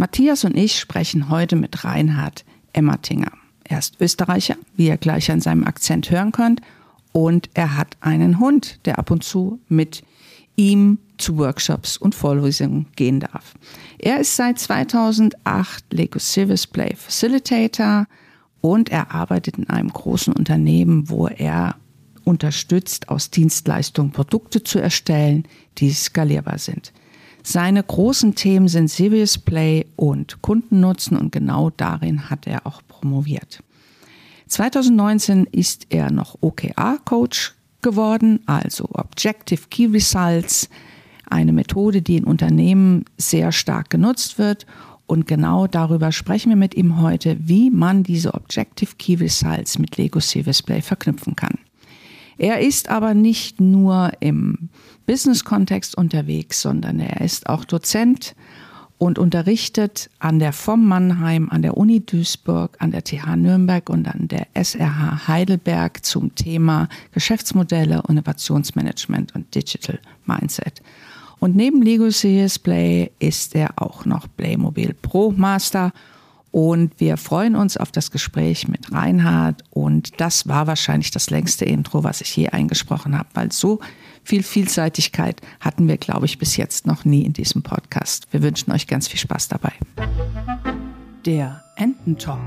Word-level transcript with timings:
Matthias 0.00 0.44
und 0.44 0.56
ich 0.56 0.78
sprechen 0.78 1.28
heute 1.28 1.56
mit 1.56 1.82
Reinhard 1.84 2.44
Emmertinger. 2.72 3.32
Er 3.64 3.80
ist 3.80 4.00
Österreicher, 4.00 4.54
wie 4.76 4.86
ihr 4.86 4.96
gleich 4.96 5.28
an 5.28 5.40
seinem 5.40 5.64
Akzent 5.64 6.08
hören 6.08 6.30
könnt, 6.30 6.60
und 7.10 7.50
er 7.54 7.76
hat 7.76 7.96
einen 8.00 8.38
Hund, 8.38 8.78
der 8.84 9.00
ab 9.00 9.10
und 9.10 9.24
zu 9.24 9.58
mit 9.68 10.04
ihm 10.54 10.98
zu 11.16 11.36
Workshops 11.36 11.96
und 11.96 12.14
Vorlesungen 12.14 12.86
gehen 12.94 13.18
darf. 13.18 13.54
Er 13.98 14.20
ist 14.20 14.36
seit 14.36 14.60
2008 14.60 15.92
Lego 15.92 16.20
Service 16.20 16.68
Play 16.68 16.94
Facilitator 16.94 18.06
und 18.60 18.90
er 18.90 19.10
arbeitet 19.12 19.58
in 19.58 19.68
einem 19.68 19.92
großen 19.92 20.32
Unternehmen, 20.32 21.10
wo 21.10 21.26
er 21.26 21.74
unterstützt, 22.22 23.08
aus 23.08 23.30
Dienstleistungen 23.30 24.12
Produkte 24.12 24.62
zu 24.62 24.78
erstellen, 24.78 25.48
die 25.78 25.90
skalierbar 25.90 26.58
sind. 26.58 26.92
Seine 27.50 27.82
großen 27.82 28.34
Themen 28.34 28.68
sind 28.68 28.90
Serious 28.90 29.38
Play 29.38 29.86
und 29.96 30.42
Kundennutzen 30.42 31.16
und 31.16 31.32
genau 31.32 31.70
darin 31.70 32.28
hat 32.28 32.46
er 32.46 32.66
auch 32.66 32.82
promoviert. 32.86 33.62
2019 34.48 35.46
ist 35.46 35.86
er 35.88 36.12
noch 36.12 36.36
OKR-Coach 36.42 37.54
geworden, 37.80 38.40
also 38.44 38.86
Objective 38.92 39.62
Key 39.70 39.86
Results, 39.86 40.68
eine 41.24 41.54
Methode, 41.54 42.02
die 42.02 42.18
in 42.18 42.24
Unternehmen 42.24 43.06
sehr 43.16 43.50
stark 43.50 43.88
genutzt 43.88 44.38
wird. 44.38 44.66
Und 45.06 45.26
genau 45.26 45.66
darüber 45.66 46.12
sprechen 46.12 46.50
wir 46.50 46.56
mit 46.56 46.74
ihm 46.74 47.00
heute, 47.00 47.38
wie 47.40 47.70
man 47.70 48.02
diese 48.02 48.34
Objective 48.34 48.96
Key 48.98 49.14
Results 49.14 49.78
mit 49.78 49.96
Lego 49.96 50.20
Service 50.20 50.62
Play 50.62 50.82
verknüpfen 50.82 51.34
kann. 51.34 51.56
Er 52.38 52.60
ist 52.60 52.88
aber 52.88 53.14
nicht 53.14 53.60
nur 53.60 54.12
im 54.20 54.70
Business-Kontext 55.06 55.96
unterwegs, 55.96 56.62
sondern 56.62 57.00
er 57.00 57.20
ist 57.20 57.48
auch 57.48 57.64
Dozent 57.64 58.36
und 58.98 59.18
unterrichtet 59.18 60.10
an 60.18 60.38
der 60.38 60.52
FOM 60.52 60.86
Mannheim, 60.86 61.48
an 61.50 61.62
der 61.62 61.76
Uni 61.76 62.00
Duisburg, 62.00 62.76
an 62.80 62.90
der 62.90 63.04
TH 63.04 63.36
Nürnberg 63.36 63.88
und 63.90 64.06
an 64.08 64.28
der 64.28 64.46
SRH 64.54 65.28
Heidelberg 65.28 66.04
zum 66.04 66.34
Thema 66.34 66.88
Geschäftsmodelle, 67.12 68.02
Innovationsmanagement 68.08 69.34
und 69.34 69.54
Digital 69.54 69.98
Mindset. 70.26 70.82
Und 71.40 71.54
neben 71.54 71.82
Lego 71.82 72.10
Serious 72.10 72.58
Play 72.58 73.12
ist 73.20 73.54
er 73.54 73.70
auch 73.76 74.04
noch 74.04 74.26
Playmobil 74.36 74.94
Pro 74.94 75.32
Master 75.36 75.92
und 76.50 76.98
wir 76.98 77.16
freuen 77.16 77.56
uns 77.56 77.76
auf 77.76 77.92
das 77.92 78.10
Gespräch 78.10 78.68
mit 78.68 78.92
Reinhard. 78.92 79.62
Und 79.70 80.20
das 80.20 80.48
war 80.48 80.66
wahrscheinlich 80.66 81.10
das 81.10 81.30
längste 81.30 81.64
Intro, 81.64 82.04
was 82.04 82.20
ich 82.20 82.34
je 82.36 82.48
eingesprochen 82.48 83.18
habe, 83.18 83.28
weil 83.34 83.52
so 83.52 83.80
viel 84.24 84.42
Vielseitigkeit 84.42 85.40
hatten 85.60 85.88
wir, 85.88 85.96
glaube 85.96 86.26
ich, 86.26 86.38
bis 86.38 86.56
jetzt 86.56 86.86
noch 86.86 87.04
nie 87.04 87.22
in 87.22 87.32
diesem 87.32 87.62
Podcast. 87.62 88.26
Wir 88.30 88.42
wünschen 88.42 88.72
euch 88.72 88.86
ganz 88.86 89.08
viel 89.08 89.20
Spaß 89.20 89.48
dabei. 89.48 89.72
Der 91.24 91.62
Ententalk 91.76 92.38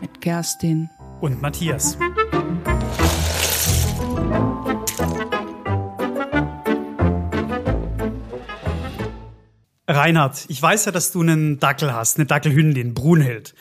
mit 0.00 0.20
Kerstin 0.20 0.88
und 1.20 1.40
Matthias. 1.40 1.96
Reinhard, 9.92 10.44
ich 10.48 10.60
weiß 10.60 10.86
ja, 10.86 10.92
dass 10.92 11.12
du 11.12 11.20
einen 11.20 11.58
Dackel 11.58 11.92
hast, 11.92 12.18
eine 12.18 12.26
Dackelhündin, 12.26 12.94
Brunhild. 12.94 13.54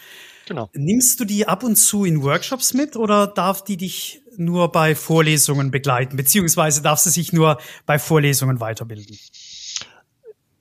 Genau. 0.48 0.70
Nimmst 0.74 1.20
du 1.20 1.26
die 1.26 1.48
ab 1.48 1.64
und 1.64 1.76
zu 1.78 2.04
in 2.04 2.24
Workshops 2.24 2.74
mit 2.74 2.96
oder 2.96 3.28
darf 3.28 3.64
die 3.64 3.78
dich 3.78 4.22
nur 4.38 4.72
bei 4.72 4.96
Vorlesungen 4.96 5.72
begleiten, 5.72 6.18
beziehungsweise 6.18 6.82
darf 6.82 7.00
sie 7.00 7.10
sich 7.10 7.32
nur 7.32 7.58
bei 7.86 8.00
Vorlesungen 8.00 8.60
weiterbilden? 8.60 9.18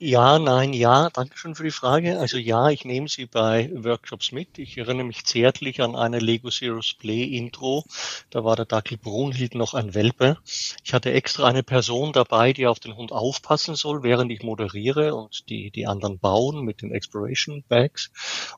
Ja, 0.03 0.39
nein, 0.39 0.73
ja. 0.73 1.11
Danke 1.11 1.37
schön 1.37 1.53
für 1.53 1.61
die 1.61 1.69
Frage. 1.69 2.19
Also 2.19 2.39
ja, 2.39 2.71
ich 2.71 2.85
nehme 2.85 3.07
sie 3.07 3.27
bei 3.27 3.69
Workshops 3.71 4.31
mit. 4.31 4.57
Ich 4.57 4.75
erinnere 4.75 5.05
mich 5.05 5.25
zärtlich 5.25 5.79
an 5.79 5.95
eine 5.95 6.17
Lego 6.17 6.49
Zero's 6.49 6.95
Play 6.95 7.21
Intro. 7.37 7.85
Da 8.31 8.43
war 8.43 8.55
der 8.55 8.65
Dackel 8.65 8.97
Brunhild 8.97 9.53
noch 9.53 9.75
ein 9.75 9.93
Welpe. 9.93 10.39
Ich 10.83 10.95
hatte 10.95 11.11
extra 11.11 11.45
eine 11.45 11.61
Person 11.61 12.13
dabei, 12.13 12.51
die 12.51 12.65
auf 12.65 12.79
den 12.79 12.95
Hund 12.95 13.11
aufpassen 13.11 13.75
soll, 13.75 14.01
während 14.01 14.31
ich 14.31 14.41
moderiere 14.41 15.13
und 15.13 15.47
die, 15.49 15.69
die 15.69 15.85
anderen 15.85 16.17
bauen 16.17 16.65
mit 16.65 16.81
den 16.81 16.91
Exploration 16.91 17.63
Bags. 17.67 18.09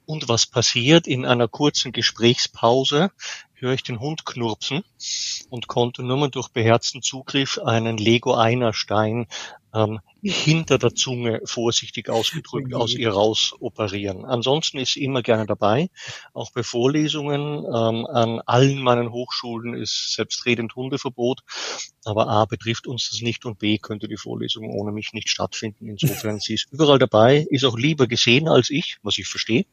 Und 0.05 0.29
was 0.29 0.45
passiert 0.45 1.07
in 1.07 1.25
einer 1.25 1.49
kurzen 1.49 1.91
Gesprächspause? 1.91 3.11
höre 3.55 3.73
ich 3.73 3.83
den 3.83 4.01
Hund 4.01 4.25
knurpsen 4.25 4.83
und 5.49 5.67
konnte 5.67 6.03
nur 6.03 6.17
mal 6.17 6.29
durch 6.29 6.49
beherzten 6.49 7.01
Zugriff 7.01 7.57
einen 7.59 7.97
Lego-Einerstein 7.97 9.27
ähm, 9.73 9.99
hinter 10.21 10.77
der 10.77 10.95
Zunge 10.95 11.41
vorsichtig 11.45 12.09
ausgedrückt 12.09 12.73
aus 12.73 12.93
ihr 12.93 13.11
raus 13.11 13.53
operieren. 13.59 14.25
Ansonsten 14.25 14.77
ist 14.77 14.93
sie 14.93 15.03
immer 15.03 15.21
gerne 15.21 15.45
dabei, 15.45 15.89
auch 16.33 16.51
bei 16.51 16.63
Vorlesungen. 16.63 17.65
Ähm, 17.65 18.05
an 18.05 18.41
allen 18.45 18.81
meinen 18.81 19.11
Hochschulen 19.11 19.73
ist 19.73 20.13
selbstredend 20.13 20.75
Hundeverbot, 20.75 21.41
aber 22.05 22.27
A 22.27 22.45
betrifft 22.45 22.87
uns 22.87 23.09
das 23.09 23.21
nicht 23.21 23.45
und 23.45 23.59
B 23.59 23.77
könnte 23.77 24.07
die 24.07 24.17
Vorlesung 24.17 24.69
ohne 24.69 24.91
mich 24.91 25.13
nicht 25.13 25.29
stattfinden. 25.29 25.89
Insofern 25.89 26.39
sie 26.39 26.53
ist 26.53 26.67
überall 26.71 26.99
dabei, 26.99 27.45
ist 27.49 27.65
auch 27.65 27.77
lieber 27.77 28.07
gesehen 28.07 28.47
als 28.47 28.69
ich, 28.69 28.97
was 29.03 29.17
ich 29.17 29.27
verstehe, 29.27 29.65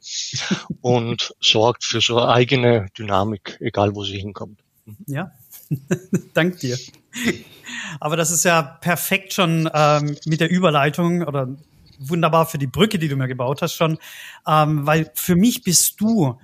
und 0.81 1.33
sorgt 1.39 1.83
für 1.83 2.01
so 2.01 2.17
eine 2.17 2.29
eigene 2.29 2.87
Dynamik, 2.97 3.57
egal 3.61 3.95
wo 3.95 4.03
sie 4.03 4.19
hinkommt. 4.19 4.59
Ja, 5.07 5.31
Dank 6.33 6.59
dir. 6.59 6.77
Aber 7.99 8.15
das 8.15 8.31
ist 8.31 8.45
ja 8.45 8.61
perfekt 8.61 9.33
schon 9.33 9.69
ähm, 9.73 10.15
mit 10.25 10.41
der 10.41 10.49
Überleitung 10.49 11.23
oder 11.23 11.47
wunderbar 11.99 12.45
für 12.45 12.57
die 12.57 12.67
Brücke, 12.67 12.97
die 12.99 13.07
du 13.07 13.15
mir 13.15 13.27
gebaut 13.27 13.61
hast 13.61 13.75
schon, 13.75 13.97
ähm, 14.47 14.85
weil 14.85 15.11
für 15.13 15.35
mich 15.35 15.63
bist 15.63 16.01
du 16.01 16.39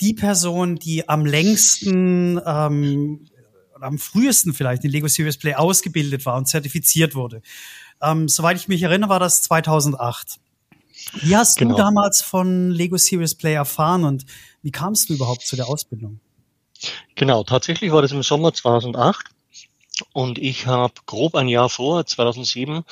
die 0.00 0.14
Person, 0.14 0.76
die 0.76 1.08
am 1.08 1.24
längsten 1.24 2.40
ähm, 2.44 3.28
am 3.80 3.98
frühesten 3.98 4.52
vielleicht 4.54 4.84
in 4.84 4.90
Lego 4.90 5.08
Serious 5.08 5.36
Play 5.36 5.54
ausgebildet 5.54 6.24
war 6.26 6.36
und 6.36 6.46
zertifiziert 6.46 7.14
wurde. 7.14 7.42
Ähm, 8.00 8.28
soweit 8.28 8.56
ich 8.56 8.68
mich 8.68 8.82
erinnere, 8.82 9.10
war 9.10 9.20
das 9.20 9.42
2008. 9.42 10.38
Wie 11.20 11.36
hast 11.36 11.58
genau. 11.58 11.72
du 11.72 11.82
damals 11.82 12.22
von 12.22 12.70
Lego 12.70 12.96
Serious 12.96 13.34
Play 13.34 13.54
erfahren 13.54 14.04
und 14.04 14.24
wie 14.62 14.70
kamst 14.70 15.08
du 15.08 15.14
überhaupt 15.14 15.42
zu 15.42 15.56
der 15.56 15.68
Ausbildung? 15.68 16.20
Genau, 17.14 17.44
tatsächlich 17.44 17.92
war 17.92 18.02
das 18.02 18.12
im 18.12 18.22
Sommer 18.22 18.52
2008 18.52 19.30
und 20.12 20.38
ich 20.38 20.66
habe 20.66 20.94
grob 21.06 21.34
ein 21.34 21.48
Jahr 21.48 21.68
vor, 21.68 22.04
2007, 22.04 22.84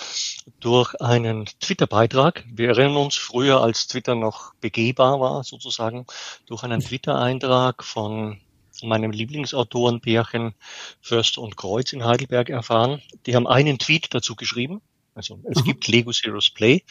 durch 0.60 1.00
einen 1.00 1.47
Twitter-Beitrag, 1.60 2.44
wir 2.50 2.69
erinnern 2.69 2.97
uns 2.97 3.16
früher, 3.16 3.60
als 3.60 3.87
Twitter 3.87 4.15
noch 4.15 4.54
begehbar 4.60 5.20
war 5.20 5.44
sozusagen, 5.44 6.06
durch 6.47 6.62
einen 6.62 6.81
Twitter-Eintrag 6.81 7.84
von 7.84 8.41
meinem 8.82 9.10
Lieblingsautorenpärchen 9.10 10.54
Förster 11.00 11.43
und 11.43 11.56
Kreuz 11.56 11.93
in 11.93 12.04
Heidelberg 12.04 12.49
erfahren. 12.49 13.03
Die 13.26 13.34
haben 13.34 13.47
einen 13.47 13.78
Tweet 13.78 14.15
dazu 14.15 14.37
geschrieben. 14.37 14.81
Also 15.15 15.41
es 15.44 15.60
mhm. 15.60 15.65
gibt 15.65 15.88
Lego 15.88 16.12
Zero's 16.12 16.50
Play 16.50 16.82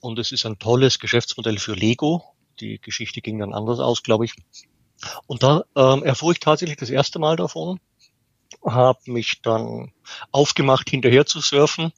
und 0.00 0.18
es 0.18 0.32
ist 0.32 0.46
ein 0.46 0.58
tolles 0.58 0.98
Geschäftsmodell 0.98 1.58
für 1.58 1.74
Lego. 1.74 2.22
Die 2.60 2.80
Geschichte 2.80 3.20
ging 3.20 3.38
dann 3.38 3.52
anders 3.52 3.80
aus, 3.80 4.02
glaube 4.02 4.24
ich. 4.24 4.34
Und 5.26 5.42
da 5.42 5.64
ähm, 5.74 6.02
erfuhr 6.04 6.32
ich 6.32 6.40
tatsächlich 6.40 6.78
das 6.78 6.90
erste 6.90 7.18
Mal 7.18 7.36
davon, 7.36 7.80
habe 8.64 8.98
mich 9.06 9.42
dann 9.42 9.92
aufgemacht, 10.32 10.90
hinterher 10.90 11.26
zu 11.26 11.40
surfen, 11.40 11.92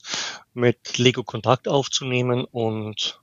mit 0.55 0.99
Lego 0.99 1.23
Kontakt 1.23 1.69
aufzunehmen 1.69 2.45
und 2.45 3.21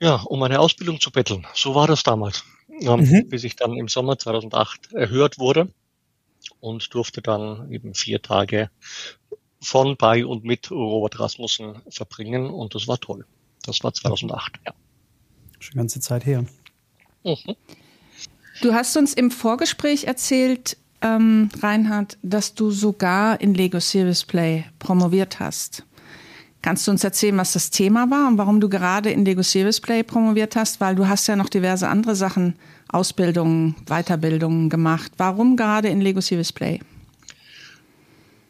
ja, 0.00 0.16
um 0.16 0.42
eine 0.42 0.60
Ausbildung 0.60 1.00
zu 1.00 1.10
betteln. 1.10 1.46
So 1.54 1.74
war 1.74 1.86
das 1.86 2.02
damals, 2.02 2.44
ähm, 2.68 3.00
mhm. 3.00 3.28
bis 3.28 3.44
ich 3.44 3.56
dann 3.56 3.76
im 3.76 3.88
Sommer 3.88 4.18
2008 4.18 4.92
erhört 4.92 5.38
wurde 5.38 5.72
und 6.60 6.92
durfte 6.94 7.22
dann 7.22 7.70
eben 7.72 7.94
vier 7.94 8.20
Tage 8.20 8.70
von, 9.60 9.96
bei 9.96 10.26
und 10.26 10.44
mit 10.44 10.70
Robert 10.70 11.18
Rasmussen 11.18 11.82
verbringen 11.90 12.50
und 12.50 12.74
das 12.74 12.86
war 12.88 12.98
toll. 12.98 13.26
Das 13.64 13.82
war 13.82 13.92
2008, 13.92 14.52
ja. 14.66 14.74
Schon 15.58 15.76
ganze 15.76 16.00
Zeit 16.00 16.26
her. 16.26 16.44
Mhm. 17.24 17.56
Du 18.62 18.72
hast 18.72 18.96
uns 18.96 19.12
im 19.14 19.30
Vorgespräch 19.30 20.04
erzählt, 20.04 20.76
ähm, 21.02 21.48
Reinhard, 21.60 22.18
dass 22.22 22.54
du 22.54 22.70
sogar 22.70 23.40
in 23.40 23.54
Lego 23.54 23.80
Serious 23.80 24.24
Play 24.24 24.64
promoviert 24.78 25.40
hast. 25.40 25.84
Kannst 26.62 26.86
du 26.86 26.90
uns 26.90 27.04
erzählen, 27.04 27.36
was 27.36 27.52
das 27.52 27.70
Thema 27.70 28.10
war 28.10 28.26
und 28.26 28.38
warum 28.38 28.60
du 28.60 28.68
gerade 28.68 29.10
in 29.10 29.24
Lego 29.24 29.42
Serious 29.42 29.80
Play 29.80 30.02
promoviert 30.02 30.56
hast? 30.56 30.80
Weil 30.80 30.96
du 30.96 31.06
hast 31.06 31.26
ja 31.28 31.36
noch 31.36 31.48
diverse 31.48 31.88
andere 31.88 32.16
Sachen, 32.16 32.54
Ausbildungen, 32.88 33.76
Weiterbildungen 33.86 34.68
gemacht. 34.68 35.12
Warum 35.16 35.56
gerade 35.56 35.88
in 35.88 36.00
Lego 36.00 36.20
Serious 36.20 36.52
Play? 36.52 36.80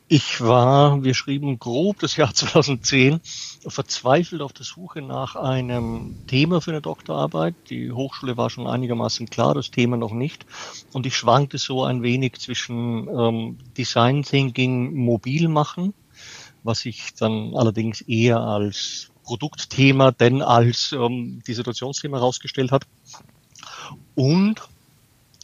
Ich 0.09 0.41
war, 0.41 1.03
wir 1.03 1.15
schrieben 1.15 1.59
grob 1.59 1.99
das 1.99 2.17
Jahr 2.17 2.33
2010, 2.35 3.21
verzweifelt 3.67 4.41
auf 4.41 4.53
der 4.53 4.65
Suche 4.65 5.03
nach 5.03 5.35
einem 5.35 6.15
Thema 6.29 6.61
für 6.61 6.71
eine 6.71 6.81
Doktorarbeit. 6.81 7.57
Die 7.71 7.91
Hochschule 7.91 8.37
war 8.37 8.49
schon 8.49 8.69
einigermaßen 8.69 9.29
klar, 9.29 9.55
das 9.55 9.73
Thema 9.73 9.97
noch 9.97 10.13
nicht. 10.13 10.47
Und 10.93 11.07
ich 11.07 11.17
schwankte 11.17 11.59
so 11.59 11.83
ein 11.83 12.05
wenig 12.05 12.35
zwischen 12.39 13.09
ähm, 13.09 13.59
Design 13.77 14.23
Thinking 14.23 14.95
mobil 14.95 15.49
machen, 15.49 15.93
was 16.63 16.87
ich 16.87 17.15
dann 17.15 17.57
allerdings 17.57 18.01
eher 18.03 18.39
als 18.39 19.11
Produktthema 19.25 20.13
denn 20.13 20.41
als 20.41 20.93
ähm, 20.93 21.43
die 21.45 21.55
Situationsthema 21.55 22.19
herausgestellt 22.19 22.71
hat. 22.71 22.87
Und 24.15 24.63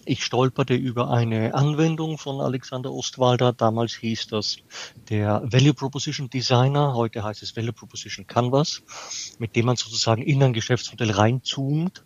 ich 0.04 0.24
stolperte 0.24 0.74
über 0.74 1.10
eine 1.10 1.54
Anwendung 1.54 2.18
von 2.18 2.40
Alexander 2.40 2.92
Ostwalder. 2.92 3.52
Damals 3.52 3.94
hieß 3.94 4.26
das 4.28 4.56
der 5.08 5.42
Value 5.44 5.74
Proposition 5.74 6.28
Designer. 6.28 6.94
Heute 6.94 7.22
heißt 7.22 7.42
es 7.42 7.56
Value 7.56 7.72
Proposition 7.72 8.26
Canvas, 8.26 8.82
mit 9.38 9.54
dem 9.54 9.66
man 9.66 9.76
sozusagen 9.76 10.22
in 10.22 10.42
ein 10.42 10.52
Geschäftsmodell 10.52 11.12
reinzoomt, 11.12 12.04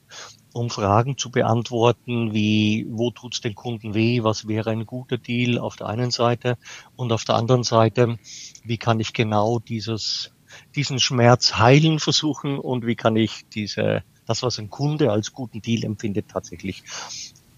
um 0.52 0.68
Fragen 0.68 1.16
zu 1.16 1.30
beantworten, 1.30 2.34
wie, 2.34 2.86
wo 2.90 3.10
tut's 3.10 3.40
den 3.40 3.54
Kunden 3.54 3.94
weh? 3.94 4.22
Was 4.22 4.46
wäre 4.46 4.70
ein 4.70 4.86
guter 4.86 5.16
Deal 5.16 5.58
auf 5.58 5.76
der 5.76 5.86
einen 5.86 6.10
Seite? 6.10 6.58
Und 6.96 7.12
auf 7.12 7.24
der 7.24 7.36
anderen 7.36 7.62
Seite, 7.62 8.18
wie 8.64 8.78
kann 8.78 9.00
ich 9.00 9.12
genau 9.12 9.58
dieses, 9.58 10.32
diesen 10.74 10.98
Schmerz 10.98 11.54
heilen 11.54 11.98
versuchen? 11.98 12.58
Und 12.58 12.86
wie 12.86 12.96
kann 12.96 13.16
ich 13.16 13.46
diese, 13.48 14.02
das, 14.26 14.42
was 14.42 14.58
ein 14.58 14.68
Kunde 14.70 15.10
als 15.12 15.32
guten 15.32 15.62
Deal 15.62 15.84
empfindet, 15.84 16.28
tatsächlich 16.28 16.82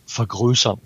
vergrößern. 0.08 0.80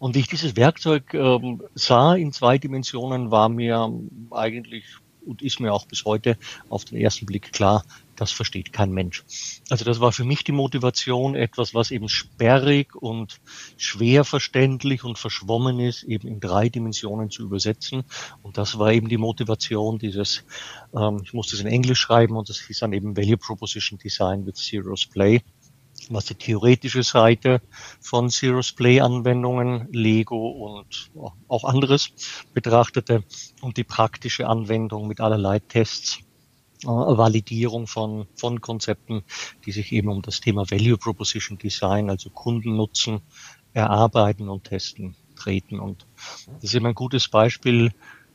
Und 0.00 0.16
wie 0.16 0.20
ich 0.20 0.28
dieses 0.28 0.56
Werkzeug 0.56 1.14
ähm, 1.14 1.62
sah 1.74 2.14
in 2.14 2.32
zwei 2.32 2.58
Dimensionen, 2.58 3.30
war 3.30 3.48
mir 3.48 3.92
eigentlich 4.32 4.84
und 5.24 5.42
ist 5.42 5.60
mir 5.60 5.72
auch 5.72 5.86
bis 5.86 6.04
heute 6.04 6.36
auf 6.68 6.84
den 6.84 6.98
ersten 6.98 7.26
Blick 7.26 7.52
klar, 7.52 7.84
das 8.16 8.32
versteht 8.32 8.72
kein 8.72 8.92
Mensch. 8.92 9.24
Also 9.70 9.84
das 9.84 10.00
war 10.00 10.12
für 10.12 10.24
mich 10.24 10.44
die 10.44 10.52
Motivation, 10.52 11.34
etwas, 11.34 11.74
was 11.74 11.90
eben 11.90 12.08
sperrig 12.08 12.94
und 12.94 13.40
schwer 13.76 14.24
verständlich 14.24 15.04
und 15.04 15.18
verschwommen 15.18 15.80
ist, 15.80 16.02
eben 16.02 16.28
in 16.28 16.40
drei 16.40 16.68
Dimensionen 16.68 17.30
zu 17.30 17.42
übersetzen. 17.42 18.04
Und 18.42 18.58
das 18.58 18.78
war 18.78 18.92
eben 18.92 19.08
die 19.08 19.18
Motivation 19.18 19.98
dieses, 19.98 20.44
ähm, 20.94 21.20
ich 21.24 21.32
musste 21.32 21.56
es 21.56 21.62
in 21.62 21.68
Englisch 21.68 22.00
schreiben 22.00 22.36
und 22.36 22.48
das 22.48 22.60
hieß 22.60 22.80
dann 22.80 22.92
eben 22.92 23.16
Value 23.16 23.38
Proposition 23.38 23.98
Design 23.98 24.46
with 24.46 24.56
Serious 24.56 25.06
Play 25.06 25.42
was 26.10 26.26
die 26.26 26.34
theoretische 26.34 27.02
Seite 27.02 27.60
von 28.00 28.30
Zero's 28.30 28.72
Play 28.72 29.00
Anwendungen, 29.00 29.88
Lego 29.92 30.48
und 30.48 31.10
auch 31.48 31.64
anderes 31.64 32.10
betrachtete 32.52 33.24
und 33.60 33.76
die 33.76 33.84
praktische 33.84 34.48
Anwendung 34.48 35.06
mit 35.06 35.20
allerlei 35.20 35.58
Tests, 35.60 36.18
äh, 36.82 36.86
Validierung 36.86 37.86
von, 37.86 38.26
von 38.34 38.60
Konzepten, 38.60 39.22
die 39.64 39.72
sich 39.72 39.92
eben 39.92 40.08
um 40.08 40.22
das 40.22 40.40
Thema 40.40 40.70
Value 40.70 40.98
Proposition 40.98 41.58
Design, 41.58 42.10
also 42.10 42.30
Kundennutzen, 42.30 43.20
erarbeiten 43.72 44.48
und 44.48 44.64
testen 44.64 45.16
treten. 45.36 45.80
Und 45.80 46.06
das 46.46 46.64
ist 46.64 46.74
eben 46.74 46.86
ein 46.86 46.94
gutes 46.94 47.28
Beispiel 47.28 47.92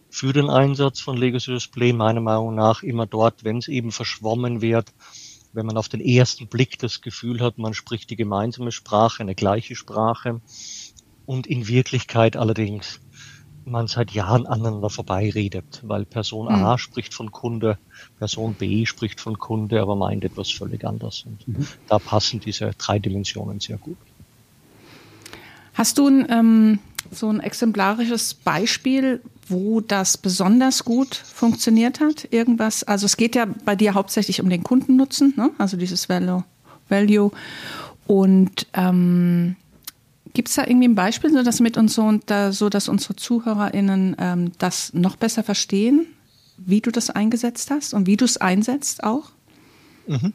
für 0.10 0.34
den 0.34 0.50
Einsatz 0.50 1.00
von 1.00 1.18
Lego 1.18 1.38
Zero's 1.38 1.68
Play, 1.68 1.94
meiner 1.94 2.22
Meinung 2.22 2.56
nach 2.56 2.84
immer 2.84 3.06
dort, 3.06 3.44
wenn 3.44 3.58
es 3.58 3.68
eben 3.68 3.92
verschwommen 3.92 4.62
wird, 4.62 4.94
wenn 5.54 5.66
man 5.66 5.78
auf 5.78 5.90
den 5.90 6.02
ersten 6.02 6.48
Blick 6.48 6.80
das 6.80 7.02
Gefühl 7.02 7.42
hat, 7.42 7.58
man 7.58 7.74
spricht 7.74 8.10
die 8.10 8.16
gemeinsame 8.16 8.72
Sprache, 8.72 9.22
eine 9.22 9.36
gleiche 9.36 9.76
Sprache 9.76 10.42
und 11.26 11.48
in 11.48 11.68
Wirklichkeit 11.68 12.38
allerdings 12.38 13.00
man 13.68 13.88
seit 13.88 14.12
Jahren 14.12 14.46
aneinander 14.46 14.90
vorbeiredet, 14.90 15.82
weil 15.84 16.06
Person 16.06 16.48
A 16.48 16.74
mhm. 16.74 16.78
spricht 16.78 17.14
von 17.14 17.32
Kunde, 17.32 17.78
Person 18.18 18.54
B 18.54 18.86
spricht 18.86 19.20
von 19.20 19.38
Kunde, 19.38 19.82
aber 19.82 19.96
meint 19.96 20.24
etwas 20.24 20.52
völlig 20.52 20.86
anders. 20.86 21.26
Und 21.26 21.48
mhm. 21.48 21.68
da 21.88 22.00
passen 22.00 22.40
diese 22.40 22.72
drei 22.78 23.00
Dimensionen 23.00 23.60
sehr 23.60 23.78
gut. 23.78 23.98
Hast 25.74 25.98
du 25.98 26.08
ein, 26.08 26.26
ähm, 26.30 26.80
so 27.12 27.30
ein 27.30 27.40
exemplarisches 27.40 28.34
Beispiel, 28.34 29.22
wo 29.48 29.82
das 29.82 30.18
besonders 30.18 30.84
gut 30.84 31.16
funktioniert 31.16 32.00
hat? 32.00 32.28
Irgendwas? 32.32 32.84
Also 32.84 33.06
es 33.06 33.18
geht 33.18 33.36
ja 33.36 33.48
bei 33.66 33.76
dir 33.76 33.94
hauptsächlich 33.94 34.42
um 34.42 34.50
den 34.50 34.64
Kundennutzen, 34.64 35.34
ne? 35.38 35.52
also 35.58 35.78
dieses 35.78 36.08
Value. 36.10 37.32
Und 38.08 38.68
ähm, 38.74 39.56
gibt 40.34 40.50
es 40.50 40.56
da 40.56 40.66
irgendwie 40.66 40.88
ein 40.88 40.96
Beispiel, 40.96 41.32
so 41.32 41.44
dass 41.44 41.60
mit 41.60 41.78
uns 41.78 41.94
so, 41.94 42.04
und 42.04 42.30
da, 42.30 42.52
so 42.52 42.70
dass 42.70 42.90
unsere 42.90 43.16
ZuhörerInnen 43.16 44.16
ähm, 44.20 44.52
das 44.58 44.94
noch 44.94 45.16
besser 45.16 45.44
verstehen, 45.44 46.06
wie 46.58 46.82
du 46.82 46.92
das 46.92 47.10
eingesetzt 47.10 47.72
hast 47.72 47.94
und 47.94 48.08
wie 48.08 48.18
du 48.18 48.26
es 48.26 48.38
einsetzt 48.38 49.04
auch? 49.04 49.32
Mhm. 50.08 50.34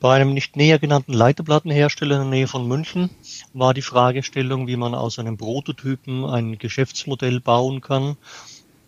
Bei 0.00 0.16
einem 0.16 0.32
nicht 0.32 0.56
näher 0.56 0.78
genannten 0.78 1.12
Leiterplattenhersteller 1.12 2.16
in 2.16 2.22
der 2.22 2.30
Nähe 2.30 2.48
von 2.48 2.66
München 2.66 3.10
war 3.52 3.74
die 3.74 3.82
Fragestellung, 3.82 4.66
wie 4.66 4.76
man 4.76 4.94
aus 4.94 5.18
einem 5.18 5.36
Prototypen 5.36 6.24
ein 6.24 6.58
Geschäftsmodell 6.58 7.40
bauen 7.40 7.80
kann 7.80 8.16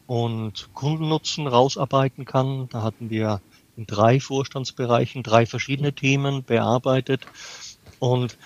und 0.07 0.71
Kundennutzen 0.73 1.47
rausarbeiten 1.47 2.25
kann. 2.25 2.69
Da 2.71 2.83
hatten 2.83 3.11
wir 3.11 3.43
in 3.77 3.87
drei 3.87 4.21
Vorstandsbereichen 4.21 5.23
drei 5.23 5.47
verschiedene 5.47 5.95
Themen 5.95 6.45
bearbeitet 6.45 7.29
und 7.99 8.37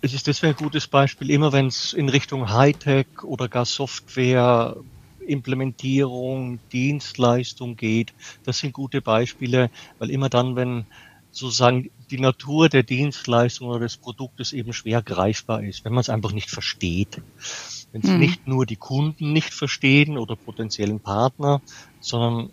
es 0.00 0.12
ist 0.12 0.26
deswegen 0.26 0.52
ein 0.52 0.56
gutes 0.56 0.86
Beispiel, 0.86 1.30
immer 1.30 1.52
wenn 1.52 1.66
es 1.66 1.92
in 1.92 2.08
Richtung 2.08 2.50
Hightech 2.50 3.06
oder 3.22 3.48
gar 3.48 3.64
Software 3.64 4.76
Implementierung, 5.26 6.60
Dienstleistung 6.72 7.76
geht. 7.76 8.12
Das 8.42 8.58
sind 8.58 8.72
gute 8.74 9.00
Beispiele, 9.00 9.70
weil 9.98 10.10
immer 10.10 10.28
dann, 10.28 10.56
wenn 10.56 10.86
sozusagen 11.34 11.90
die 12.10 12.20
Natur 12.20 12.68
der 12.68 12.84
Dienstleistung 12.84 13.68
oder 13.68 13.80
des 13.80 13.96
Produktes 13.96 14.52
eben 14.52 14.72
schwer 14.72 15.02
greifbar 15.02 15.62
ist, 15.62 15.84
wenn 15.84 15.92
man 15.92 16.00
es 16.00 16.08
einfach 16.08 16.32
nicht 16.32 16.48
versteht. 16.48 17.20
Wenn 17.92 18.02
es 18.02 18.08
hm. 18.08 18.18
nicht 18.20 18.46
nur 18.46 18.66
die 18.66 18.76
Kunden 18.76 19.32
nicht 19.32 19.52
verstehen 19.52 20.16
oder 20.16 20.36
potenziellen 20.36 21.00
Partner, 21.00 21.60
sondern 22.00 22.50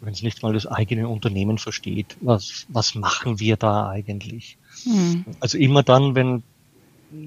wenn 0.00 0.12
es 0.12 0.22
nicht 0.22 0.42
mal 0.42 0.52
das 0.52 0.66
eigene 0.66 1.08
Unternehmen 1.08 1.58
versteht, 1.58 2.16
was, 2.20 2.66
was 2.68 2.96
machen 2.96 3.38
wir 3.38 3.56
da 3.56 3.88
eigentlich? 3.88 4.58
Hm. 4.82 5.24
Also 5.38 5.56
immer 5.56 5.84
dann, 5.84 6.16
wenn, 6.16 6.42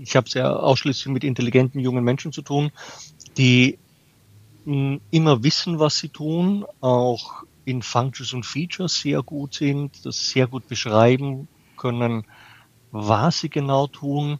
ich 0.01 0.15
habe 0.17 0.27
es 0.27 0.33
ja 0.33 0.53
ausschließlich 0.53 1.07
mit 1.13 1.23
intelligenten 1.23 1.79
jungen 1.79 2.03
Menschen 2.03 2.33
zu 2.33 2.41
tun, 2.41 2.71
die 3.37 3.79
immer 4.65 5.43
wissen, 5.43 5.79
was 5.79 5.97
sie 5.97 6.09
tun, 6.09 6.65
auch 6.81 7.43
in 7.67 7.81
Functions 7.81 8.31
und 8.31 8.45
Features 8.45 9.01
sehr 9.01 9.21
gut 9.21 9.55
sind, 9.55 10.05
das 10.05 10.29
sehr 10.29 10.47
gut 10.47 10.69
beschreiben 10.69 11.49
können, 11.75 12.23
was 12.91 13.41
sie 13.41 13.49
genau 13.49 13.87
tun 13.87 14.39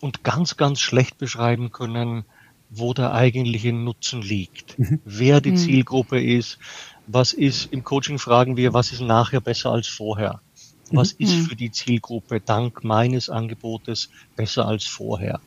und 0.00 0.24
ganz, 0.24 0.56
ganz 0.56 0.80
schlecht 0.80 1.18
beschreiben 1.18 1.70
können, 1.70 2.24
wo 2.70 2.94
der 2.94 3.12
eigentliche 3.12 3.74
Nutzen 3.74 4.22
liegt, 4.22 4.78
mhm. 4.78 5.00
wer 5.04 5.42
die 5.42 5.50
mhm. 5.50 5.56
Zielgruppe 5.58 6.22
ist, 6.22 6.58
was 7.06 7.34
ist, 7.34 7.70
im 7.74 7.84
Coaching 7.84 8.18
fragen 8.18 8.56
wir, 8.56 8.72
was 8.72 8.90
ist 8.90 9.02
nachher 9.02 9.42
besser 9.42 9.70
als 9.70 9.86
vorher? 9.86 10.40
Was 10.90 11.18
mhm. 11.18 11.26
ist 11.26 11.34
für 11.48 11.56
die 11.56 11.72
Zielgruppe 11.72 12.40
dank 12.40 12.84
meines 12.84 13.28
Angebotes 13.28 14.08
besser 14.34 14.66
als 14.66 14.86
vorher? 14.86 15.40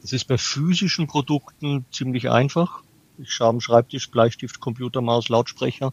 Das 0.00 0.12
ist 0.12 0.24
bei 0.24 0.36
physischen 0.36 1.06
Produkten 1.06 1.84
ziemlich 1.92 2.28
einfach 2.28 2.82
ich 3.18 3.32
schaue 3.32 3.48
am 3.48 3.60
Schreibtisch, 3.60 4.10
Bleistift, 4.10 4.60
Computer, 4.60 5.00
Maus, 5.00 5.28
Lautsprecher. 5.28 5.92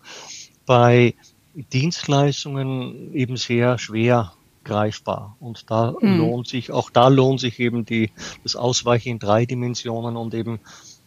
Bei 0.69 1.15
Dienstleistungen 1.55 3.11
eben 3.15 3.37
sehr 3.37 3.79
schwer 3.79 4.33
greifbar. 4.63 5.35
Und 5.39 5.71
da 5.71 5.95
mhm. 5.99 6.17
lohnt 6.19 6.47
sich, 6.47 6.71
auch 6.71 6.91
da 6.91 7.07
lohnt 7.07 7.39
sich 7.39 7.59
eben 7.59 7.85
die, 7.85 8.11
das 8.43 8.55
Ausweichen 8.55 9.09
in 9.09 9.17
drei 9.17 9.47
Dimensionen 9.47 10.15
und 10.15 10.35
eben 10.35 10.59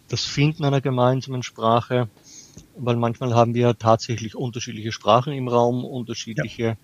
das 0.08 0.24
Finden 0.24 0.64
einer 0.64 0.80
gemeinsamen 0.80 1.44
Sprache, 1.44 2.08
weil 2.76 2.96
manchmal 2.96 3.36
haben 3.36 3.54
wir 3.54 3.78
tatsächlich 3.78 4.34
unterschiedliche 4.34 4.90
Sprachen 4.90 5.32
im 5.32 5.46
Raum, 5.46 5.84
unterschiedliche 5.84 6.62
ja. 6.64 6.76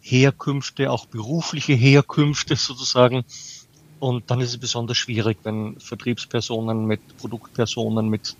Herkünfte, 0.00 0.90
auch 0.90 1.06
berufliche 1.06 1.74
Herkünfte 1.74 2.56
sozusagen. 2.56 3.22
Und 4.00 4.32
dann 4.32 4.40
ist 4.40 4.50
es 4.50 4.58
besonders 4.58 4.96
schwierig, 4.96 5.38
wenn 5.44 5.78
Vertriebspersonen 5.78 6.86
mit 6.86 7.18
Produktpersonen, 7.18 8.08
mit 8.08 8.34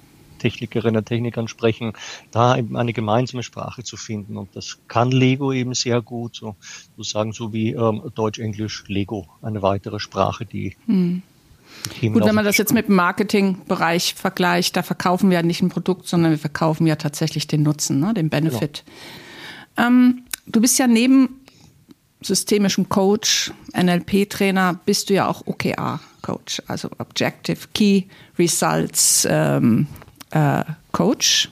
Technikerinnen 0.46 0.98
und 0.98 1.06
Technikern 1.06 1.48
sprechen, 1.48 1.92
da 2.30 2.56
eben 2.56 2.76
eine 2.76 2.92
gemeinsame 2.92 3.42
Sprache 3.42 3.82
zu 3.82 3.96
finden. 3.96 4.36
Und 4.36 4.54
das 4.54 4.78
kann 4.86 5.10
Lego 5.10 5.52
eben 5.52 5.74
sehr 5.74 6.00
gut, 6.02 6.36
so 6.36 6.54
sozusagen 6.96 7.32
so 7.32 7.52
wie 7.52 7.72
ähm, 7.72 8.02
Deutsch, 8.14 8.38
Englisch, 8.38 8.84
Lego, 8.86 9.26
eine 9.42 9.62
weitere 9.62 9.98
Sprache, 9.98 10.46
die 10.46 10.76
hm. 10.86 11.22
Gut, 12.00 12.24
wenn 12.24 12.34
man 12.34 12.44
das 12.44 12.56
jetzt 12.56 12.72
mit 12.72 12.88
dem 12.88 12.94
Marketingbereich 12.94 14.14
vergleicht, 14.14 14.76
da 14.76 14.82
verkaufen 14.82 15.30
wir 15.30 15.38
ja 15.38 15.42
nicht 15.42 15.62
ein 15.62 15.68
Produkt, 15.68 16.08
sondern 16.08 16.30
wir 16.30 16.38
verkaufen 16.38 16.86
ja 16.86 16.96
tatsächlich 16.96 17.46
den 17.46 17.62
Nutzen, 17.62 18.00
ne, 18.00 18.14
den 18.14 18.30
Benefit. 18.30 18.84
Genau. 19.76 19.88
Ähm, 19.88 20.22
du 20.46 20.60
bist 20.60 20.78
ja 20.78 20.86
neben 20.86 21.40
systemischem 22.22 22.88
Coach, 22.88 23.52
NLP-Trainer, 23.76 24.80
bist 24.84 25.10
du 25.10 25.14
ja 25.14 25.28
auch 25.28 25.46
OKR-Coach, 25.46 26.62
also 26.66 26.88
Objective 26.98 27.68
Key 27.74 28.04
Results 28.38 29.26
ähm, 29.30 29.86
äh, 30.30 30.64
Coach. 30.92 31.50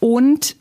Und 0.00 0.56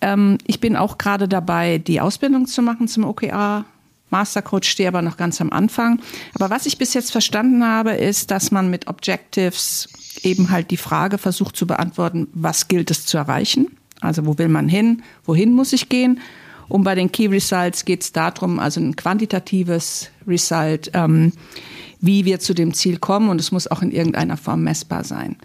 ähm, 0.00 0.38
ich 0.46 0.60
bin 0.60 0.76
auch 0.76 0.98
gerade 0.98 1.28
dabei, 1.28 1.78
die 1.78 2.00
Ausbildung 2.00 2.46
zu 2.46 2.62
machen 2.62 2.88
zum 2.88 3.04
OKR. 3.04 3.64
Master 4.10 4.42
Coach 4.42 4.68
stehe 4.68 4.88
aber 4.88 5.00
noch 5.00 5.16
ganz 5.16 5.40
am 5.40 5.50
Anfang. 5.50 6.00
Aber 6.34 6.50
was 6.50 6.66
ich 6.66 6.76
bis 6.76 6.92
jetzt 6.92 7.12
verstanden 7.12 7.64
habe, 7.64 7.92
ist, 7.92 8.30
dass 8.30 8.50
man 8.50 8.68
mit 8.70 8.86
Objectives 8.88 9.88
eben 10.22 10.50
halt 10.50 10.70
die 10.70 10.76
Frage 10.76 11.16
versucht 11.18 11.56
zu 11.56 11.66
beantworten, 11.66 12.28
was 12.34 12.68
gilt 12.68 12.90
es 12.90 13.06
zu 13.06 13.16
erreichen? 13.16 13.68
Also 14.00 14.26
wo 14.26 14.36
will 14.36 14.48
man 14.48 14.68
hin? 14.68 15.02
Wohin 15.24 15.54
muss 15.54 15.72
ich 15.72 15.88
gehen? 15.88 16.20
Und 16.68 16.84
bei 16.84 16.94
den 16.94 17.10
Key 17.10 17.26
Results 17.26 17.84
geht 17.84 18.02
es 18.02 18.12
darum, 18.12 18.58
also 18.58 18.80
ein 18.80 18.96
quantitatives 18.96 20.10
Result, 20.26 20.90
ähm, 20.94 21.32
wie 22.00 22.24
wir 22.24 22.40
zu 22.40 22.54
dem 22.54 22.74
Ziel 22.74 22.98
kommen 22.98 23.28
und 23.28 23.40
es 23.40 23.52
muss 23.52 23.66
auch 23.68 23.82
in 23.82 23.92
irgendeiner 23.92 24.36
Form 24.36 24.62
messbar 24.62 25.04
sein. 25.04 25.36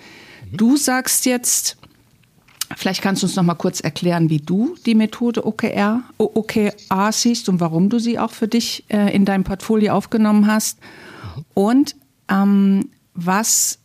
Du 0.52 0.78
sagst 0.78 1.26
jetzt, 1.26 1.78
vielleicht 2.76 3.02
kannst 3.02 3.22
du 3.22 3.28
uns 3.28 3.36
noch 3.36 3.44
mal 3.44 3.56
kurz 3.56 3.80
erklären, 3.80 4.30
wie 4.30 4.40
du 4.40 4.76
die 4.86 4.96
Methode 4.96 5.46
OKR, 5.46 6.04
OKR 6.18 7.12
siehst 7.12 7.50
und 7.50 7.60
warum 7.60 7.90
du 7.90 8.00
sie 8.00 8.20
auch 8.20 8.32
für 8.32 8.48
dich 8.48 8.86
äh, 8.90 9.14
in 9.14 9.26
deinem 9.26 9.44
Portfolio 9.44 9.94
aufgenommen 9.94 10.48
hast. 10.48 10.80
Und 11.54 11.96
ähm, 12.30 12.90
was 13.14 13.80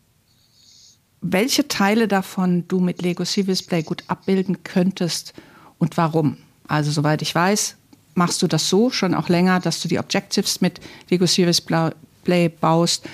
welche 1.22 1.68
Teile 1.68 2.08
davon 2.08 2.66
du 2.66 2.80
mit 2.80 3.00
Lego 3.00 3.24
Civis 3.24 3.62
Play 3.62 3.82
gut 3.82 4.02
abbilden 4.08 4.64
könntest 4.64 5.32
und 5.78 5.96
warum. 5.96 6.36
Also 6.66 6.90
soweit 6.90 7.22
ich 7.22 7.34
weiß, 7.34 7.76
machst 8.14 8.42
du 8.42 8.48
das 8.48 8.68
so 8.68 8.90
schon 8.90 9.14
auch 9.14 9.28
länger, 9.28 9.60
dass 9.60 9.80
du 9.80 9.88
die 9.88 10.00
Objectives 10.00 10.60
mit 10.60 10.80
Lego 11.08 11.26
Civis 11.26 11.60
Play 11.60 12.48
baust. 12.48 13.04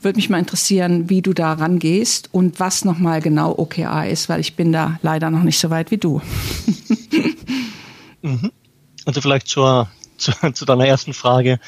Würde 0.00 0.16
mich 0.16 0.30
mal 0.30 0.38
interessieren, 0.38 1.10
wie 1.10 1.22
du 1.22 1.32
da 1.32 1.54
rangehst 1.54 2.28
und 2.32 2.60
was 2.60 2.84
nochmal 2.84 3.20
genau 3.20 3.58
OKA 3.58 4.04
ist, 4.04 4.28
weil 4.28 4.40
ich 4.40 4.54
bin 4.54 4.72
da 4.72 4.98
leider 5.02 5.30
noch 5.30 5.42
nicht 5.42 5.58
so 5.58 5.70
weit 5.70 5.90
wie 5.90 5.98
du. 5.98 6.20
Mhm. 8.22 8.50
Also 9.04 9.20
vielleicht 9.20 9.48
zur, 9.48 9.88
zu, 10.16 10.32
zu 10.52 10.64
deiner 10.64 10.86
ersten 10.86 11.14
Frage. 11.14 11.60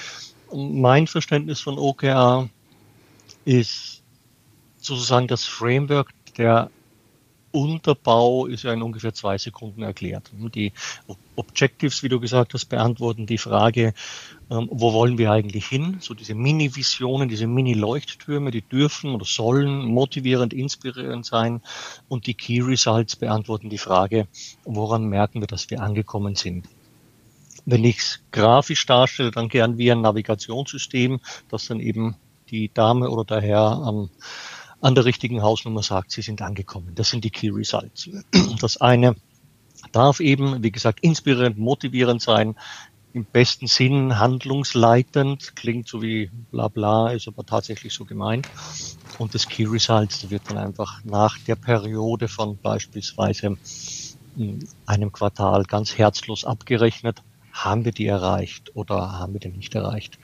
Mein 0.53 1.07
Verständnis 1.07 1.61
von 1.61 1.79
OKR 1.79 2.49
ist 3.45 4.03
sozusagen 4.81 5.29
das 5.29 5.45
Framework, 5.45 6.11
der 6.37 6.71
Unterbau 7.53 8.47
ist 8.47 8.63
ja 8.63 8.73
in 8.73 8.83
ungefähr 8.83 9.13
zwei 9.13 9.37
Sekunden 9.39 9.83
erklärt. 9.83 10.31
Die 10.55 10.73
Objectives, 11.37 12.03
wie 12.03 12.09
du 12.09 12.21
gesagt 12.21 12.55
hast, 12.55 12.67
beantworten 12.67 13.27
die 13.27 13.39
Frage, 13.39 13.93
ähm, 14.51 14.69
wo 14.71 14.93
wollen 14.93 15.19
wir 15.19 15.33
eigentlich 15.33 15.67
hin? 15.67 15.99
So 16.01 16.15
diese 16.15 16.35
Mini-Visionen, 16.35 17.29
diese 17.29 17.47
Mini-Leuchttürme, 17.47 18.51
die 18.51 18.63
dürfen 18.63 19.15
oder 19.15 19.25
sollen 19.25 19.85
motivierend, 19.87 20.53
inspirierend 20.53 21.27
sein. 21.27 21.61
Und 22.09 22.27
die 22.27 22.35
Key 22.35 22.61
Results 22.61 23.17
beantworten 23.17 23.71
die 23.71 23.79
Frage, 23.79 24.29
woran 24.65 25.05
merken 25.05 25.41
wir, 25.41 25.47
dass 25.47 25.71
wir 25.71 25.81
angekommen 25.81 26.37
sind? 26.37 26.67
Wenn 27.67 27.85
ich 27.85 27.99
es 27.99 28.21
grafisch 28.31 28.87
darstelle, 28.87 29.31
dann 29.31 29.49
gern 29.49 29.77
wie 29.77 29.91
ein 29.91 30.01
Navigationssystem, 30.01 31.21
das 31.49 31.67
dann 31.67 31.81
eben 31.81 32.17
die 32.51 32.73
Dame 32.73 33.11
oder 33.11 33.25
der 33.25 33.41
Herr 33.41 33.61
am 33.61 34.11
an 34.81 34.95
der 34.95 35.05
richtigen 35.05 35.43
Hausnummer 35.43 35.83
sagt, 35.83 36.11
sie 36.11 36.23
sind 36.23 36.43
angekommen. 36.43 36.95
Das 36.95 37.11
sind 37.11 37.25
die 37.25 37.31
Key 37.31 37.51
Results. 37.51 38.09
Das 38.61 38.81
eine 38.81 39.17
darf 39.93 40.21
eben, 40.21 40.63
wie 40.63 40.71
gesagt, 40.71 41.01
inspirierend, 41.01 41.59
motivierend 41.59 42.21
sein, 42.21 42.57
im 43.13 43.25
besten 43.25 43.67
Sinn 43.67 44.19
handlungsleitend, 44.19 45.57
klingt 45.57 45.89
so 45.89 46.01
wie 46.01 46.31
bla 46.51 46.69
bla, 46.69 47.11
ist 47.11 47.27
aber 47.27 47.45
tatsächlich 47.45 47.93
so 47.93 48.05
gemeint. 48.05 48.49
Und 49.19 49.35
das 49.35 49.49
Key 49.49 49.65
Results 49.65 50.31
wird 50.31 50.43
dann 50.49 50.59
einfach 50.59 51.03
nach 51.05 51.37
der 51.39 51.57
Periode 51.57 52.29
von 52.29 52.57
beispielsweise 52.59 53.57
hm, 54.37 54.61
einem 54.87 55.13
Quartal 55.13 55.65
ganz 55.65 55.99
herzlos 55.99 56.45
abgerechnet. 56.45 57.23
Haben 57.53 57.85
wir 57.85 57.93
die 57.93 58.07
erreicht 58.07 58.77
oder 58.77 59.19
haben 59.19 59.33
wir 59.33 59.41
die 59.41 59.49
nicht 59.49 59.75
erreicht? 59.75 60.19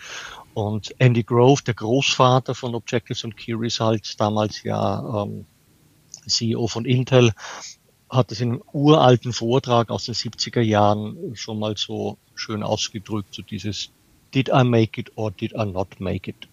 Und 0.57 0.95
Andy 0.99 1.23
Grove, 1.23 1.63
der 1.65 1.75
Großvater 1.75 2.55
von 2.55 2.75
Objectives 2.75 3.25
und 3.25 3.37
Key 3.37 3.53
Results, 3.53 4.17
damals 4.17 4.63
ja 4.63 5.25
ähm, 5.25 5.45
CEO 6.27 6.67
von 6.67 6.87
Intel, 6.87 7.35
hat 8.09 8.33
es 8.33 8.41
in 8.41 8.53
einem 8.53 8.63
uralten 8.73 9.35
Vortrag 9.35 9.91
aus 9.91 10.07
den 10.07 10.15
70er 10.15 10.63
Jahren 10.63 11.37
schon 11.37 11.59
mal 11.59 11.77
so 11.77 12.17
schön 12.35 12.63
ausgedrückt, 12.63 13.35
so 13.35 13.43
dieses 13.43 13.91
Did 14.35 14.49
I 14.49 14.65
make 14.65 14.99
it 14.99 15.13
or 15.17 15.31
did 15.31 15.53
I 15.53 15.67
not 15.67 16.01
make 16.01 16.31
it? 16.31 16.49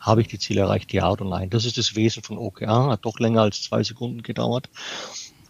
Habe 0.00 0.22
ich 0.22 0.26
die 0.26 0.40
Ziele 0.40 0.62
erreicht, 0.62 0.92
ja 0.92 1.08
oder 1.08 1.26
nein? 1.26 1.48
Das 1.48 1.64
ist 1.64 1.78
das 1.78 1.94
Wesen 1.94 2.24
von 2.24 2.38
OKR, 2.38 2.88
hat 2.88 3.04
doch 3.04 3.20
länger 3.20 3.42
als 3.42 3.62
zwei 3.62 3.84
Sekunden 3.84 4.24
gedauert. 4.24 4.68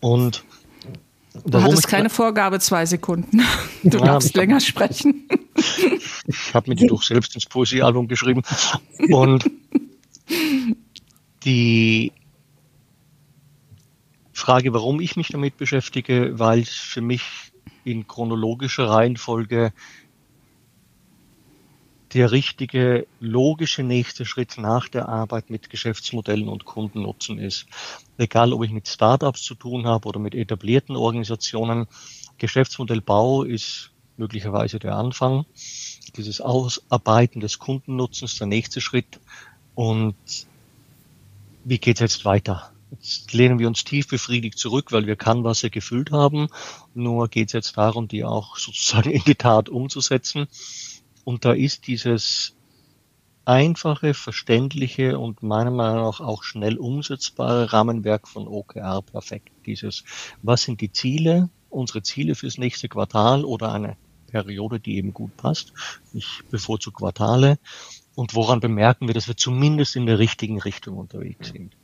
Und 0.03 0.45
Du 1.45 1.63
hattest 1.63 1.89
keine 1.89 2.11
Vorgabe, 2.11 2.61
zwei 2.61 2.87
Sekunden. 2.87 3.43
Du 3.83 3.99
ja, 3.99 4.07
darfst 4.07 4.35
länger 4.35 4.59
sprechen. 4.59 5.29
Ich 6.27 6.55
habe 6.55 6.71
mir 6.71 6.75
die 6.75 6.89
doch 6.89 7.05
selbst 7.05 7.37
ins 7.37 7.47
Poesiealbum 7.47 8.09
geschrieben. 8.09 8.43
Und 9.11 9.49
die 11.45 12.13
Frage, 14.33 14.73
warum 14.75 15.01
ich 15.01 15.15
mich 15.17 15.29
damit 15.29 15.57
beschäftige, 15.57 16.39
weil 16.39 16.61
es 16.61 16.71
für 16.71 17.01
mich 17.01 17.23
in 17.85 18.09
chronologischer 18.09 18.89
Reihenfolge 18.89 19.73
der 22.17 22.33
richtige, 22.33 23.07
logische 23.21 23.83
nächste 23.83 24.25
Schritt 24.25 24.57
nach 24.57 24.89
der 24.89 25.07
Arbeit 25.07 25.51
mit 25.51 25.69
Geschäftsmodellen 25.69 26.49
und 26.49 26.65
Kundennutzen 26.65 27.39
ist. 27.39 27.67
Egal, 28.17 28.55
ob 28.55 28.65
ich 28.65 28.71
mit 28.71 28.89
Startups 28.89 29.43
zu 29.43 29.55
tun 29.55 29.87
habe 29.87 30.09
oder 30.09 30.19
mit 30.19 30.35
etablierten 30.35 30.97
Organisationen, 30.97 31.87
Geschäftsmodellbau 32.39 33.43
ist 33.43 33.91
möglicherweise 34.17 34.79
der 34.79 34.97
Anfang. 34.97 35.45
Dieses 36.17 36.41
Ausarbeiten 36.41 37.41
des 37.41 37.59
Kundennutzens, 37.59 38.39
der 38.39 38.47
nächste 38.47 38.81
Schritt. 38.81 39.21
Und 39.75 40.17
wie 41.65 41.79
geht 41.79 41.97
es 41.97 42.01
jetzt 42.01 42.25
weiter? 42.25 42.73
Jetzt 42.93 43.35
lehnen 43.35 43.59
wir 43.59 43.67
uns 43.67 43.85
tief 43.85 44.09
befriedigt 44.09 44.59
zurück, 44.59 44.91
weil 44.91 45.07
wir 45.07 45.17
Canvas 45.17 45.67
gefüllt 45.71 46.13
haben. 46.13 46.49
Nur 46.95 47.29
geht 47.29 47.49
es 47.49 47.53
jetzt 47.53 47.77
darum, 47.77 48.09
die 48.09 48.25
auch 48.25 48.57
sozusagen 48.57 49.11
in 49.11 49.23
die 49.27 49.35
Tat 49.35 49.69
umzusetzen. 49.69 50.47
Und 51.27 51.45
da 51.45 51.55
ist 51.55 51.89
dieses 51.89 52.55
einfache, 53.45 54.15
verständliche 54.15 55.19
und 55.19 55.43
meiner 55.43 55.73
Meinung 55.73 56.05
nach 56.05 56.21
auch 56.21 56.45
schnell 56.45 56.79
umsetzbare 56.79 57.73
Rahmenwerk 57.73 58.29
von 58.29 58.47
OKR 58.47 59.03
perfekt. 59.03 59.51
Dieses, 59.67 60.05
was 60.43 60.63
sind 60.63 60.81
die 60.81 60.93
Ziele, 60.93 61.51
unsere 61.69 62.03
Ziele 62.03 62.37
fürs 62.37 62.59
nächste 62.59 62.89
Quartal 62.89 63.45
oder 63.45 63.73
eine 63.73 63.97
Periode, 64.29 64.79
die 64.79 64.99
eben 64.99 65.13
gut 65.13 65.37
passt. 65.37 65.73
Ich 66.15 66.43
bevorzuge 66.49 66.99
Quartale. 66.99 67.59
Und 68.15 68.37
woran 68.37 68.61
bemerken 68.61 69.09
wir, 69.09 69.15
dass 69.15 69.27
wir 69.27 69.37
zumindest 69.37 69.97
in 69.97 70.07
der 70.07 70.21
richtigen 70.21 70.61
Richtung 70.61 70.97
unterwegs 70.97 71.49
sind? 71.49 71.77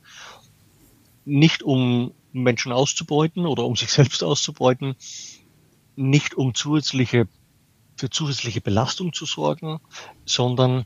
Nicht 1.25 1.63
um 1.63 2.13
Menschen 2.31 2.71
auszubeuten 2.71 3.45
oder 3.45 3.65
um 3.65 3.75
sich 3.75 3.91
selbst 3.91 4.23
auszubeuten, 4.23 4.95
nicht 5.97 6.33
um 6.35 6.55
zusätzliche 6.55 7.27
für 8.03 8.09
zusätzliche 8.09 8.59
Belastung 8.59 9.13
zu 9.13 9.25
sorgen, 9.25 9.79
sondern 10.25 10.83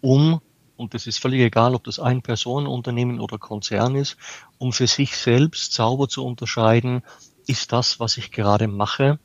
um, 0.00 0.40
und 0.76 0.94
das 0.94 1.08
ist 1.08 1.18
völlig 1.18 1.40
egal, 1.40 1.74
ob 1.74 1.82
das 1.82 1.98
ein 1.98 2.22
Personenunternehmen 2.22 3.18
oder 3.18 3.38
Konzern 3.38 3.96
ist, 3.96 4.16
um 4.58 4.72
für 4.72 4.86
sich 4.86 5.16
selbst 5.16 5.72
sauber 5.72 6.08
zu 6.08 6.24
unterscheiden, 6.24 7.02
ist 7.48 7.72
das, 7.72 7.98
was 7.98 8.18
ich 8.18 8.30
gerade 8.30 8.68
mache, 8.68 9.18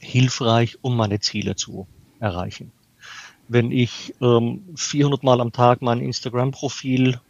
hilfreich, 0.00 0.78
um 0.80 0.96
meine 0.96 1.20
Ziele 1.20 1.54
zu 1.54 1.86
erreichen. 2.18 2.72
Wenn 3.46 3.70
ich 3.70 4.14
ähm, 4.22 4.64
400 4.74 5.22
Mal 5.22 5.42
am 5.42 5.52
Tag 5.52 5.82
mein 5.82 6.00
Instagram-Profil 6.00 7.20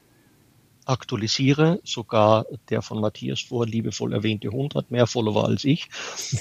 aktualisiere. 0.84 1.80
Sogar 1.84 2.46
der 2.68 2.82
von 2.82 3.00
Matthias 3.00 3.40
vor 3.40 3.66
liebevoll 3.66 4.12
erwähnte 4.12 4.50
Hund 4.50 4.74
hat 4.74 4.90
mehr 4.90 5.06
Follower 5.06 5.44
als 5.44 5.64
ich. 5.64 5.88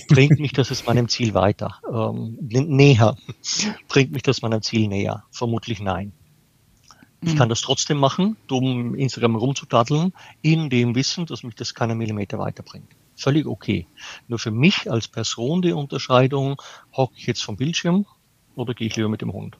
Bringt 0.10 0.40
mich 0.40 0.54
das 0.54 0.70
jetzt 0.70 0.88
meinem 0.88 1.08
Ziel 1.10 1.34
weiter? 1.34 1.80
Ähm, 1.92 2.38
näher. 2.42 3.18
Bringt 3.88 4.12
mich 4.12 4.24
das 4.24 4.42
meinem 4.42 4.62
Ziel 4.62 4.88
näher? 4.88 5.24
Vermutlich 5.32 5.80
nein. 5.80 6.14
Ich 7.26 7.36
kann 7.38 7.48
mhm. 7.48 7.52
das 7.52 7.62
trotzdem 7.62 7.98
machen, 7.98 8.36
um 8.50 8.96
Instagram 8.96 9.36
rumzudatteln, 9.36 10.14
in 10.42 10.70
dem 10.70 10.94
Wissen, 10.94 11.26
dass 11.26 11.44
mich 11.44 11.56
das 11.56 11.74
keine 11.74 11.96
Millimeter 11.96 12.38
weiterbringt. 12.38 12.90
Völlig 13.16 13.46
okay. 13.46 13.88
Nur 14.28 14.40
für 14.40 14.52
mich 14.52 14.92
als 14.92 15.08
Person 15.08 15.62
die 15.62 15.72
Unterscheidung, 15.72 16.62
hocke 16.92 17.14
ich 17.16 17.26
jetzt 17.26 17.44
vom 17.44 17.56
Bildschirm 17.56 18.06
oder 18.56 18.74
gehe 18.74 18.88
ich 18.88 18.96
lieber 18.96 19.10
mit 19.10 19.22
dem 19.22 19.32
Hund? 19.32 19.58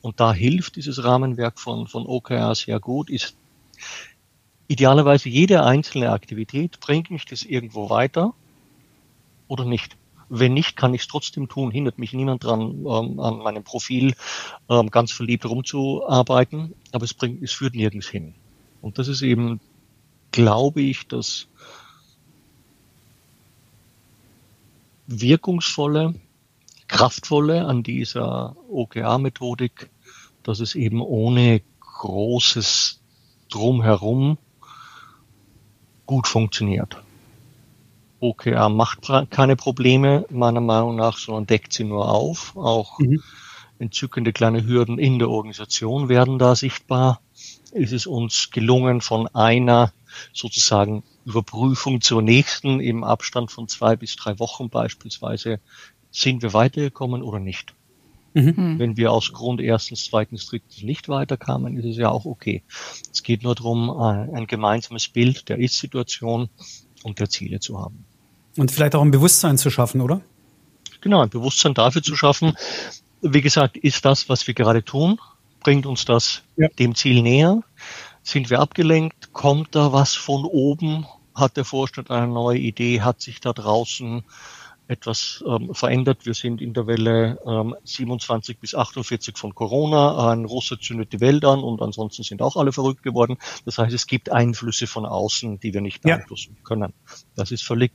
Und 0.00 0.20
da 0.20 0.32
hilft 0.32 0.76
dieses 0.76 1.02
Rahmenwerk 1.02 1.58
von, 1.58 1.86
von 1.86 2.06
OKR 2.06 2.54
sehr 2.54 2.78
gut, 2.78 3.10
ist 3.10 3.36
idealerweise 4.70 5.28
jede 5.28 5.64
einzelne 5.64 6.12
Aktivität, 6.12 6.78
bringt 6.78 7.10
mich 7.10 7.24
das 7.24 7.42
irgendwo 7.42 7.90
weiter 7.90 8.34
oder 9.48 9.64
nicht? 9.64 9.96
Wenn 10.28 10.54
nicht, 10.54 10.76
kann 10.76 10.94
ich 10.94 11.02
es 11.02 11.08
trotzdem 11.08 11.48
tun, 11.48 11.72
hindert 11.72 11.98
mich 11.98 12.12
niemand 12.12 12.44
dran, 12.44 12.86
ähm, 12.86 13.18
an 13.18 13.38
meinem 13.38 13.64
Profil 13.64 14.14
ähm, 14.68 14.88
ganz 14.90 15.10
verliebt 15.10 15.44
rumzuarbeiten, 15.44 16.72
aber 16.92 17.02
es 17.02 17.14
bringt, 17.14 17.42
es 17.42 17.50
führt 17.50 17.74
nirgends 17.74 18.08
hin. 18.08 18.34
Und 18.80 18.98
das 18.98 19.08
ist 19.08 19.22
eben, 19.22 19.58
glaube 20.30 20.82
ich, 20.82 21.08
das 21.08 21.48
wirkungsvolle, 25.08 26.14
kraftvolle 26.86 27.66
an 27.66 27.82
dieser 27.82 28.54
OKR-Methodik, 28.70 29.90
dass 30.44 30.60
es 30.60 30.76
eben 30.76 31.02
ohne 31.02 31.60
großes 31.80 33.00
Drumherum 33.48 34.38
gut 36.10 36.26
funktioniert. 36.26 37.00
OKR 38.18 38.68
macht 38.68 39.12
keine 39.30 39.54
Probleme, 39.54 40.26
meiner 40.28 40.60
Meinung 40.60 40.96
nach, 40.96 41.16
sondern 41.16 41.46
deckt 41.46 41.72
sie 41.72 41.84
nur 41.84 42.08
auf. 42.10 42.56
Auch 42.56 42.98
mhm. 42.98 43.22
entzückende 43.78 44.32
kleine 44.32 44.66
Hürden 44.66 44.98
in 44.98 45.20
der 45.20 45.30
Organisation 45.30 46.08
werden 46.08 46.40
da 46.40 46.56
sichtbar. 46.56 47.20
Ist 47.70 47.92
es 47.92 48.08
uns 48.08 48.50
gelungen, 48.50 49.02
von 49.02 49.28
einer 49.28 49.92
sozusagen 50.32 51.04
Überprüfung 51.24 52.00
zur 52.00 52.22
nächsten 52.22 52.80
im 52.80 53.04
Abstand 53.04 53.52
von 53.52 53.68
zwei 53.68 53.94
bis 53.94 54.16
drei 54.16 54.40
Wochen 54.40 54.68
beispielsweise, 54.68 55.60
sind 56.10 56.42
wir 56.42 56.52
weitergekommen 56.52 57.22
oder 57.22 57.38
nicht? 57.38 57.72
Mhm. 58.34 58.56
Hm. 58.56 58.78
Wenn 58.78 58.96
wir 58.96 59.12
aus 59.12 59.32
Grund 59.32 59.60
erstens, 59.60 60.04
zweitens, 60.04 60.46
drittens 60.46 60.82
nicht 60.82 61.08
weiterkamen, 61.08 61.76
ist 61.76 61.84
es 61.84 61.96
ja 61.96 62.10
auch 62.10 62.24
okay. 62.24 62.62
Es 63.12 63.22
geht 63.22 63.42
nur 63.42 63.54
darum, 63.54 63.88
äh, 63.88 64.36
ein 64.36 64.46
gemeinsames 64.46 65.08
Bild 65.08 65.48
der 65.48 65.58
Ist-Situation 65.58 66.48
und 67.02 67.18
der 67.18 67.28
Ziele 67.28 67.60
zu 67.60 67.78
haben. 67.80 68.04
Und 68.56 68.70
vielleicht 68.70 68.94
auch 68.94 69.02
ein 69.02 69.10
Bewusstsein 69.10 69.58
zu 69.58 69.70
schaffen, 69.70 70.00
oder? 70.00 70.20
Genau, 71.00 71.22
ein 71.22 71.30
Bewusstsein 71.30 71.74
dafür 71.74 72.02
zu 72.02 72.14
schaffen. 72.14 72.56
Wie 73.22 73.40
gesagt, 73.40 73.76
ist 73.76 74.04
das, 74.04 74.28
was 74.28 74.46
wir 74.46 74.54
gerade 74.54 74.84
tun, 74.84 75.18
bringt 75.60 75.86
uns 75.86 76.04
das 76.04 76.42
ja. 76.56 76.68
dem 76.68 76.94
Ziel 76.94 77.22
näher? 77.22 77.62
Sind 78.22 78.50
wir 78.50 78.60
abgelenkt? 78.60 79.32
Kommt 79.32 79.74
da 79.74 79.92
was 79.92 80.14
von 80.14 80.44
oben? 80.44 81.06
Hat 81.34 81.56
der 81.56 81.64
Vorstand 81.64 82.10
eine 82.10 82.28
neue 82.28 82.58
Idee? 82.58 83.00
Hat 83.00 83.20
sich 83.20 83.40
da 83.40 83.52
draußen 83.52 84.24
etwas 84.90 85.44
ähm, 85.46 85.72
verändert. 85.72 86.26
Wir 86.26 86.34
sind 86.34 86.60
in 86.60 86.74
der 86.74 86.86
Welle 86.86 87.38
ähm, 87.46 87.76
27 87.84 88.58
bis 88.58 88.74
48 88.74 89.38
von 89.38 89.54
Corona. 89.54 90.30
Ein 90.30 90.44
Russe 90.44 90.78
zündet 90.78 91.12
die 91.12 91.20
Welt 91.20 91.44
an 91.44 91.60
und 91.60 91.80
ansonsten 91.80 92.24
sind 92.24 92.42
auch 92.42 92.56
alle 92.56 92.72
verrückt 92.72 93.02
geworden. 93.02 93.38
Das 93.64 93.78
heißt, 93.78 93.94
es 93.94 94.06
gibt 94.06 94.32
Einflüsse 94.32 94.88
von 94.88 95.06
außen, 95.06 95.60
die 95.60 95.72
wir 95.72 95.80
nicht 95.80 96.02
beeinflussen 96.02 96.56
ja. 96.56 96.62
können. 96.64 96.92
Das 97.36 97.52
ist 97.52 97.62
völlig, 97.62 97.92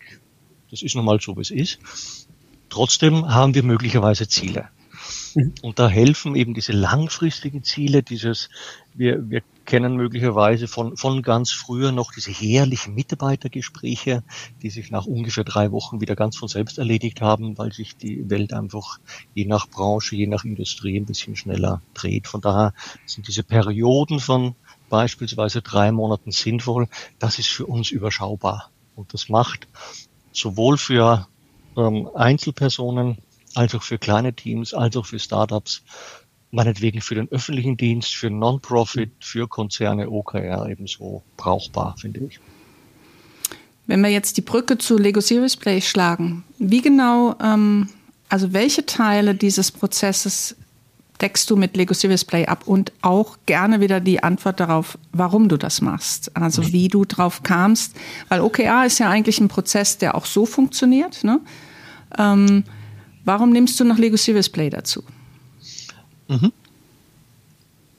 das 0.71 0.81
ist 0.81 0.95
nun 0.95 1.05
mal 1.05 1.19
so, 1.19 1.35
wie 1.35 1.41
es 1.41 1.51
ist. 1.51 1.79
Trotzdem 2.69 3.27
haben 3.27 3.53
wir 3.53 3.63
möglicherweise 3.63 4.27
Ziele. 4.27 4.69
Mhm. 5.35 5.53
Und 5.61 5.79
da 5.79 5.89
helfen 5.89 6.35
eben 6.35 6.53
diese 6.53 6.71
langfristigen 6.71 7.63
Ziele, 7.63 8.03
dieses, 8.03 8.49
wir, 8.93 9.29
wir 9.29 9.41
kennen 9.65 9.95
möglicherweise 9.95 10.67
von, 10.67 10.95
von 10.95 11.21
ganz 11.21 11.51
früher 11.51 11.91
noch 11.91 12.11
diese 12.11 12.31
herrlichen 12.31 12.93
Mitarbeitergespräche, 12.93 14.23
die 14.61 14.69
sich 14.69 14.91
nach 14.91 15.05
ungefähr 15.05 15.43
drei 15.43 15.71
Wochen 15.71 16.01
wieder 16.01 16.15
ganz 16.15 16.37
von 16.37 16.47
selbst 16.47 16.77
erledigt 16.77 17.21
haben, 17.21 17.57
weil 17.57 17.73
sich 17.73 17.97
die 17.97 18.29
Welt 18.29 18.53
einfach 18.53 18.99
je 19.33 19.45
nach 19.45 19.67
Branche, 19.67 20.15
je 20.15 20.27
nach 20.27 20.45
Industrie 20.45 20.97
ein 20.97 21.05
bisschen 21.05 21.35
schneller 21.35 21.81
dreht. 21.93 22.27
Von 22.27 22.41
daher 22.41 22.73
sind 23.05 23.27
diese 23.27 23.43
Perioden 23.43 24.19
von 24.19 24.55
beispielsweise 24.89 25.61
drei 25.61 25.91
Monaten 25.91 26.31
sinnvoll. 26.31 26.87
Das 27.19 27.39
ist 27.39 27.49
für 27.49 27.65
uns 27.65 27.91
überschaubar. 27.91 28.71
Und 28.95 29.13
das 29.13 29.29
macht 29.29 29.67
sowohl 30.31 30.77
für 30.77 31.27
ähm, 31.75 32.09
Einzelpersonen 32.15 33.17
als 33.55 33.73
auch 33.73 33.83
für 33.83 33.97
kleine 33.97 34.33
Teams, 34.33 34.73
als 34.73 34.97
auch 34.97 35.05
für 35.05 35.19
Startups 35.19 35.83
meinetwegen 36.55 37.01
für 37.01 37.15
den 37.15 37.31
öffentlichen 37.31 37.77
Dienst, 37.77 38.15
für 38.15 38.29
Non-Profit, 38.29 39.11
für 39.19 39.47
Konzerne 39.47 40.09
OKR 40.09 40.67
ebenso 40.69 41.21
brauchbar, 41.37 41.95
finde 41.99 42.21
ich. 42.21 42.39
Wenn 43.87 44.01
wir 44.01 44.09
jetzt 44.09 44.37
die 44.37 44.41
Brücke 44.41 44.77
zu 44.77 44.97
Lego 44.97 45.21
Series 45.21 45.57
Play 45.57 45.81
schlagen, 45.81 46.43
wie 46.57 46.81
genau, 46.81 47.35
ähm, 47.43 47.89
also 48.29 48.53
welche 48.53 48.85
Teile 48.85 49.35
dieses 49.35 49.71
Prozesses 49.71 50.55
deckst 51.21 51.49
du 51.49 51.55
mit 51.55 51.77
Lego 51.77 51.93
Series 51.93 52.25
Play 52.25 52.45
ab 52.45 52.63
und 52.65 52.91
auch 53.01 53.37
gerne 53.45 53.79
wieder 53.79 53.99
die 53.99 54.23
Antwort 54.23 54.59
darauf, 54.59 54.97
warum 55.13 55.47
du 55.47 55.57
das 55.57 55.81
machst, 55.81 56.35
also 56.35 56.73
wie 56.73 56.87
du 56.87 57.05
drauf 57.05 57.43
kamst, 57.43 57.95
weil 58.27 58.41
OKR 58.41 58.85
ist 58.85 58.99
ja 58.99 59.09
eigentlich 59.09 59.39
ein 59.39 59.47
Prozess, 59.47 59.97
der 59.97 60.15
auch 60.15 60.25
so 60.25 60.45
funktioniert. 60.45 61.23
Ne? 61.23 61.39
Ähm, 62.17 62.63
warum 63.23 63.51
nimmst 63.51 63.79
du 63.79 63.85
noch 63.85 63.97
Lego 63.97 64.17
Series 64.17 64.49
Play 64.49 64.69
dazu? 64.69 65.03
Mhm. 66.27 66.51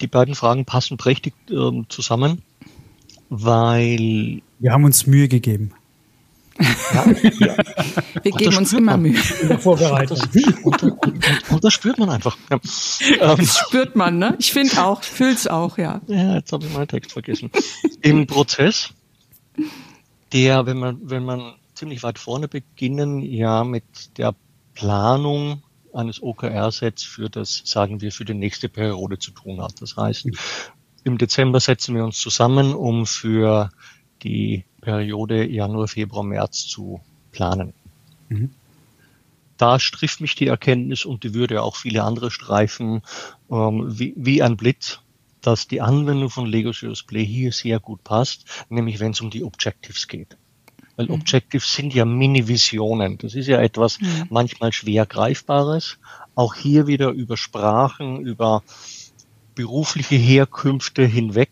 Die 0.00 0.06
beiden 0.06 0.34
Fragen 0.34 0.64
passen 0.64 0.96
prächtig 0.96 1.34
äh, 1.50 1.82
zusammen, 1.88 2.42
weil. 3.28 4.42
Wir 4.58 4.72
haben 4.72 4.84
uns 4.84 5.06
Mühe 5.06 5.28
gegeben. 5.28 5.72
Ja, 6.58 7.06
ja. 7.06 7.56
Wir 8.22 8.32
und 8.32 8.38
geben 8.38 8.56
uns 8.56 8.72
immer 8.72 8.92
man. 8.92 9.02
Mühe. 9.02 9.20
In 9.42 9.48
der 9.48 9.58
Vorbereitung. 9.58 10.18
Und, 10.62 10.82
und, 10.82 10.92
und, 10.92 11.50
und, 11.50 11.64
das 11.64 11.72
spürt 11.72 11.98
man 11.98 12.10
einfach. 12.10 12.36
Ja. 12.50 13.36
Das 13.36 13.58
spürt 13.58 13.96
man, 13.96 14.18
ne? 14.18 14.36
Ich 14.38 14.52
finde 14.52 14.82
auch, 14.82 15.02
fühl's 15.02 15.46
auch, 15.46 15.78
ja. 15.78 16.00
Ja, 16.06 16.36
jetzt 16.36 16.52
habe 16.52 16.64
ich 16.64 16.72
meinen 16.72 16.88
Text 16.88 17.12
vergessen. 17.12 17.50
Im 18.00 18.26
Prozess, 18.26 18.90
der, 20.32 20.66
wenn 20.66 20.78
man, 20.78 20.98
wenn 21.02 21.24
man 21.24 21.54
ziemlich 21.74 22.02
weit 22.02 22.18
vorne 22.18 22.48
beginnen, 22.48 23.20
ja, 23.20 23.64
mit 23.64 23.84
der 24.16 24.34
Planung 24.74 25.62
eines 25.96 26.22
OKR-Sets 26.22 27.02
für 27.02 27.28
das, 27.28 27.62
sagen 27.64 28.00
wir, 28.00 28.12
für 28.12 28.24
die 28.24 28.34
nächste 28.34 28.68
Periode 28.68 29.18
zu 29.18 29.30
tun 29.30 29.60
hat. 29.60 29.80
Das 29.80 29.96
heißt, 29.96 30.28
im 31.04 31.18
Dezember 31.18 31.60
setzen 31.60 31.94
wir 31.94 32.04
uns 32.04 32.18
zusammen, 32.18 32.74
um 32.74 33.06
für 33.06 33.70
die 34.22 34.64
Periode 34.80 35.46
Januar, 35.46 35.88
Februar, 35.88 36.24
März 36.24 36.66
zu 36.66 37.00
planen. 37.32 37.72
Mhm. 38.28 38.50
Da 39.56 39.78
trifft 39.78 40.20
mich 40.20 40.34
die 40.34 40.48
Erkenntnis 40.48 41.04
und 41.04 41.24
die 41.24 41.32
würde 41.32 41.62
auch 41.62 41.76
viele 41.76 42.02
andere 42.02 42.30
streifen, 42.30 43.02
ähm, 43.50 43.98
wie, 43.98 44.12
wie 44.16 44.42
ein 44.42 44.56
Blitz, 44.56 45.00
dass 45.40 45.68
die 45.68 45.80
Anwendung 45.80 46.28
von 46.28 46.46
Lego 46.46 46.72
Serious 46.72 47.02
Play 47.02 47.24
hier 47.24 47.52
sehr 47.52 47.80
gut 47.80 48.04
passt, 48.04 48.44
nämlich 48.68 49.00
wenn 49.00 49.12
es 49.12 49.20
um 49.20 49.30
die 49.30 49.44
Objectives 49.44 50.08
geht. 50.08 50.36
Weil 50.96 51.06
mhm. 51.06 51.14
Objectives 51.14 51.72
sind 51.72 51.94
ja 51.94 52.04
Mini-Visionen. 52.04 53.18
Das 53.18 53.34
ist 53.34 53.46
ja 53.46 53.60
etwas 53.60 54.00
mhm. 54.00 54.24
manchmal 54.30 54.72
schwer 54.72 55.06
greifbares. 55.06 55.98
Auch 56.34 56.54
hier 56.54 56.86
wieder 56.86 57.10
über 57.10 57.36
Sprachen, 57.36 58.20
über 58.20 58.62
berufliche 59.54 60.16
Herkünfte 60.16 61.04
hinweg 61.04 61.50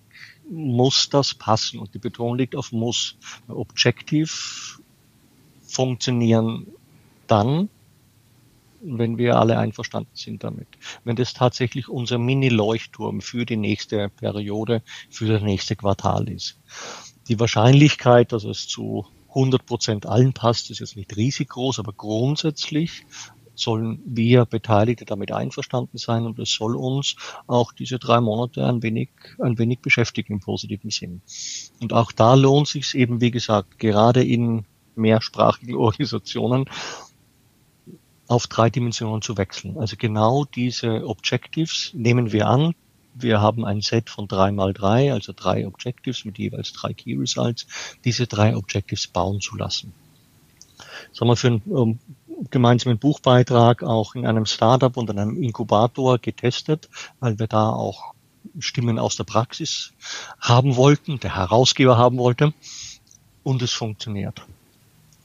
muss 0.51 1.09
das 1.09 1.35
passen. 1.35 1.79
Und 1.79 1.95
die 1.95 1.99
Betonung 1.99 2.37
liegt 2.37 2.57
auf 2.57 2.73
muss. 2.73 3.17
Objective 3.49 4.31
funktionieren 5.67 6.67
dann, 7.27 7.69
wenn 8.83 9.17
wir 9.17 9.39
alle 9.39 9.59
einverstanden 9.59 10.11
sind 10.15 10.45
damit. 10.45 10.69
Wenn 11.05 11.17
das 11.17 11.33
tatsächlich 11.33 11.89
unser 11.89 12.19
Mini-Leuchtturm 12.19 13.23
für 13.23 13.47
die 13.47 13.57
nächste 13.57 14.11
Periode, 14.11 14.83
für 15.11 15.27
das 15.27 15.43
nächste 15.43 15.75
Quartal 15.75 16.29
ist. 16.29 16.59
Die 17.29 17.41
Wahrscheinlichkeit, 17.41 18.33
dass 18.33 18.45
es 18.45 18.69
zu 18.69 19.07
100 19.35 19.67
Prozent 19.67 20.07
allen 20.07 20.33
passt, 20.33 20.71
ist 20.71 20.81
jetzt 20.81 20.97
nicht 20.97 21.17
riesig 21.17 21.49
groß, 21.51 21.79
aber 21.79 21.93
grundsätzlich 21.93 23.05
sollen 23.55 24.01
wir 24.05 24.45
Beteiligte 24.47 25.05
damit 25.05 25.33
einverstanden 25.33 25.99
sein 25.99 26.27
und 26.27 26.39
es 26.39 26.53
soll 26.53 26.77
uns 26.77 27.17
auch 27.47 27.73
diese 27.73 27.99
drei 27.99 28.21
Monate 28.21 28.67
ein 28.67 28.83
wenig, 28.83 29.11
ein 29.41 29.59
wenig 29.59 29.81
beschäftigen 29.81 30.35
im 30.35 30.41
positiven 30.41 30.91
Sinn. 30.91 31.23
Und 31.81 31.93
auch 31.93 32.13
da 32.13 32.35
lohnt 32.35 32.69
sich 32.69 32.95
eben, 32.95 33.21
wie 33.21 33.31
gesagt, 33.31 33.79
gerade 33.79 34.25
in 34.25 34.65
mehrsprachigen 34.97 35.75
Organisationen 35.77 36.67
auf 38.27 38.47
drei 38.47 38.71
Dimensionen 38.71 39.23
zu 39.23 39.37
wechseln. 39.37 39.79
Also 39.79 39.97
genau 39.99 40.45
diese 40.45 41.07
Objectives 41.07 41.91
nehmen 41.95 42.33
wir 42.33 42.49
an, 42.49 42.75
wir 43.15 43.41
haben 43.41 43.65
ein 43.65 43.81
Set 43.81 44.11
von 44.11 44.29
drei 44.29 44.51
mal 44.51 44.73
drei, 44.73 45.13
also 45.13 45.33
drei 45.35 45.67
Objectives 45.67 46.25
mit 46.25 46.39
jeweils 46.39 46.73
drei 46.73 46.93
Key 46.93 47.17
Results, 47.17 47.67
diese 48.05 48.27
drei 48.27 48.57
Objectives 48.57 49.07
bauen 49.07 49.41
zu 49.41 49.57
lassen. 49.57 49.93
Das 51.11 51.21
haben 51.21 51.29
wir 51.29 51.37
für 51.37 51.47
einen 51.49 51.63
um, 51.67 51.99
gemeinsamen 52.51 52.99
Buchbeitrag 52.99 53.83
auch 53.83 54.15
in 54.15 54.27
einem 54.27 54.47
Startup 54.47 54.97
und 54.97 55.11
in 55.11 55.19
einem 55.19 55.43
Inkubator 55.43 56.19
getestet, 56.19 56.89
weil 57.21 57.39
wir 57.39 57.47
da 57.47 57.71
auch 57.71 58.15
Stimmen 58.59 58.99
aus 58.99 59.17
der 59.17 59.25
Praxis 59.25 59.93
haben 60.41 60.77
wollten, 60.77 61.21
der 61.21 61.37
Herausgeber 61.37 61.97
haben 61.97 62.19
wollte. 62.19 62.53
Und 63.43 63.63
es 63.63 63.73
funktioniert. 63.73 64.43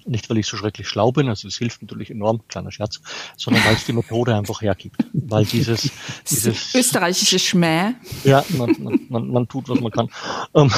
Nicht, 0.10 0.28
weil 0.30 0.40
ich 0.40 0.48
so 0.48 0.58
schrecklich 0.58 0.88
schlau 0.88 1.12
bin, 1.12 1.30
also 1.30 1.48
es 1.48 1.58
hilft 1.58 1.84
natürlich 1.84 2.10
enorm, 2.10 2.42
kleiner 2.48 2.72
Scherz, 2.72 3.00
sondern 3.38 3.64
weil 3.64 3.76
es 3.76 3.86
die 3.86 3.94
Methode 3.94 4.36
einfach 4.36 4.62
hergibt. 4.62 5.06
Weil 5.14 5.46
dieses, 5.46 5.92
dieses 6.30 6.74
österreichische 6.74 7.38
Schmäh. 7.38 7.94
Ja, 8.24 8.44
man, 8.50 8.76
man, 8.80 9.00
man, 9.10 9.30
man 9.30 9.48
tut, 9.48 9.70
was 9.70 9.80
man 9.80 9.92
kann. 9.92 10.10
Ähm, 10.56 10.72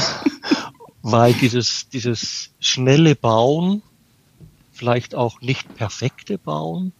weil 1.01 1.33
dieses, 1.33 1.87
dieses 1.87 2.51
schnelle 2.59 3.15
Bauen, 3.15 3.81
vielleicht 4.73 5.15
auch 5.15 5.39
nicht 5.39 5.75
perfekte 5.75 6.37
Bauen, 6.37 6.91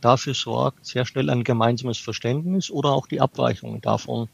dafür 0.00 0.34
sorgt, 0.34 0.86
sehr 0.86 1.04
schnell 1.04 1.30
ein 1.30 1.42
gemeinsames 1.42 1.98
Verständnis 1.98 2.70
oder 2.70 2.90
auch 2.90 3.08
die 3.08 3.20
Abweichungen 3.20 3.80
davon 3.80 4.28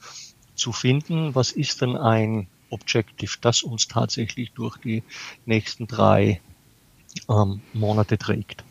zu 0.55 0.73
finden, 0.73 1.35
was 1.35 1.53
ist 1.53 1.81
denn 1.81 1.97
ein 1.97 2.49
Objective, 2.69 3.39
das 3.41 3.63
uns 3.63 3.89
tatsächlich 3.89 4.53
durch 4.53 4.77
die 4.77 5.03
nächsten 5.47 5.87
drei 5.87 6.43
ähm, 7.29 7.61
Monate 7.73 8.19
trägt. 8.19 8.65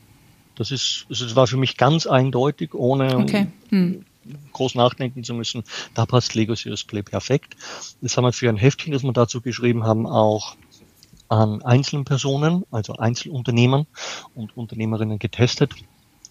Das 0.55 0.71
ist, 0.71 1.05
das 1.09 1.35
war 1.35 1.47
für 1.47 1.57
mich 1.57 1.77
ganz 1.77 2.07
eindeutig, 2.07 2.73
ohne 2.73 3.17
okay. 3.17 3.47
hm. 3.69 4.05
groß 4.53 4.75
nachdenken 4.75 5.23
zu 5.23 5.33
müssen. 5.33 5.63
Da 5.93 6.05
passt 6.05 6.33
Lego 6.33 6.55
Serious 6.55 6.83
Play 6.83 7.03
perfekt. 7.03 7.55
Das 8.01 8.17
haben 8.17 8.23
wir 8.23 8.33
für 8.33 8.49
ein 8.49 8.57
Heftchen, 8.57 8.91
das 8.91 9.03
wir 9.03 9.13
dazu 9.13 9.41
geschrieben 9.41 9.83
haben, 9.83 10.07
auch 10.07 10.55
an 11.29 11.61
einzelnen 11.61 12.05
Personen, 12.05 12.63
also 12.71 12.93
Einzelunternehmern 12.93 13.85
und 14.33 14.55
Unternehmerinnen 14.57 15.19
getestet. 15.19 15.73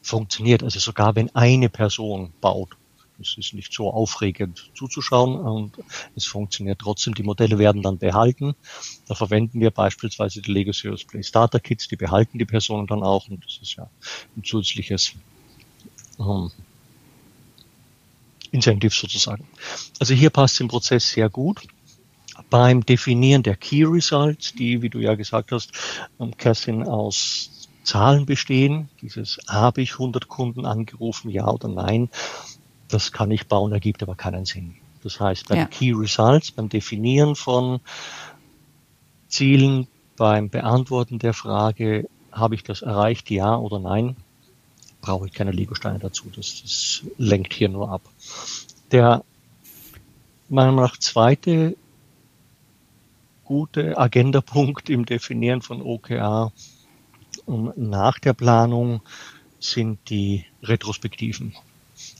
Funktioniert 0.02 0.62
also 0.62 0.78
sogar, 0.80 1.14
wenn 1.14 1.34
eine 1.34 1.68
Person 1.68 2.32
baut. 2.40 2.76
Es 3.20 3.36
ist 3.38 3.54
nicht 3.54 3.72
so 3.72 3.90
aufregend 3.90 4.70
zuzuschauen 4.74 5.36
und 5.36 5.72
es 6.14 6.26
funktioniert 6.26 6.80
trotzdem. 6.80 7.14
Die 7.14 7.22
Modelle 7.22 7.58
werden 7.58 7.82
dann 7.82 7.98
behalten. 7.98 8.54
Da 9.08 9.14
verwenden 9.14 9.60
wir 9.60 9.70
beispielsweise 9.70 10.42
die 10.42 10.52
Lego 10.52 10.72
Serious 10.72 11.04
Play 11.04 11.22
Starter 11.22 11.60
Kits, 11.60 11.88
die 11.88 11.96
behalten 11.96 12.38
die 12.38 12.44
Personen 12.44 12.86
dann 12.86 13.02
auch 13.02 13.28
und 13.28 13.44
das 13.44 13.58
ist 13.62 13.76
ja 13.76 13.88
ein 14.36 14.44
zusätzliches 14.44 15.14
ähm, 16.18 16.50
Incentive 18.50 18.94
sozusagen. 18.94 19.46
Also 19.98 20.14
hier 20.14 20.30
passt 20.30 20.60
im 20.60 20.68
Prozess 20.68 21.10
sehr 21.10 21.28
gut. 21.28 21.62
Beim 22.50 22.84
Definieren 22.84 23.42
der 23.42 23.56
Key 23.56 23.84
Results, 23.84 24.52
die, 24.52 24.82
wie 24.82 24.90
du 24.90 24.98
ja 24.98 25.14
gesagt 25.14 25.52
hast, 25.52 25.72
ähm, 26.20 26.36
Kerstin, 26.36 26.82
aus 26.82 27.50
Zahlen 27.82 28.26
bestehen, 28.26 28.88
dieses 29.00 29.38
habe 29.46 29.80
ich 29.80 29.92
100 29.92 30.26
Kunden 30.26 30.66
angerufen, 30.66 31.30
ja 31.30 31.46
oder 31.46 31.68
nein, 31.68 32.10
das 32.88 33.12
kann 33.12 33.30
ich 33.30 33.48
bauen, 33.48 33.72
ergibt 33.72 34.02
aber 34.02 34.14
keinen 34.14 34.44
Sinn. 34.44 34.76
Das 35.02 35.20
heißt, 35.20 35.48
beim 35.48 35.58
ja. 35.58 35.66
Key 35.66 35.92
Results, 35.92 36.50
beim 36.50 36.68
Definieren 36.68 37.36
von 37.36 37.80
Zielen, 39.28 39.86
beim 40.16 40.48
Beantworten 40.48 41.18
der 41.18 41.34
Frage, 41.34 42.08
habe 42.32 42.54
ich 42.54 42.62
das 42.62 42.82
erreicht, 42.82 43.30
ja 43.30 43.56
oder 43.56 43.78
nein, 43.78 44.16
brauche 45.00 45.26
ich 45.26 45.32
keine 45.32 45.52
Lego-Steine 45.52 45.98
dazu. 45.98 46.30
Das, 46.34 46.62
das 46.62 47.02
lenkt 47.18 47.52
hier 47.52 47.68
nur 47.68 47.90
ab. 47.90 48.02
Der 48.90 49.24
meiner 50.48 50.72
Meinung 50.72 50.84
nach 50.84 50.96
zweite 50.98 51.76
gute 53.44 53.96
Agendapunkt 53.96 54.90
im 54.90 55.06
Definieren 55.06 55.62
von 55.62 55.80
OKR 55.80 56.52
nach 57.46 58.18
der 58.18 58.32
Planung 58.32 59.02
sind 59.60 59.98
die 60.10 60.44
Retrospektiven. 60.62 61.54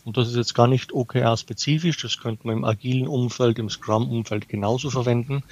Und 0.04 0.16
das 0.16 0.28
ist 0.28 0.36
jetzt 0.36 0.54
gar 0.54 0.66
nicht 0.66 0.92
OKR-spezifisch, 0.92 2.00
das 2.00 2.18
könnte 2.18 2.46
man 2.46 2.58
im 2.58 2.64
agilen 2.64 3.08
Umfeld, 3.08 3.58
im 3.58 3.68
Scrum-Umfeld 3.68 4.48
genauso 4.48 4.90
verwenden. 4.90 5.42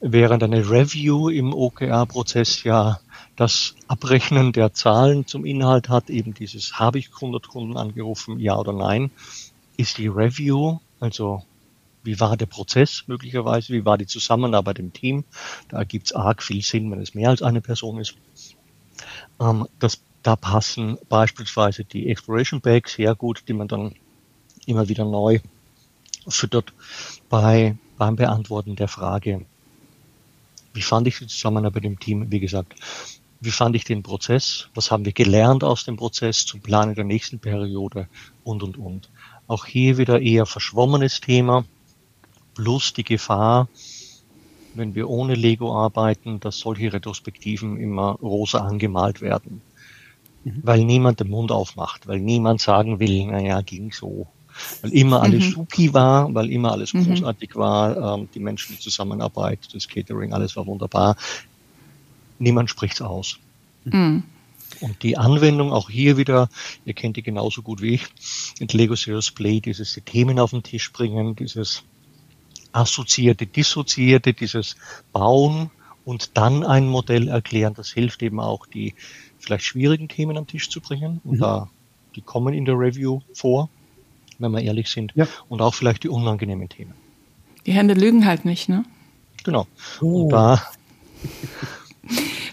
Während 0.00 0.42
eine 0.42 0.70
Review 0.70 1.28
im 1.28 1.52
OKR-Prozess 1.52 2.62
ja 2.62 3.00
das 3.36 3.74
Abrechnen 3.88 4.52
der 4.52 4.72
Zahlen 4.72 5.26
zum 5.26 5.44
Inhalt 5.44 5.88
hat, 5.88 6.10
eben 6.10 6.34
dieses, 6.34 6.78
habe 6.78 6.98
ich 6.98 7.10
100 7.14 7.48
Kunden 7.48 7.76
angerufen, 7.76 8.38
ja 8.40 8.56
oder 8.56 8.72
nein, 8.72 9.10
ist 9.76 9.98
die 9.98 10.08
Review, 10.08 10.78
also 11.00 11.42
wie 12.02 12.18
war 12.20 12.36
der 12.36 12.46
Prozess 12.46 13.04
möglicherweise, 13.08 13.72
wie 13.72 13.84
war 13.84 13.98
die 13.98 14.06
Zusammenarbeit 14.06 14.78
im 14.78 14.92
Team, 14.92 15.24
da 15.68 15.78
ergibt 15.78 16.06
es 16.06 16.12
arg 16.12 16.42
viel 16.42 16.62
Sinn, 16.62 16.90
wenn 16.90 17.00
es 17.00 17.14
mehr 17.14 17.30
als 17.30 17.42
eine 17.42 17.60
Person 17.60 17.98
ist. 17.98 18.14
Ähm, 19.40 19.66
das 19.78 20.00
da 20.26 20.34
passen 20.34 20.98
beispielsweise 21.08 21.84
die 21.84 22.08
Exploration 22.08 22.60
Bags 22.60 22.94
sehr 22.94 23.14
gut, 23.14 23.44
die 23.46 23.52
man 23.52 23.68
dann 23.68 23.94
immer 24.66 24.88
wieder 24.88 25.04
neu 25.04 25.38
füttert 26.26 26.72
bei, 27.28 27.76
beim 27.96 28.16
Beantworten 28.16 28.74
der 28.74 28.88
Frage, 28.88 29.46
wie 30.72 30.82
fand 30.82 31.06
ich 31.06 31.18
die 31.18 31.28
Zusammenarbeit 31.28 31.84
im 31.84 32.00
Team? 32.00 32.32
Wie 32.32 32.40
gesagt, 32.40 32.74
wie 33.40 33.52
fand 33.52 33.76
ich 33.76 33.84
den 33.84 34.02
Prozess? 34.02 34.68
Was 34.74 34.90
haben 34.90 35.04
wir 35.04 35.12
gelernt 35.12 35.62
aus 35.62 35.84
dem 35.84 35.96
Prozess 35.96 36.44
zum 36.44 36.60
Planen 36.60 36.96
der 36.96 37.04
nächsten 37.04 37.38
Periode? 37.38 38.08
Und, 38.42 38.64
und, 38.64 38.76
und. 38.76 39.08
Auch 39.46 39.64
hier 39.64 39.96
wieder 39.96 40.20
eher 40.20 40.44
verschwommenes 40.44 41.20
Thema, 41.20 41.64
plus 42.54 42.92
die 42.92 43.04
Gefahr, 43.04 43.68
wenn 44.74 44.96
wir 44.96 45.08
ohne 45.08 45.36
Lego 45.36 45.72
arbeiten, 45.74 46.40
dass 46.40 46.58
solche 46.58 46.92
Retrospektiven 46.92 47.78
immer 47.78 48.18
rosa 48.20 48.58
angemalt 48.58 49.20
werden. 49.20 49.62
Mhm. 50.46 50.60
weil 50.62 50.84
niemand 50.84 51.18
den 51.18 51.28
Mund 51.28 51.50
aufmacht, 51.50 52.06
weil 52.06 52.20
niemand 52.20 52.60
sagen 52.60 53.00
will, 53.00 53.26
naja, 53.26 53.62
ging 53.62 53.92
so. 53.92 54.28
Weil 54.80 54.92
immer 54.92 55.20
alles 55.20 55.46
mhm. 55.46 55.50
supi 55.50 55.92
war, 55.92 56.32
weil 56.32 56.50
immer 56.52 56.70
alles 56.70 56.94
mhm. 56.94 57.04
großartig 57.04 57.56
war, 57.56 58.14
ähm, 58.14 58.28
die 58.32 58.38
Menschen, 58.38 58.76
die 58.76 58.80
Zusammenarbeit, 58.80 59.58
das 59.72 59.88
Catering, 59.88 60.32
alles 60.32 60.54
war 60.54 60.66
wunderbar. 60.66 61.16
Niemand 62.38 62.70
spricht's 62.70 63.02
aus. 63.02 63.40
Mhm. 63.84 64.22
Und 64.80 65.02
die 65.02 65.18
Anwendung 65.18 65.72
auch 65.72 65.90
hier 65.90 66.16
wieder, 66.16 66.48
ihr 66.84 66.94
kennt 66.94 67.16
die 67.16 67.22
genauso 67.22 67.62
gut 67.62 67.82
wie 67.82 67.94
ich, 67.94 68.06
mit 68.60 68.72
Lego 68.72 68.94
Serious 68.94 69.32
Play, 69.32 69.60
dieses 69.60 69.94
die 69.94 70.00
Themen 70.00 70.38
auf 70.38 70.50
den 70.52 70.62
Tisch 70.62 70.92
bringen, 70.92 71.34
dieses 71.34 71.82
assoziierte, 72.70 73.46
dissoziierte, 73.46 74.32
dieses 74.32 74.76
Bauen 75.12 75.70
und 76.04 76.36
dann 76.36 76.62
ein 76.62 76.86
Modell 76.86 77.26
erklären, 77.26 77.74
das 77.74 77.90
hilft 77.90 78.22
eben 78.22 78.38
auch 78.38 78.66
die 78.66 78.94
vielleicht 79.46 79.64
schwierigen 79.64 80.08
Themen 80.08 80.36
am 80.36 80.46
Tisch 80.46 80.68
zu 80.68 80.80
bringen. 80.80 81.20
Und 81.24 81.36
mhm. 81.36 81.40
da, 81.40 81.70
die 82.14 82.20
kommen 82.20 82.52
in 82.52 82.64
der 82.64 82.78
Review 82.78 83.20
vor, 83.32 83.70
wenn 84.38 84.50
wir 84.52 84.60
ehrlich 84.60 84.88
sind. 84.88 85.12
Ja. 85.14 85.26
Und 85.48 85.62
auch 85.62 85.74
vielleicht 85.74 86.02
die 86.02 86.08
unangenehmen 86.08 86.68
Themen. 86.68 86.92
Die 87.64 87.72
Hände 87.72 87.94
lügen 87.94 88.26
halt 88.26 88.44
nicht, 88.44 88.68
ne? 88.68 88.84
Genau. 89.44 89.66
Oh. 90.00 90.24
Und 90.24 90.30
da. 90.30 90.62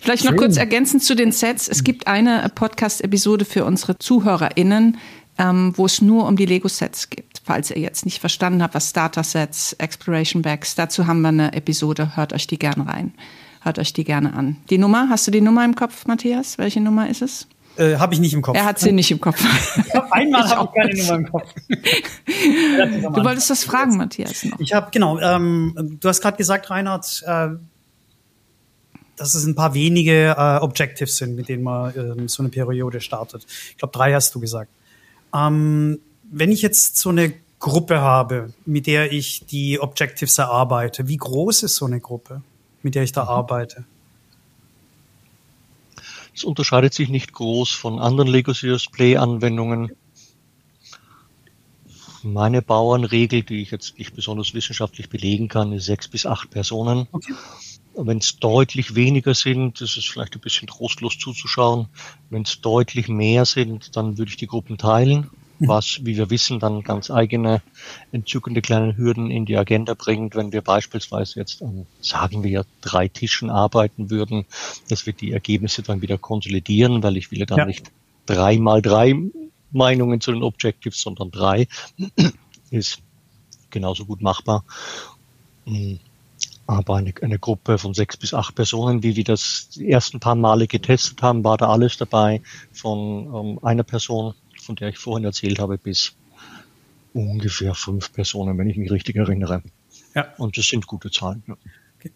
Vielleicht 0.02 0.24
noch 0.24 0.32
Schön. 0.32 0.40
kurz 0.40 0.58
ergänzend 0.58 1.04
zu 1.04 1.16
den 1.16 1.32
Sets. 1.32 1.68
Es 1.68 1.84
gibt 1.84 2.08
eine 2.08 2.50
Podcast-Episode 2.54 3.46
für 3.46 3.66
unsere 3.66 3.98
ZuhörerInnen, 3.98 4.98
ähm, 5.38 5.74
wo 5.76 5.86
es 5.86 6.02
nur 6.02 6.28
um 6.28 6.36
die 6.36 6.46
Lego-Sets 6.46 7.10
geht. 7.10 7.42
Falls 7.44 7.72
ihr 7.72 7.80
jetzt 7.80 8.06
nicht 8.06 8.20
verstanden 8.20 8.62
habt, 8.62 8.76
was 8.76 8.90
Starter-Sets, 8.90 9.74
Exploration 9.74 10.42
Bags, 10.42 10.76
dazu 10.76 11.08
haben 11.08 11.22
wir 11.22 11.30
eine 11.30 11.54
Episode, 11.54 12.16
hört 12.16 12.34
euch 12.34 12.48
die 12.48 12.60
gern 12.60 12.82
rein. 12.82 13.14
Hört 13.64 13.80
euch 13.80 13.94
die 13.94 14.04
gerne 14.04 14.34
an. 14.34 14.58
Die 14.70 14.78
Nummer, 14.78 15.08
hast 15.10 15.26
du 15.26 15.32
die 15.32 15.42
Nummer 15.42 15.64
im 15.64 15.76
Kopf, 15.76 16.06
Matthias? 16.06 16.58
Welche 16.58 16.82
Nummer 16.82 17.10
ist 17.10 17.22
es? 17.22 17.48
Äh, 17.78 17.96
habe 17.96 18.14
ich 18.14 18.20
nicht 18.20 18.34
im 18.34 18.42
Kopf. 18.42 18.58
Er 18.58 18.66
hat 18.66 18.78
sie 18.78 18.92
nicht 18.92 19.10
im 19.10 19.20
Kopf. 19.20 19.44
Einmal 20.12 20.48
habe 20.50 20.70
ich 20.76 20.82
keine 20.82 21.02
Nummer 21.02 21.16
im 21.16 21.32
Kopf. 21.32 21.54
du 23.16 23.24
wolltest 23.24 23.50
das 23.50 23.64
fragen, 23.64 23.98
Matthias. 23.98 24.44
Noch. 24.44 24.60
Ich 24.60 24.74
habe 24.74 24.92
genau. 24.92 25.18
Ähm, 25.20 25.98
du 26.00 26.10
hast 26.10 26.22
gerade 26.22 26.38
gesagt, 26.38 26.70
Reinhard, 26.70 27.24
äh, 27.26 27.50
dass 29.16 29.34
es 29.34 29.46
ein 29.46 29.56
paar 29.56 29.74
wenige 29.74 30.36
äh, 30.38 30.58
Objectives 30.58 31.18
sind, 31.18 31.36
mit 31.36 31.50
denen 31.50 31.64
man 31.64 31.94
ähm, 31.96 32.28
so 32.28 32.44
eine 32.44 32.50
Periode 32.50 33.00
startet. 33.02 33.46
Ich 33.72 33.78
glaube, 33.78 33.94
drei 33.94 34.14
hast 34.14 34.36
du 34.36 34.40
gesagt. 34.40 34.70
Ähm, 35.34 36.00
wenn 36.32 36.52
ich 36.52 36.62
jetzt 36.62 36.98
so 36.98 37.10
eine 37.10 37.34
Gruppe 37.60 38.02
habe, 38.02 38.54
mit 38.66 38.88
der 38.88 39.12
ich 39.14 39.46
die 39.46 39.80
Objectives 39.80 40.38
erarbeite, 40.38 41.08
wie 41.08 41.18
groß 41.18 41.64
ist 41.64 41.76
so 41.76 41.86
eine 41.86 42.02
Gruppe? 42.02 42.42
Mit 42.84 42.96
der 42.96 43.04
ich 43.04 43.12
da 43.12 43.24
mhm. 43.24 43.30
arbeite. 43.30 43.86
Es 46.36 46.44
unterscheidet 46.44 46.94
sich 46.94 47.10
nicht 47.10 47.34
groß 47.34 47.72
von 47.72 48.00
anderen 48.00 48.30
Lego 48.30 48.54
Serious 48.54 48.88
Play 48.88 49.18
Anwendungen. 49.18 49.92
Meine 52.24 52.62
Bauernregel, 52.62 53.44
die 53.44 53.62
ich 53.62 53.72
jetzt 53.72 54.00
nicht 54.00 54.16
besonders 54.16 54.54
wissenschaftlich 54.54 55.10
belegen 55.10 55.48
kann, 55.50 55.74
ist 55.74 55.86
sechs 55.86 56.08
bis 56.08 56.26
acht 56.26 56.50
Personen. 56.50 57.08
Okay. 57.12 57.34
Wenn 57.96 58.18
es 58.18 58.38
deutlich 58.38 58.96
weniger 58.96 59.36
sind, 59.36 59.82
ist 59.82 59.98
es 59.98 60.06
vielleicht 60.06 60.34
ein 60.36 60.42
bisschen 60.42 60.68
trostlos 60.68 61.20
zuzuschauen. 61.20 61.90
Wenn 62.30 62.44
es 62.44 62.62
deutlich 62.62 63.08
mehr 63.08 63.46
sind, 63.46 63.96
dann 63.96 64.18
würde 64.18 64.30
ich 64.30 64.38
die 64.38 64.48
Gruppen 64.48 64.78
teilen 64.78 65.30
was, 65.60 66.00
wie 66.04 66.18
wir 66.18 66.30
wissen, 66.30 66.60
dann 66.60 66.84
ganz 66.84 67.10
eigene 67.10 67.62
entzückende 68.12 68.62
kleine 68.62 68.98
Hürden 68.98 69.32
in 69.32 69.46
die 69.46 69.58
Agenda 69.58 69.94
bringt, 69.94 70.36
wenn 70.36 70.52
wir 70.52 70.62
beispielsweise 70.62 71.40
jetzt 71.40 71.62
an, 71.62 71.86
sagen 72.02 72.44
wir, 72.44 72.66
drei 72.82 73.08
Tischen 73.08 73.50
arbeiten 73.50 74.10
würden, 74.10 74.46
dass 74.90 75.06
wir 75.06 75.14
die 75.14 75.32
Ergebnisse 75.32 75.84
dann 75.84 76.02
wieder 76.02 76.18
konsolidieren, 76.18 77.04
weil 77.04 77.18
ich 77.18 77.32
will 77.32 77.40
ja 77.40 77.46
dann 77.46 77.60
ja. 77.60 77.66
nicht 77.66 77.92
drei 78.26 78.58
mal 78.58 78.82
drei 78.82 79.16
Meinungen 79.72 80.22
zu 80.22 80.32
den 80.32 80.44
Objectives, 80.44 81.02
sondern 81.02 81.32
drei 81.32 81.68
ist 82.70 83.00
genauso 83.70 84.06
gut 84.06 84.22
machbar. 84.22 84.64
Hm. 85.66 86.00
Aber 86.66 86.96
eine, 86.96 87.14
eine 87.22 87.40
Gruppe 87.40 87.78
von 87.78 87.94
sechs 87.94 88.16
bis 88.16 88.34
acht 88.34 88.56
Personen, 88.56 89.04
wie 89.04 89.18
wir 89.18 89.26
das 89.26 89.68
die 89.76 89.90
ersten 89.90 90.22
paar 90.22 90.36
Male 90.36 90.68
getestet 90.68 91.22
haben, 91.22 91.44
war 91.44 91.58
da 91.58 91.68
alles 91.68 91.98
dabei 91.98 92.42
von 92.72 93.26
ähm, 93.36 93.60
einer 93.62 93.84
Person 93.84 94.34
von 94.64 94.76
der 94.76 94.90
ich 94.90 94.98
vorhin 94.98 95.26
erzählt 95.26 95.60
habe, 95.60 95.78
bis 95.78 96.14
ungefähr 97.14 97.76
fünf 97.76 98.12
Personen, 98.12 98.58
wenn 98.58 98.70
ich 98.70 98.78
mich 98.78 98.92
richtig 98.92 99.16
erinnere. 99.16 99.62
Ja. 100.16 100.28
Und 100.38 100.58
das 100.58 100.68
sind 100.68 100.88
gute 100.88 101.12
Zahlen. 101.12 101.44
Ja. 101.48 101.56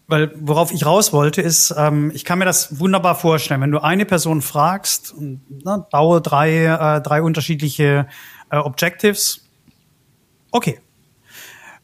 Weil 0.06 0.32
worauf 0.34 0.72
ich 0.72 0.84
raus 0.84 1.12
wollte, 1.12 1.40
ist, 1.40 1.74
ähm, 1.76 2.10
ich 2.14 2.24
kann 2.24 2.38
mir 2.38 2.44
das 2.44 2.78
wunderbar 2.78 3.14
vorstellen, 3.14 3.60
wenn 3.62 3.70
du 3.70 3.82
eine 3.82 4.04
Person 4.04 4.42
fragst, 4.42 5.14
ne, 5.18 5.86
baue 5.90 6.20
drei, 6.20 6.64
äh, 6.64 7.00
drei 7.00 7.22
unterschiedliche 7.22 8.06
äh, 8.50 8.56
Objectives. 8.56 9.46
Okay. 10.50 10.80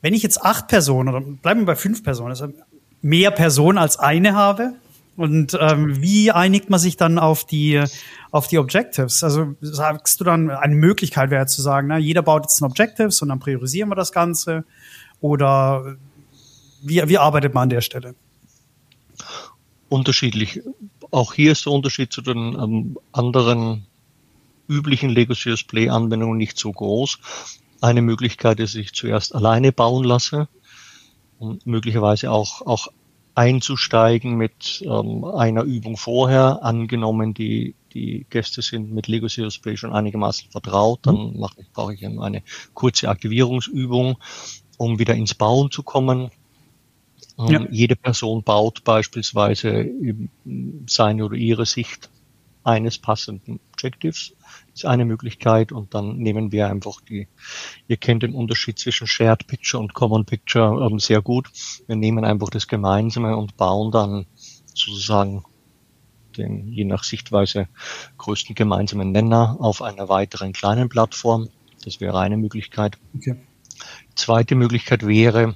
Wenn 0.02 0.12
ich 0.12 0.22
jetzt 0.22 0.42
acht 0.42 0.68
Personen 0.68 1.08
oder 1.08 1.20
bleiben 1.22 1.60
wir 1.60 1.66
bei 1.66 1.76
fünf 1.76 2.04
Personen, 2.04 2.30
also 2.30 2.52
mehr 3.00 3.30
Personen 3.30 3.78
als 3.78 3.98
eine 3.98 4.34
habe, 4.34 4.74
und 5.16 5.56
ähm, 5.60 6.00
wie 6.02 6.30
einigt 6.30 6.70
man 6.70 6.80
sich 6.80 6.96
dann 6.96 7.18
auf 7.18 7.44
die, 7.44 7.82
auf 8.30 8.48
die 8.48 8.58
Objectives? 8.58 9.22
Also 9.22 9.54
sagst 9.60 10.20
du 10.20 10.24
dann, 10.24 10.50
eine 10.50 10.74
Möglichkeit 10.74 11.30
wäre 11.30 11.46
zu 11.46 11.62
sagen, 11.62 11.88
na, 11.88 11.98
jeder 11.98 12.22
baut 12.22 12.44
jetzt 12.44 12.60
ein 12.60 12.64
Objectives 12.64 13.22
und 13.22 13.28
dann 13.28 13.40
priorisieren 13.40 13.88
wir 13.88 13.96
das 13.96 14.12
Ganze? 14.12 14.64
Oder 15.20 15.96
wie, 16.82 17.08
wie 17.08 17.18
arbeitet 17.18 17.54
man 17.54 17.64
an 17.64 17.70
der 17.70 17.80
Stelle? 17.80 18.14
unterschiedlich. 19.94 20.60
Auch 21.10 21.32
hier 21.32 21.52
ist 21.52 21.66
der 21.66 21.72
Unterschied 21.72 22.12
zu 22.12 22.20
den 22.20 22.54
ähm, 22.54 22.98
anderen 23.12 23.86
üblichen 24.68 25.10
Lego 25.10 25.34
Serious 25.34 25.62
Play 25.62 25.88
Anwendungen 25.88 26.36
nicht 26.36 26.58
so 26.58 26.72
groß. 26.72 27.18
Eine 27.80 28.02
Möglichkeit 28.02 28.60
ist, 28.60 28.74
dass 28.74 28.80
ich 28.80 28.92
zuerst 28.92 29.34
alleine 29.34 29.72
bauen 29.72 30.04
lasse 30.04 30.48
und 31.38 31.66
möglicherweise 31.66 32.30
auch, 32.30 32.62
auch 32.62 32.88
einzusteigen 33.34 34.36
mit 34.36 34.82
ähm, 34.86 35.24
einer 35.24 35.62
Übung 35.62 35.96
vorher. 35.96 36.62
Angenommen, 36.62 37.34
die, 37.34 37.74
die 37.92 38.26
Gäste 38.30 38.62
sind 38.62 38.92
mit 38.92 39.08
Lego 39.08 39.28
Serious 39.28 39.58
Play 39.58 39.76
schon 39.76 39.92
einigermaßen 39.92 40.50
vertraut, 40.50 41.00
dann 41.02 41.32
mhm. 41.32 41.40
mache, 41.40 41.66
brauche 41.72 41.94
ich 41.94 42.06
eine 42.06 42.42
kurze 42.74 43.08
Aktivierungsübung, 43.08 44.18
um 44.78 44.98
wieder 44.98 45.14
ins 45.14 45.34
Bauen 45.34 45.70
zu 45.70 45.82
kommen. 45.82 46.30
Ähm, 47.38 47.48
ja. 47.48 47.66
Jede 47.70 47.96
Person 47.96 48.42
baut 48.42 48.84
beispielsweise 48.84 49.90
seine 50.86 51.24
oder 51.24 51.36
ihre 51.36 51.66
Sicht 51.66 52.10
eines 52.62 52.98
passenden 52.98 53.60
Objectives. 53.72 54.34
Das 54.74 54.82
ist 54.82 54.86
eine 54.86 55.04
Möglichkeit 55.04 55.70
und 55.70 55.94
dann 55.94 56.16
nehmen 56.16 56.50
wir 56.50 56.68
einfach 56.68 57.00
die, 57.00 57.28
ihr 57.86 57.96
kennt 57.96 58.24
den 58.24 58.34
Unterschied 58.34 58.76
zwischen 58.76 59.06
Shared 59.06 59.46
Picture 59.46 59.80
und 59.80 59.94
Common 59.94 60.24
Picture 60.24 60.84
ähm, 60.84 60.98
sehr 60.98 61.22
gut. 61.22 61.48
Wir 61.86 61.94
nehmen 61.94 62.24
einfach 62.24 62.50
das 62.50 62.66
Gemeinsame 62.66 63.36
und 63.36 63.56
bauen 63.56 63.92
dann 63.92 64.26
sozusagen 64.66 65.44
den 66.36 66.72
je 66.72 66.84
nach 66.84 67.04
Sichtweise 67.04 67.68
größten 68.18 68.56
gemeinsamen 68.56 69.12
Nenner 69.12 69.56
auf 69.60 69.80
einer 69.80 70.08
weiteren 70.08 70.52
kleinen 70.52 70.88
Plattform. 70.88 71.50
Das 71.84 72.00
wäre 72.00 72.18
eine 72.18 72.36
Möglichkeit. 72.36 72.98
Okay. 73.14 73.36
Zweite 74.16 74.56
Möglichkeit 74.56 75.06
wäre, 75.06 75.54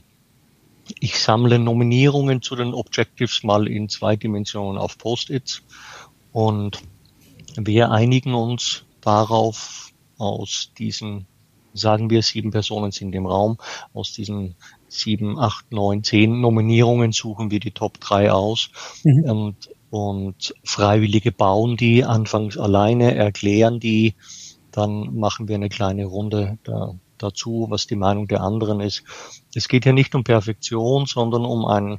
ich 1.00 1.18
sammle 1.18 1.58
Nominierungen 1.58 2.40
zu 2.40 2.54
den 2.54 2.72
Objectives 2.72 3.42
mal 3.42 3.66
in 3.66 3.88
zwei 3.88 4.14
Dimensionen 4.14 4.78
auf 4.78 4.96
Post-its 4.96 5.62
und 6.30 6.80
wir 7.56 7.90
einigen 7.90 8.34
uns 8.34 8.84
darauf 9.08 9.90
aus 10.18 10.72
diesen, 10.76 11.26
sagen 11.72 12.10
wir, 12.10 12.22
sieben 12.22 12.50
Personen 12.50 12.90
sind 12.92 13.14
im 13.14 13.24
Raum, 13.24 13.56
aus 13.94 14.12
diesen 14.12 14.54
sieben, 14.88 15.38
acht, 15.38 15.72
neun, 15.72 16.04
zehn 16.04 16.42
Nominierungen 16.42 17.12
suchen 17.12 17.50
wir 17.50 17.58
die 17.58 17.70
Top 17.70 17.98
drei 18.00 18.30
aus 18.30 18.70
mhm. 19.04 19.24
und, 19.24 19.56
und 19.88 20.54
Freiwillige 20.62 21.32
bauen 21.32 21.78
die 21.78 22.04
anfangs 22.04 22.58
alleine, 22.58 23.14
erklären 23.14 23.80
die, 23.80 24.14
dann 24.72 25.18
machen 25.18 25.48
wir 25.48 25.54
eine 25.54 25.70
kleine 25.70 26.04
Runde 26.04 26.58
da, 26.64 26.94
dazu, 27.16 27.66
was 27.70 27.86
die 27.86 27.96
Meinung 27.96 28.28
der 28.28 28.42
anderen 28.42 28.80
ist. 28.80 29.04
Es 29.54 29.68
geht 29.68 29.86
ja 29.86 29.92
nicht 29.92 30.14
um 30.14 30.22
Perfektion, 30.22 31.06
sondern 31.06 31.46
um 31.46 31.64
ein 31.64 31.98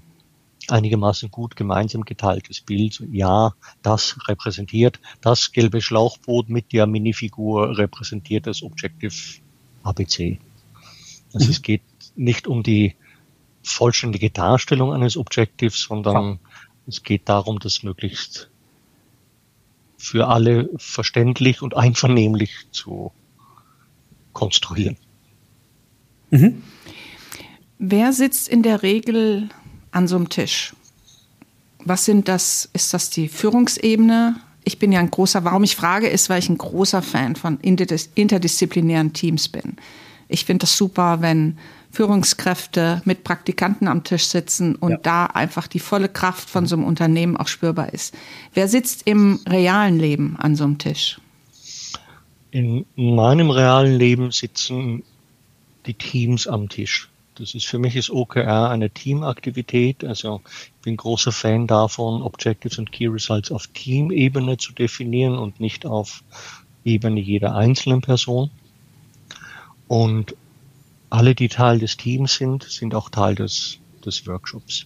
einigermaßen 0.72 1.32
gut 1.32 1.56
gemeinsam 1.56 2.04
geteiltes 2.06 2.62
Bild. 2.62 3.04
Ja, 3.12 3.54
das 3.82 4.18
repräsentiert 4.28 5.00
das 5.22 5.52
gelbe 5.52 5.82
Schlauchboot 5.82 6.50
mit 6.50 6.74
der 6.74 6.88
Minifigur 6.88 7.78
repräsentiert 7.78 8.48
das 8.48 8.64
Objective 8.64 9.14
ABC. 9.84 10.40
Also 11.34 11.46
mhm. 11.46 11.52
es 11.52 11.62
geht 11.62 11.82
nicht 12.16 12.48
um 12.48 12.64
die 12.64 12.96
vollständige 13.64 14.30
Darstellung 14.30 14.94
eines 14.94 15.18
Objectives, 15.18 15.82
sondern 15.82 16.26
ja. 16.26 16.40
es 16.88 17.04
geht 17.04 17.30
darum, 17.30 17.60
das 17.60 17.84
möglichst 17.84 18.50
für 19.98 20.28
alle 20.28 20.70
verständlich 20.78 21.62
und 21.62 21.76
einvernehmlich 21.76 22.52
zu 22.72 23.12
konstruieren. 24.34 24.98
Mhm. 26.32 26.64
Wer 27.78 28.14
sitzt 28.14 28.48
in 28.48 28.64
der 28.64 28.84
Regel 28.84 29.50
an 29.92 30.08
so 30.08 30.16
einem 30.16 30.30
Tisch? 30.30 30.76
Was 31.86 32.06
sind 32.06 32.28
das? 32.28 32.70
Ist 32.74 32.94
das 32.94 33.10
die 33.10 33.28
Führungsebene? 33.28 34.36
Ich 34.64 34.80
bin 34.80 34.92
ja 34.92 35.00
ein 35.00 35.12
großer, 35.12 35.44
warum 35.46 35.64
ich 35.64 35.76
frage, 35.76 36.08
ist, 36.08 36.30
weil 36.30 36.40
ich 36.40 36.50
ein 36.50 36.58
großer 36.58 37.02
Fan 37.02 37.36
von 37.36 37.60
interdisziplinären 37.62 39.14
Teams 39.14 39.50
bin. 39.50 39.78
Ich 40.28 40.46
finde 40.46 40.64
das 40.64 40.78
super, 40.78 41.22
wenn 41.22 41.58
Führungskräfte 41.92 43.02
mit 43.06 43.24
Praktikanten 43.24 43.88
am 43.88 44.04
Tisch 44.04 44.26
sitzen 44.26 44.76
und 44.76 44.92
ja. 44.92 44.98
da 44.98 45.26
einfach 45.26 45.68
die 45.68 45.80
volle 45.80 46.08
Kraft 46.08 46.50
von 46.50 46.68
so 46.68 46.76
einem 46.76 46.86
Unternehmen 46.86 47.36
auch 47.36 47.48
spürbar 47.48 47.94
ist. 47.94 48.16
Wer 48.54 48.68
sitzt 48.68 49.08
im 49.08 49.40
realen 49.48 49.98
Leben 49.98 50.36
an 50.38 50.56
so 50.56 50.66
einem 50.66 50.78
Tisch? 50.78 51.20
In 52.52 52.86
meinem 52.96 53.50
realen 53.50 53.98
Leben 53.98 54.32
sitzen 54.32 55.04
die 55.86 55.94
Teams 55.94 56.48
am 56.48 56.70
Tisch. 56.70 57.10
Das 57.40 57.56
ist 57.56 57.66
für 57.66 57.80
mich 57.80 57.96
ist 57.96 58.10
OKR 58.10 58.70
eine 58.70 58.90
Teamaktivität. 58.90 60.04
Also 60.04 60.42
ich 60.46 60.82
bin 60.84 60.98
großer 60.98 61.32
Fan 61.32 61.68
davon, 61.68 62.22
Objectives 62.22 62.78
und 62.78 62.92
Key 62.92 63.08
Results 63.08 63.52
auf 63.52 63.68
Teamebene 63.68 64.58
zu 64.58 64.74
definieren 64.74 65.38
und 65.38 65.60
nicht 65.60 65.86
auf 65.86 66.24
Ebene 66.84 67.22
jeder 67.22 67.56
einzelnen 67.56 68.02
Person. 68.02 68.52
Und 69.88 70.36
alle, 71.10 71.34
die 71.34 71.48
Teil 71.50 71.80
des 71.80 71.98
Teams 71.98 72.36
sind, 72.36 72.64
sind 72.64 72.94
auch 72.94 73.10
Teil 73.10 73.36
des, 73.36 73.80
des 74.06 74.28
Workshops. 74.28 74.86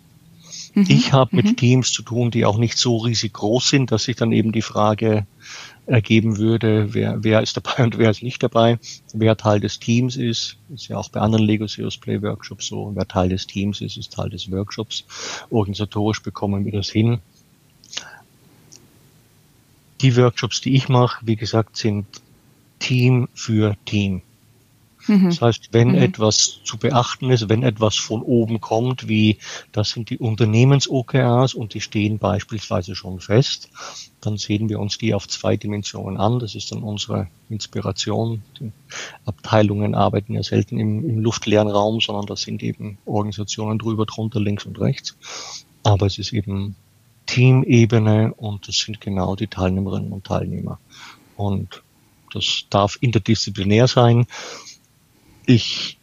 Mhm. 0.74 0.86
Ich 0.88 1.12
habe 1.12 1.36
mit 1.36 1.46
mhm. 1.46 1.56
Teams 1.56 1.92
zu 1.92 2.04
tun, 2.04 2.32
die 2.32 2.46
auch 2.46 2.58
nicht 2.58 2.78
so 2.78 2.98
riesig 2.98 3.34
groß 3.34 3.70
sind, 3.70 3.92
dass 3.92 4.04
sich 4.04 4.16
dann 4.16 4.32
eben 4.32 4.52
die 4.52 4.62
Frage 4.62 5.26
ergeben 5.86 6.38
würde, 6.38 6.94
wer, 6.94 7.24
wer 7.24 7.42
ist 7.42 7.58
dabei 7.58 7.84
und 7.84 7.98
wer 7.98 8.10
ist 8.10 8.24
nicht 8.24 8.42
dabei, 8.42 8.80
wer 9.14 9.36
Teil 9.36 9.60
des 9.60 9.80
Teams 9.80 10.16
ist, 10.16 10.58
ist 10.74 10.88
ja 10.88 10.98
auch 10.98 11.10
bei 11.10 11.20
anderen 11.20 11.46
Lego 11.46 11.68
Serious 11.68 11.98
Play 11.98 12.22
Workshops 12.22 12.68
so, 12.68 12.92
wer 12.96 13.08
Teil 13.08 13.30
des 13.30 13.48
Teams 13.48 13.82
ist, 13.82 13.98
ist 13.98 14.14
Teil 14.14 14.30
des 14.30 14.50
Workshops. 14.52 15.06
Organisatorisch 15.50 16.22
bekommen 16.22 16.66
wir 16.66 16.72
das 16.72 16.90
hin. 16.90 17.20
Die 20.02 20.16
Workshops, 20.16 20.62
die 20.62 20.76
ich 20.76 20.90
mache, 20.90 21.26
wie 21.26 21.36
gesagt, 21.36 21.78
sind 21.78 22.06
Team 22.80 23.30
für 23.34 23.76
Team. 23.86 24.22
Mhm. 25.08 25.26
Das 25.26 25.42
heißt, 25.42 25.70
wenn 25.72 25.90
mhm. 25.90 25.96
etwas 25.96 26.60
zu 26.64 26.78
beachten 26.78 27.30
ist, 27.30 27.50
wenn 27.50 27.64
etwas 27.64 27.96
von 27.96 28.22
oben 28.22 28.62
kommt, 28.62 29.08
wie 29.08 29.38
das 29.72 29.90
sind 29.90 30.10
die 30.10 30.18
Unternehmens-OKRs 30.18 31.54
und 31.54 31.74
die 31.74 31.82
stehen 31.82 32.20
beispielsweise 32.20 32.96
schon 32.96 33.20
fest, 33.20 33.70
dann 34.22 34.38
sehen 34.38 34.70
wir 34.70 34.80
uns 34.80 34.98
die 34.98 35.14
auf 35.14 35.28
zwei 35.28 35.58
Dimensionen 35.58 36.18
an. 36.18 36.40
Das 36.40 36.56
ist 36.56 36.72
dann 36.72 36.84
unsere 36.84 37.28
Inspiration. 37.50 38.44
Die 38.60 38.72
Abteilungen 39.26 39.96
arbeiten 39.96 40.34
ja 40.34 40.44
selten 40.44 40.80
im, 40.80 41.08
im 41.08 41.20
luftleeren 41.20 41.68
Raum, 41.68 42.00
sondern 42.00 42.26
das 42.26 42.42
sind 42.42 42.64
eben 42.64 42.98
Organisationen 43.06 43.80
drüber, 43.80 44.06
drunter, 44.06 44.40
links 44.40 44.66
und 44.66 44.80
rechts. 44.80 45.18
Aber 45.84 46.06
es 46.06 46.18
ist 46.18 46.32
eben 46.32 46.76
Teamebene 47.26 48.34
und 48.34 48.68
das 48.68 48.78
sind 48.78 49.02
genau 49.02 49.36
die 49.36 49.48
Teilnehmerinnen 49.48 50.12
und 50.12 50.26
Teilnehmer. 50.26 50.80
Und 51.36 51.82
das 52.34 52.66
darf 52.70 52.98
interdisziplinär 53.02 53.88
sein. 53.88 54.26
Ich 55.46 55.98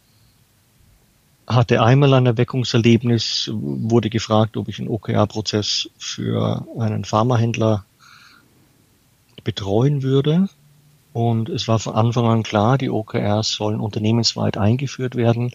hatte 1.47 1.81
einmal 1.81 2.13
ein 2.13 2.25
Erweckungserlebnis, 2.25 3.49
wurde 3.53 4.09
gefragt, 4.09 4.55
ob 4.57 4.67
ich 4.67 4.79
einen 4.79 4.87
OKR-Prozess 4.87 5.89
für 5.97 6.65
einen 6.77 7.05
Pharmahändler 7.05 7.85
betreuen 9.43 10.03
würde. 10.03 10.49
Und 11.13 11.49
es 11.49 11.67
war 11.67 11.79
von 11.79 11.95
Anfang 11.95 12.25
an 12.25 12.43
klar, 12.43 12.77
die 12.77 12.89
OKRs 12.89 13.51
sollen 13.51 13.81
unternehmensweit 13.81 14.57
eingeführt 14.57 15.15
werden, 15.15 15.51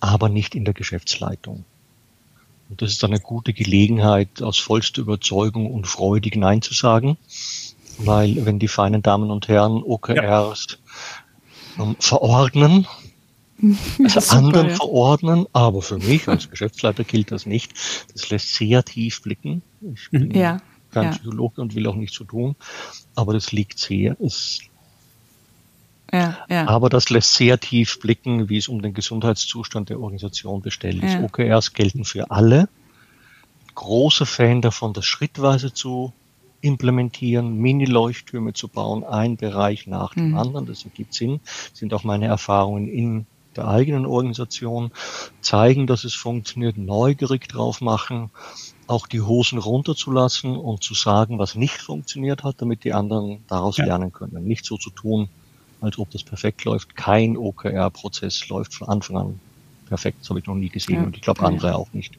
aber 0.00 0.28
nicht 0.28 0.54
in 0.54 0.64
der 0.64 0.74
Geschäftsleitung. 0.74 1.64
Und 2.70 2.82
das 2.82 2.92
ist 2.92 3.02
dann 3.02 3.10
eine 3.10 3.20
gute 3.20 3.52
Gelegenheit, 3.52 4.42
aus 4.42 4.58
vollster 4.58 5.02
Überzeugung 5.02 5.70
und 5.72 5.86
freudig 5.86 6.36
Nein 6.36 6.62
zu 6.62 6.74
sagen, 6.74 7.18
weil 7.98 8.46
wenn 8.46 8.58
die 8.58 8.68
feinen 8.68 9.02
Damen 9.02 9.30
und 9.30 9.48
Herren 9.48 9.82
OKRs 9.82 10.66
ja. 10.70 11.84
Ähm, 11.84 11.96
verordnen, 11.98 12.86
also 14.04 14.20
super, 14.20 14.36
anderen 14.36 14.68
ja. 14.68 14.74
verordnen, 14.76 15.46
aber 15.52 15.82
für 15.82 15.98
mich 15.98 16.28
als 16.28 16.50
Geschäftsleiter 16.50 17.04
gilt 17.04 17.30
das 17.32 17.46
nicht. 17.46 17.72
Das 18.12 18.30
lässt 18.30 18.54
sehr 18.54 18.84
tief 18.84 19.22
blicken. 19.22 19.62
Ich 19.94 20.10
bin 20.10 20.30
ja, 20.32 20.60
kein 20.90 21.04
ja. 21.04 21.10
Psychologe 21.10 21.60
und 21.60 21.74
will 21.74 21.86
auch 21.86 21.94
nicht 21.94 22.14
so 22.14 22.24
tun, 22.24 22.56
aber 23.14 23.32
das 23.32 23.52
liegt 23.52 23.78
sehr, 23.78 24.18
ist 24.20 24.62
ja, 26.12 26.38
ja. 26.48 26.66
Aber 26.66 26.88
das 26.88 27.08
lässt 27.10 27.34
sehr 27.34 27.60
tief 27.60 28.00
blicken, 28.00 28.48
wie 28.48 28.56
es 28.56 28.68
um 28.68 28.82
den 28.82 28.94
Gesundheitszustand 28.94 29.90
der 29.90 30.00
Organisation 30.00 30.60
bestellt 30.60 31.02
ist. 31.04 31.16
OKRs 31.22 31.72
gelten 31.72 32.04
für 32.04 32.30
alle. 32.30 32.68
Großer 33.76 34.26
Fan 34.26 34.60
davon, 34.60 34.92
das 34.92 35.06
schrittweise 35.06 35.72
zu 35.72 36.12
implementieren, 36.62 37.54
Mini-Leuchttürme 37.54 38.52
zu 38.52 38.68
bauen, 38.68 39.04
ein 39.04 39.36
Bereich 39.36 39.86
nach 39.86 40.14
dem 40.14 40.30
mhm. 40.30 40.38
anderen. 40.38 40.66
Das 40.66 40.84
ergibt 40.84 41.14
Sinn. 41.14 41.40
Das 41.44 41.78
sind 41.78 41.94
auch 41.94 42.04
meine 42.04 42.26
Erfahrungen 42.26 42.88
in 42.88 43.26
der 43.56 43.68
eigenen 43.68 44.06
Organisation, 44.06 44.92
zeigen, 45.40 45.86
dass 45.86 46.04
es 46.04 46.14
funktioniert, 46.14 46.78
neugierig 46.78 47.48
drauf 47.48 47.80
machen, 47.80 48.30
auch 48.86 49.06
die 49.06 49.20
Hosen 49.20 49.58
runterzulassen 49.58 50.56
und 50.56 50.82
zu 50.82 50.94
sagen, 50.94 51.38
was 51.38 51.54
nicht 51.54 51.80
funktioniert 51.80 52.42
hat, 52.42 52.60
damit 52.62 52.84
die 52.84 52.92
anderen 52.92 53.44
daraus 53.48 53.76
ja. 53.76 53.86
lernen 53.86 54.12
können. 54.12 54.44
Nicht 54.44 54.64
so 54.64 54.76
zu 54.76 54.90
tun, 54.90 55.28
als 55.80 55.98
ob 55.98 56.10
das 56.10 56.22
perfekt 56.22 56.64
läuft. 56.64 56.96
Kein 56.96 57.36
OKR-Prozess 57.36 58.48
läuft 58.48 58.74
von 58.74 58.88
Anfang 58.88 59.16
an 59.16 59.40
perfekt. 59.90 60.18
Das 60.20 60.30
habe 60.30 60.40
ich 60.40 60.46
noch 60.46 60.54
nie 60.54 60.70
gesehen 60.70 60.94
ja. 60.94 61.02
und 61.02 61.16
ich 61.16 61.22
glaube 61.22 61.42
andere 61.42 61.74
auch 61.74 61.92
nicht. 61.92 62.18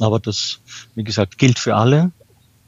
Aber 0.00 0.18
das, 0.18 0.60
wie 0.96 1.04
gesagt, 1.04 1.38
gilt 1.38 1.60
für 1.60 1.76
alle. 1.76 2.10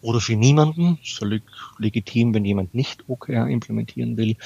oder 0.03 0.21
für 0.21 0.37
niemanden. 0.37 0.99
Völlig 1.03 1.43
legitim, 1.79 2.35
wenn 2.35 2.45
jemand 2.45 2.75
nicht 2.75 3.09
OKR 3.09 3.49
implementieren 3.49 4.19
will. 4.19 4.37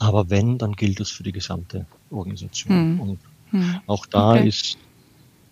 Aber 0.00 0.28
wenn, 0.28 0.58
dann 0.58 0.72
gilt 0.72 0.98
es 0.98 1.10
für 1.10 1.22
die 1.22 1.30
gesamte 1.30 1.86
Organisation. 2.14 2.74
Hm. 2.74 3.00
Und 3.00 3.18
hm. 3.50 3.80
auch 3.86 4.06
da 4.06 4.32
okay. 4.32 4.48
ist 4.48 4.78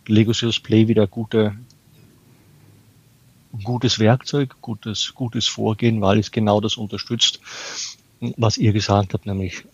Lego 0.06 0.32
Serious 0.32 0.60
Play 0.60 0.88
wieder 0.88 1.06
gute, 1.06 1.56
gutes 3.64 3.98
Werkzeug, 3.98 4.56
gutes, 4.60 5.14
gutes 5.14 5.46
Vorgehen, 5.46 6.00
weil 6.00 6.18
es 6.18 6.30
genau 6.30 6.60
das 6.60 6.76
unterstützt, 6.76 7.40
was 8.36 8.56
ihr 8.56 8.72
gesagt 8.72 9.14
habt, 9.14 9.26
nämlich 9.26 9.64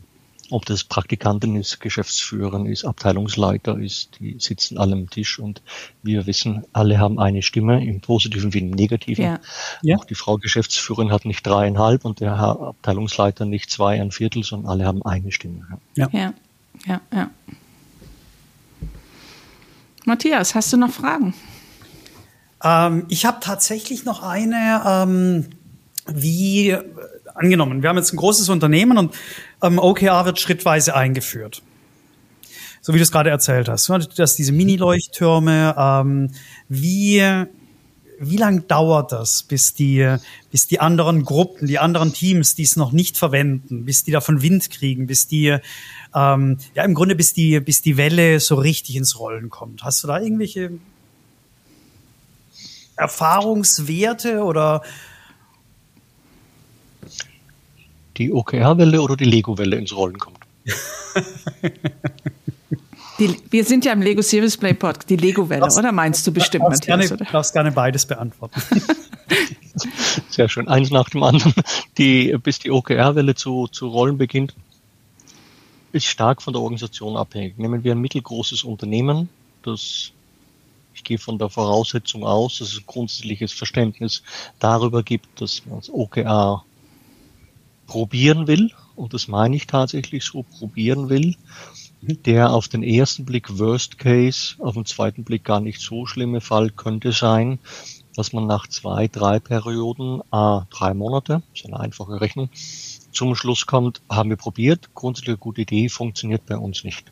ob 0.51 0.65
das 0.65 0.85
Praktikantin 0.85 1.57
ist, 1.57 1.81
Geschäftsführerin 1.81 2.67
ist, 2.67 2.85
Abteilungsleiter 2.85 3.79
ist, 3.79 4.19
die 4.19 4.37
sitzen 4.39 4.79
alle 4.79 4.95
am 4.95 5.11
Tisch 5.11 5.39
und 5.39 5.63
wir 6.03 6.27
wissen, 6.27 6.65
alle 6.73 6.99
haben 6.99 7.19
eine 7.19 7.43
Stimme, 7.43 7.85
im 7.85 8.01
Positiven 8.01 8.55
wie 8.55 8.61
im 8.61 8.71
Negativen. 8.71 9.25
Ja. 9.25 9.41
Ja. 9.83 9.97
Auch 9.97 10.05
die 10.05 10.15
Frau 10.15 10.39
Geschäftsführerin 10.39 11.13
hat 11.13 11.25
nicht 11.25 11.47
dreieinhalb 11.47 12.05
und 12.05 12.21
der 12.21 12.39
Herr 12.39 12.61
Abteilungsleiter 12.61 13.45
nicht 13.45 13.71
zwei, 13.71 14.01
ein 14.01 14.11
Viertel, 14.11 14.43
sondern 14.43 14.71
alle 14.71 14.87
haben 14.87 15.03
eine 15.03 15.33
Stimme. 15.33 15.67
Ja, 15.97 16.09
ja, 16.13 16.33
ja. 16.87 17.01
ja. 17.13 17.31
Matthias, 20.05 20.55
hast 20.55 20.73
du 20.73 20.77
noch 20.77 20.91
Fragen? 20.91 21.35
Ähm, 22.63 23.07
ich 23.09 23.27
habe 23.27 23.39
tatsächlich 23.41 24.05
noch 24.05 24.23
eine, 24.23 24.83
ähm, 24.87 25.47
wie 26.07 26.77
angenommen, 27.35 27.83
wir 27.83 27.89
haben 27.89 27.99
jetzt 27.99 28.13
ein 28.13 28.17
großes 28.17 28.49
Unternehmen 28.49 28.99
und 28.99 29.15
ähm, 29.63 29.79
OKR 29.79 30.25
wird 30.25 30.41
schrittweise 30.41 30.95
eingeführt. 30.95 31.63
So 32.81 32.95
wie 32.95 32.99
du 32.99 33.03
es 33.03 33.13
gerade 33.13 33.31
erzählt 33.31 33.69
hast, 33.69 33.89
ne? 33.91 33.99
dass 34.17 34.37
diese 34.37 34.53
Mini-Leuchttürme, 34.53 35.75
ähm, 35.77 36.31
wie, 36.69 37.23
wie 38.21 38.37
lang 38.37 38.67
dauert 38.67 39.13
das, 39.13 39.43
bis 39.43 39.75
die, 39.75 40.17
bis 40.51 40.67
die 40.67 40.81
anderen 40.81 41.25
Gruppen, 41.25 41.67
die 41.67 41.79
anderen 41.79 42.13
Teams, 42.13 42.55
die 42.55 42.65
es 42.65 42.77
noch 42.77 42.93
nicht 42.93 43.17
verwenden, 43.17 43.85
bis 43.85 44.05
die 44.05 44.11
davon 44.11 44.43
Wind 44.43 44.71
kriegen, 44.71 45.07
bis 45.07 45.27
die, 45.27 45.57
ähm, 46.15 46.59
ja 46.75 46.85
im 46.85 46.95
Grunde 46.95 47.15
bis 47.15 47.33
die, 47.33 47.61
bis 47.61 47.83
die 47.83 47.97
Welle 47.97 48.41
so 48.41 48.57
richtig 48.57 48.97
ins 48.97 49.19
Rollen 49.19 49.51
kommt. 49.51 49.85
Hast 49.85 50.03
du 50.03 50.09
da 50.09 50.21
irgendwelche 50.21 50.73
Erfahrungswerte 52.97 54.43
oder 54.43 54.83
die 58.17 58.33
OKR-Welle 58.33 59.01
oder 59.01 59.17
die 59.17 59.25
Lego-Welle 59.25 59.77
ins 59.77 59.95
Rollen 59.95 60.19
kommt. 60.19 60.39
Die, 63.19 63.37
wir 63.51 63.65
sind 63.65 63.85
ja 63.85 63.93
im 63.93 64.01
Lego 64.01 64.23
Series 64.23 64.57
Play 64.57 64.75
Pod, 64.75 65.09
die 65.09 65.17
Lego-Welle, 65.17 65.65
oder 65.65 65.91
meinst 65.91 66.27
du 66.27 66.33
bestimmt, 66.33 66.65
darfst 66.65 66.89
Matthias? 66.89 67.11
Du 67.11 67.25
darfst 67.25 67.53
gerne 67.53 67.73
beides 67.73 68.07
beantworten. 68.07 68.61
Sehr 70.31 70.49
schön, 70.49 70.69
eins 70.69 70.91
nach 70.91 71.09
dem 71.11 71.23
anderen. 71.23 71.53
Die, 71.99 72.37
bis 72.43 72.61
die 72.61 72.71
OKR-Welle 72.71 73.35
zu, 73.35 73.67
zu 73.69 73.89
rollen 73.89 74.19
beginnt, 74.19 74.55
ist 75.93 76.07
stark 76.07 76.43
von 76.43 76.53
der 76.53 76.63
Organisation 76.63 77.17
abhängig. 77.17 77.59
Nehmen 77.59 77.83
wir 77.83 77.93
ein 77.93 78.01
mittelgroßes 78.01 78.63
Unternehmen, 78.63 79.29
das 79.63 80.13
ich 80.95 81.05
gehe 81.05 81.19
von 81.19 81.39
der 81.39 81.49
Voraussetzung 81.49 82.25
aus, 82.25 82.59
dass 82.59 82.73
es 82.73 82.79
ein 82.79 82.87
grundsätzliches 82.87 83.53
Verständnis 83.53 84.23
darüber 84.59 85.03
gibt, 85.03 85.41
dass 85.41 85.65
man 85.67 85.79
das 85.79 85.91
OKR 85.91 86.65
probieren 87.87 88.47
will, 88.47 88.73
und 88.97 89.15
das 89.15 89.29
meine 89.29 89.57
ich 89.57 89.67
tatsächlich 89.67 90.25
so, 90.25 90.43
probieren 90.43 91.09
will, 91.09 91.37
der 92.01 92.53
auf 92.53 92.69
den 92.69 92.83
ersten 92.83 93.25
Blick 93.25 93.59
Worst 93.59 93.99
Case, 93.99 94.55
auf 94.59 94.75
den 94.75 94.85
zweiten 94.85 95.25
Blick 95.25 95.45
gar 95.45 95.61
nicht 95.61 95.81
so 95.81 96.07
schlimme 96.07 96.41
Fall 96.41 96.71
könnte 96.71 97.13
sein, 97.13 97.59
dass 98.15 98.33
man 98.33 98.47
nach 98.47 98.67
zwei, 98.67 99.09
drei 99.09 99.39
Perioden, 99.39 100.23
a 100.31 100.67
drei 100.71 100.95
Monate, 100.95 101.43
ist 101.55 101.67
eine 101.67 101.81
einfache 101.81 102.21
Rechnung, 102.21 102.51
zum 103.13 103.35
Schluss 103.35 103.67
kommt, 103.67 104.01
haben 104.09 104.31
wir 104.31 104.37
probiert, 104.37 104.91
grundsätzlich 104.95 105.31
eine 105.31 105.39
gute 105.39 105.63
Idee, 105.63 105.89
funktioniert 105.89 106.47
bei 106.47 106.57
uns 106.57 106.85
nicht. 106.85 107.11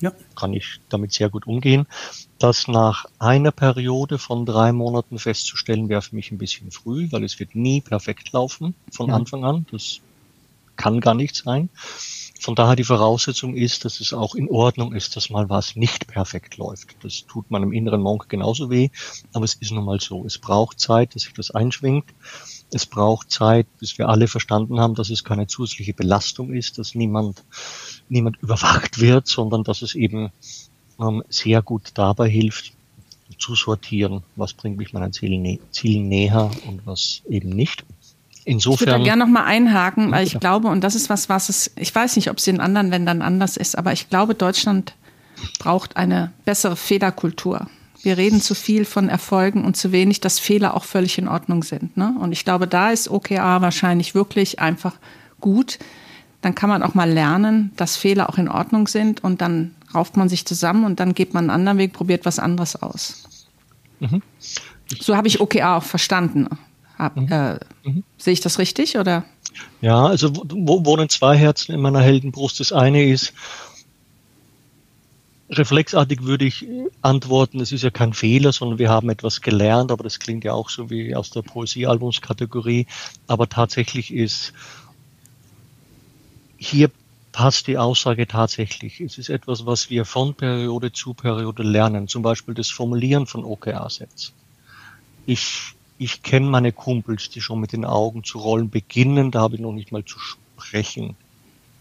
Ja. 0.00 0.12
Kann 0.34 0.52
ich 0.52 0.80
damit 0.88 1.12
sehr 1.12 1.30
gut 1.30 1.46
umgehen. 1.46 1.86
Das 2.38 2.68
nach 2.68 3.06
einer 3.18 3.50
Periode 3.50 4.18
von 4.18 4.44
drei 4.44 4.72
Monaten 4.72 5.18
festzustellen, 5.18 5.88
wäre 5.88 6.02
für 6.02 6.14
mich 6.14 6.30
ein 6.30 6.38
bisschen 6.38 6.70
früh, 6.70 7.08
weil 7.10 7.24
es 7.24 7.38
wird 7.38 7.54
nie 7.54 7.80
perfekt 7.80 8.32
laufen 8.32 8.74
von 8.90 9.08
ja. 9.08 9.14
Anfang 9.14 9.44
an. 9.44 9.66
Das 9.70 10.00
kann 10.76 11.00
gar 11.00 11.14
nicht 11.14 11.34
sein. 11.34 11.70
Von 12.40 12.54
daher 12.54 12.76
die 12.76 12.84
Voraussetzung 12.84 13.54
ist, 13.54 13.84
dass 13.84 14.00
es 14.00 14.12
auch 14.12 14.34
in 14.34 14.48
Ordnung 14.48 14.92
ist, 14.94 15.16
dass 15.16 15.30
mal 15.30 15.48
was 15.48 15.76
nicht 15.76 16.06
perfekt 16.06 16.56
läuft. 16.56 16.96
Das 17.02 17.24
tut 17.26 17.50
meinem 17.50 17.72
inneren 17.72 18.00
Monk 18.02 18.28
genauso 18.28 18.70
weh, 18.70 18.90
aber 19.32 19.44
es 19.44 19.54
ist 19.54 19.72
nun 19.72 19.84
mal 19.84 20.00
so. 20.00 20.24
Es 20.24 20.38
braucht 20.38 20.78
Zeit, 20.78 21.14
dass 21.14 21.22
sich 21.22 21.32
das 21.32 21.50
einschwingt. 21.50 22.06
Es 22.72 22.86
braucht 22.86 23.30
Zeit, 23.30 23.66
bis 23.78 23.98
wir 23.98 24.08
alle 24.08 24.28
verstanden 24.28 24.80
haben, 24.80 24.94
dass 24.94 25.10
es 25.10 25.24
keine 25.24 25.46
zusätzliche 25.46 25.94
Belastung 25.94 26.52
ist, 26.52 26.78
dass 26.78 26.94
niemand, 26.94 27.44
niemand 28.08 28.36
überwacht 28.42 29.00
wird, 29.00 29.26
sondern 29.26 29.64
dass 29.64 29.82
es 29.82 29.94
eben 29.94 30.30
ähm, 31.00 31.22
sehr 31.28 31.62
gut 31.62 31.90
dabei 31.94 32.28
hilft, 32.28 32.72
zu 33.38 33.54
sortieren, 33.54 34.22
was 34.36 34.54
bringt 34.54 34.76
mich 34.76 34.92
meinen 34.92 35.12
Zielen, 35.12 35.58
Zielen 35.70 36.08
näher 36.08 36.50
und 36.66 36.86
was 36.86 37.22
eben 37.28 37.50
nicht. 37.50 37.84
Insofern. 38.48 38.74
Ich 38.74 38.92
würde 38.92 38.98
da 39.00 39.04
gerne 39.04 39.24
noch 39.24 39.30
mal 39.30 39.44
einhaken, 39.44 40.12
weil 40.12 40.24
ich 40.24 40.38
glaube, 40.38 40.68
und 40.68 40.82
das 40.82 40.94
ist 40.94 41.10
was, 41.10 41.28
was 41.28 41.48
es, 41.48 41.72
ich 41.74 41.92
weiß 41.92 42.14
nicht, 42.14 42.30
ob 42.30 42.38
es 42.38 42.46
in 42.46 42.60
anderen 42.60 42.90
Ländern 42.90 43.20
anders 43.20 43.56
ist, 43.56 43.76
aber 43.76 43.92
ich 43.92 44.08
glaube, 44.08 44.36
Deutschland 44.36 44.94
braucht 45.58 45.96
eine 45.96 46.32
bessere 46.44 46.76
Fehlerkultur. 46.76 47.66
Wir 48.02 48.16
reden 48.16 48.40
zu 48.40 48.54
viel 48.54 48.84
von 48.84 49.08
Erfolgen 49.08 49.64
und 49.64 49.76
zu 49.76 49.90
wenig, 49.90 50.20
dass 50.20 50.38
Fehler 50.38 50.74
auch 50.74 50.84
völlig 50.84 51.18
in 51.18 51.26
Ordnung 51.26 51.64
sind. 51.64 51.96
Ne? 51.96 52.14
Und 52.20 52.30
ich 52.30 52.44
glaube, 52.44 52.68
da 52.68 52.90
ist 52.90 53.10
OKR 53.10 53.62
wahrscheinlich 53.62 54.14
wirklich 54.14 54.60
einfach 54.60 54.94
gut. 55.40 55.80
Dann 56.40 56.54
kann 56.54 56.70
man 56.70 56.84
auch 56.84 56.94
mal 56.94 57.10
lernen, 57.10 57.72
dass 57.74 57.96
Fehler 57.96 58.30
auch 58.30 58.38
in 58.38 58.48
Ordnung 58.48 58.86
sind 58.86 59.24
und 59.24 59.40
dann 59.40 59.74
rauft 59.92 60.16
man 60.16 60.28
sich 60.28 60.46
zusammen 60.46 60.84
und 60.84 61.00
dann 61.00 61.14
geht 61.14 61.34
man 61.34 61.44
einen 61.44 61.50
anderen 61.50 61.78
Weg, 61.78 61.94
probiert 61.94 62.24
was 62.24 62.38
anderes 62.38 62.80
aus. 62.80 63.24
Mhm. 63.98 64.22
So 65.00 65.16
habe 65.16 65.26
ich 65.26 65.40
OKR 65.40 65.78
auch 65.78 65.82
verstanden. 65.82 66.46
Hab, 66.98 67.16
mhm. 67.16 67.28
Äh, 67.30 67.58
mhm. 67.84 68.04
Sehe 68.18 68.32
ich 68.32 68.40
das 68.40 68.58
richtig 68.58 68.96
oder? 68.98 69.24
Ja, 69.80 70.06
also 70.06 70.32
wo, 70.34 70.84
wohnen 70.84 71.08
zwei 71.08 71.36
Herzen 71.36 71.74
in 71.74 71.80
meiner 71.80 72.00
Heldenbrust. 72.00 72.60
Das 72.60 72.72
eine 72.72 73.04
ist, 73.04 73.32
reflexartig 75.50 76.24
würde 76.24 76.44
ich 76.44 76.66
antworten, 77.02 77.60
es 77.60 77.72
ist 77.72 77.82
ja 77.82 77.90
kein 77.90 78.12
Fehler, 78.12 78.52
sondern 78.52 78.78
wir 78.78 78.90
haben 78.90 79.10
etwas 79.10 79.40
gelernt, 79.40 79.92
aber 79.92 80.04
das 80.04 80.18
klingt 80.18 80.44
ja 80.44 80.52
auch 80.52 80.70
so 80.70 80.90
wie 80.90 81.14
aus 81.14 81.30
der 81.30 81.42
Poesiealbumskategorie. 81.42 82.86
Aber 83.26 83.48
tatsächlich 83.48 84.12
ist, 84.12 84.52
hier 86.56 86.90
passt 87.32 87.66
die 87.66 87.78
Aussage 87.78 88.26
tatsächlich. 88.26 89.00
Es 89.00 89.18
ist 89.18 89.28
etwas, 89.28 89.66
was 89.66 89.90
wir 89.90 90.04
von 90.04 90.34
Periode 90.34 90.92
zu 90.92 91.14
Periode 91.14 91.62
lernen, 91.62 92.08
zum 92.08 92.22
Beispiel 92.22 92.54
das 92.54 92.70
Formulieren 92.70 93.26
von 93.26 93.44
OKR-Sets. 93.44 94.32
Ich 95.26 95.75
ich 95.98 96.22
kenne 96.22 96.46
meine 96.46 96.72
Kumpels, 96.72 97.30
die 97.30 97.40
schon 97.40 97.60
mit 97.60 97.72
den 97.72 97.84
Augen 97.84 98.24
zu 98.24 98.38
rollen 98.38 98.70
beginnen, 98.70 99.30
da 99.30 99.40
habe 99.40 99.56
ich 99.56 99.60
noch 99.60 99.72
nicht 99.72 99.92
mal 99.92 100.04
zu 100.04 100.18
sprechen 100.18 101.16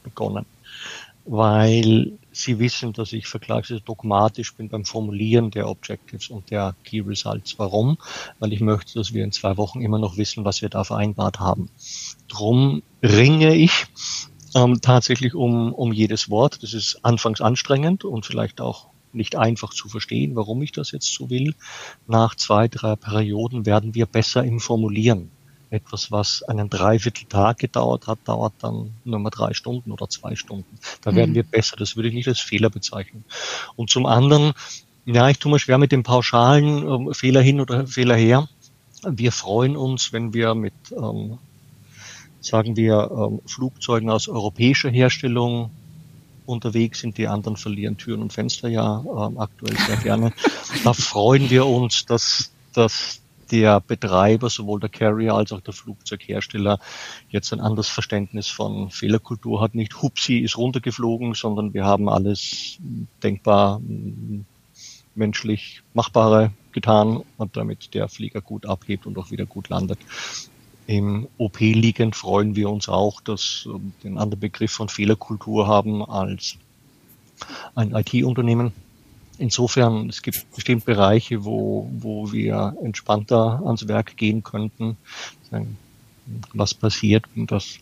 begonnen, 0.04 0.45
weil 1.25 2.13
sie 2.32 2.60
wissen, 2.60 2.93
dass 2.93 3.13
ich 3.13 3.28
vergleichsweise 3.28 3.82
dogmatisch 3.82 4.54
bin 4.56 4.69
beim 4.69 4.86
Formulieren 4.86 5.51
der 5.51 5.67
Objectives 5.67 6.30
und 6.30 6.51
der 6.51 6.75
Key 6.84 7.01
Results. 7.01 7.58
Warum? 7.58 7.97
Weil 8.39 8.54
ich 8.54 8.62
möchte, 8.62 8.93
dass 8.95 9.13
wir 9.13 9.23
in 9.23 9.32
zwei 9.32 9.58
Wochen 9.58 9.82
immer 9.82 9.99
noch 9.99 10.17
wissen, 10.17 10.45
was 10.45 10.62
wir 10.62 10.69
da 10.69 10.84
vereinbart 10.84 11.39
haben. 11.39 11.69
Drum 12.28 12.84
ringe 13.01 13.56
ich 13.56 13.88
ähm, 14.54 14.80
tatsächlich 14.82 15.34
um, 15.34 15.73
um 15.73 15.91
jedes 15.91 16.30
Wort. 16.30 16.62
Das 16.62 16.73
ist 16.73 16.99
anfangs 17.04 17.41
anstrengend 17.41 18.06
und 18.06 18.25
vielleicht 18.25 18.62
auch 18.62 18.88
nicht 19.15 19.36
einfach 19.36 19.73
zu 19.73 19.89
verstehen, 19.89 20.36
warum 20.36 20.62
ich 20.62 20.71
das 20.71 20.91
jetzt 20.91 21.13
so 21.13 21.30
will. 21.30 21.56
Nach 22.08 22.36
zwei, 22.36 22.67
drei 22.67 22.95
Perioden 22.95 23.65
werden 23.65 23.95
wir 23.95 24.06
besser 24.06 24.43
im 24.43 24.60
Formulieren. 24.60 25.32
Etwas, 25.69 26.12
was 26.12 26.43
einen 26.43 26.69
Dreivierteltag 26.69 27.57
gedauert 27.57 28.07
hat, 28.07 28.20
dauert 28.26 28.53
dann 28.59 28.91
nur 29.03 29.20
mal 29.20 29.30
drei 29.30 29.53
Stunden 29.53 29.91
oder 29.91 30.07
zwei 30.09 30.36
Stunden. 30.36 30.78
Da 31.01 31.11
mhm. 31.11 31.16
werden 31.16 31.36
wir 31.36 31.43
besser. 31.43 31.76
Das 31.78 31.95
würde 31.95 32.09
ich 32.09 32.13
nicht 32.13 32.28
als 32.28 32.39
Fehler 32.39 32.70
bezeichnen. 32.70 33.26
Und 33.76 33.89
zum 33.89 34.05
anderen, 34.05 34.53
ja, 35.05 35.30
ich 35.30 35.39
tue 35.39 35.51
mir 35.51 35.59
schwer 35.59 35.78
mit 35.78 35.91
dem 35.91 36.03
pauschalen 36.03 37.09
äh, 37.09 37.13
Fehler 37.13 37.41
hin 37.41 37.61
oder 37.61 37.88
Fehler 37.88 38.16
her. 38.16 38.47
Wir 39.07 39.32
freuen 39.32 39.76
uns, 39.76 40.13
wenn 40.13 40.34
wir 40.34 40.55
mit, 40.55 40.74
ähm, 40.91 41.39
sagen 42.39 42.76
wir, 42.76 43.11
ähm, 43.11 43.41
Flugzeugen 43.45 44.09
aus 44.09 44.28
europäischer 44.28 44.89
Herstellung 44.89 45.72
unterwegs 46.46 47.00
sind. 47.00 47.18
Die 47.18 47.28
anderen 47.28 47.58
verlieren 47.58 47.98
Türen 47.98 48.22
und 48.22 48.34
Fenster 48.34 48.70
ja 48.70 49.04
äh, 49.06 49.39
aktuell 49.39 49.78
sehr 49.78 49.98
gerne. 49.98 50.34
da 50.84 50.93
freuen 50.93 51.50
wir 51.50 51.66
uns, 51.66 52.06
dass, 52.06 52.52
dass 52.74 53.22
der 53.52 53.80
Betreiber, 53.80 54.50
sowohl 54.50 54.80
der 54.80 54.89
Carrier 54.89 55.34
als 55.34 55.52
auch 55.52 55.62
der 55.62 55.74
Flugzeughersteller, 55.74 56.80
jetzt 57.30 57.54
ein 57.54 57.60
anderes 57.60 57.88
Verständnis 57.88 58.48
von 58.48 58.89
Fehlerkultur 58.89 59.62
hat. 59.62 59.76
Nicht 59.76 60.02
Hupsi 60.02 60.38
ist 60.39 60.58
runtergeflogen, 60.58 61.34
sondern 61.34 61.74
wir 61.74 61.86
haben 61.86 62.10
alles 62.10 62.78
denkbar 63.22 63.82
menschlich 65.16 65.82
Machbare 65.93 66.52
getan 66.72 67.24
und 67.38 67.56
damit 67.56 67.93
der 67.93 68.10
Flieger 68.10 68.41
gut 68.41 68.66
abhebt 68.66 69.06
und 69.06 69.18
auch 69.18 69.32
wieder 69.32 69.46
gut 69.46 69.70
landet. 69.70 70.00
Im 70.88 71.28
OP 71.38 71.60
liegend 71.60 72.16
freuen 72.16 72.56
wir 72.56 72.70
uns 72.70 72.90
auch, 72.90 73.20
dass 73.22 73.66
wir 73.66 73.80
den 74.04 74.18
anderen 74.18 74.40
Begriff 74.40 74.72
von 74.72 74.88
Fehlerkultur 74.90 75.68
haben 75.68 76.04
als 76.04 76.58
ein 77.74 77.94
IT-Unternehmen. 77.94 78.72
Insofern, 79.38 80.10
es 80.10 80.22
gibt 80.22 80.50
bestimmt 80.54 80.86
Bereiche, 80.86 81.44
wo, 81.44 81.90
wo 81.92 82.32
wir 82.32 82.76
entspannter 82.84 83.62
ans 83.66 83.88
Werk 83.88 84.16
gehen 84.16 84.44
könnten. 84.44 84.98
Was 86.54 86.74
passiert, 86.74 87.26
wenn 87.36 87.48
das 87.48 87.80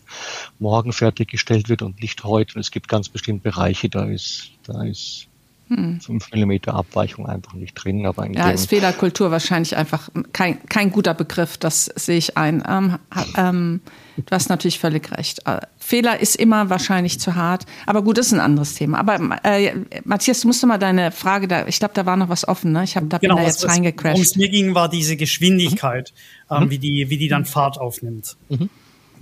morgen 0.58 0.92
fertiggestellt 0.92 1.68
wird 1.68 1.82
und 1.82 2.00
nicht 2.00 2.24
heute? 2.24 2.58
Es 2.58 2.70
gibt 2.70 2.88
ganz 2.88 3.08
bestimmt 3.08 3.42
Bereiche, 3.42 3.88
da 3.88 4.04
ist, 4.04 4.50
da 4.64 4.82
ist 4.82 5.28
hm. 5.76 6.00
5 6.00 6.30
mm 6.32 6.70
Abweichung 6.70 7.26
einfach 7.26 7.54
nicht 7.54 7.74
drin. 7.74 8.06
Aber 8.06 8.30
ja, 8.30 8.50
ist 8.50 8.68
Fehlerkultur 8.68 9.30
wahrscheinlich 9.30 9.76
einfach 9.76 10.08
kein, 10.32 10.64
kein 10.66 10.90
guter 10.90 11.14
Begriff, 11.14 11.56
das 11.56 11.86
sehe 11.94 12.18
ich 12.18 12.36
ein. 12.36 12.62
Ähm, 12.68 12.98
ähm, 13.36 13.80
du 14.16 14.30
hast 14.30 14.48
natürlich 14.48 14.78
völlig 14.78 15.10
recht. 15.16 15.46
Äh, 15.46 15.60
Fehler 15.78 16.20
ist 16.20 16.36
immer 16.36 16.70
wahrscheinlich 16.70 17.20
zu 17.20 17.34
hart, 17.34 17.66
aber 17.86 18.02
gut, 18.02 18.18
das 18.18 18.26
ist 18.26 18.32
ein 18.32 18.40
anderes 18.40 18.74
Thema. 18.74 18.98
Aber 18.98 19.18
äh, 19.42 19.72
Matthias, 20.04 20.40
du 20.40 20.48
musst 20.48 20.64
mal 20.66 20.78
deine 20.78 21.12
Frage 21.12 21.48
da, 21.48 21.66
ich 21.66 21.78
glaube, 21.78 21.94
da 21.94 22.06
war 22.06 22.16
noch 22.16 22.28
was 22.28 22.46
offen, 22.46 22.72
ne? 22.72 22.84
Ich 22.84 22.96
habe 22.96 23.06
da 23.06 23.18
genau, 23.18 23.36
bin 23.36 23.44
da 23.44 23.48
jetzt 23.48 23.68
reingecrashed. 23.68 24.14
Worum 24.14 24.22
es 24.22 24.36
mir 24.36 24.48
ging, 24.48 24.74
war 24.74 24.88
diese 24.88 25.16
Geschwindigkeit, 25.16 26.12
mhm. 26.50 26.56
ähm, 26.56 26.70
wie, 26.70 26.78
die, 26.78 27.10
wie 27.10 27.18
die 27.18 27.28
dann 27.28 27.44
Fahrt 27.44 27.78
aufnimmt. 27.78 28.36
Mhm 28.48 28.70